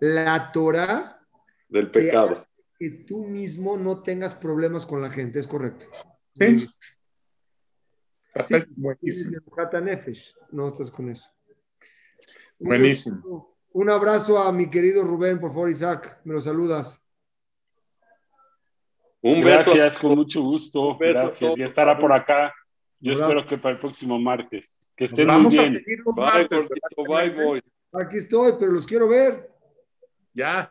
la 0.00 0.50
Torah 0.52 1.20
del 1.68 1.90
pecado. 1.90 2.46
Que 2.78 2.90
tú 2.90 3.24
mismo 3.24 3.76
no 3.76 4.02
tengas 4.02 4.34
problemas 4.34 4.84
con 4.84 5.00
la 5.00 5.10
gente, 5.10 5.38
es 5.38 5.46
correcto. 5.46 5.86
Sí. 6.34 6.66
Perfecto, 8.32 8.72
buenísimo. 8.76 9.38
No 10.50 10.68
estás 10.68 10.90
con 10.90 11.10
eso. 11.10 11.30
Buenísimo. 12.58 13.56
Un 13.72 13.90
abrazo 13.90 14.38
a 14.38 14.52
mi 14.52 14.70
querido 14.70 15.02
Rubén, 15.02 15.38
por 15.40 15.50
favor, 15.50 15.70
Isaac, 15.70 16.20
me 16.24 16.34
lo 16.34 16.40
saludas. 16.40 17.02
Un 19.22 19.42
beso. 19.42 19.72
Gracias, 19.74 19.98
con 19.98 20.14
mucho 20.14 20.40
gusto. 20.40 20.96
Gracias. 20.98 21.58
Y 21.58 21.62
estará 21.62 21.98
por 21.98 22.12
acá. 22.12 22.54
Yo 23.00 23.12
espero 23.12 23.46
que 23.46 23.58
para 23.58 23.74
el 23.74 23.80
próximo 23.80 24.18
martes. 24.18 24.80
Que 24.96 25.06
estén 25.06 25.26
Vamos 25.26 25.54
muy 25.54 25.64
bien. 25.64 25.76
a 25.76 25.78
seguir 25.78 26.02
bye, 26.04 26.48
bye, 27.06 27.30
bye. 27.30 27.62
Aquí 27.92 28.18
estoy, 28.18 28.54
pero 28.58 28.72
los 28.72 28.86
quiero 28.86 29.08
ver. 29.08 29.55
Ya. 30.36 30.70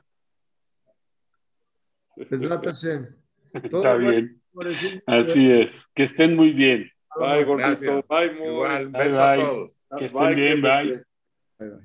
Está 3.53 3.95
bien. 3.95 4.41
Así 5.07 5.51
es. 5.51 5.88
Que 5.95 6.03
estén 6.03 6.36
muy 6.36 6.51
bien. 6.51 6.89
Bye, 7.20 7.43
gordito. 7.43 8.05
Bye, 8.07 8.32
muy. 8.32 8.47
Igual, 8.47 8.89
bye, 8.89 9.09
bye. 9.09 9.68
Que 9.97 10.05
estén 10.05 10.36
bien, 10.36 10.61
bye. 10.61 11.03
Bye, 11.57 11.70
bye. 11.70 11.80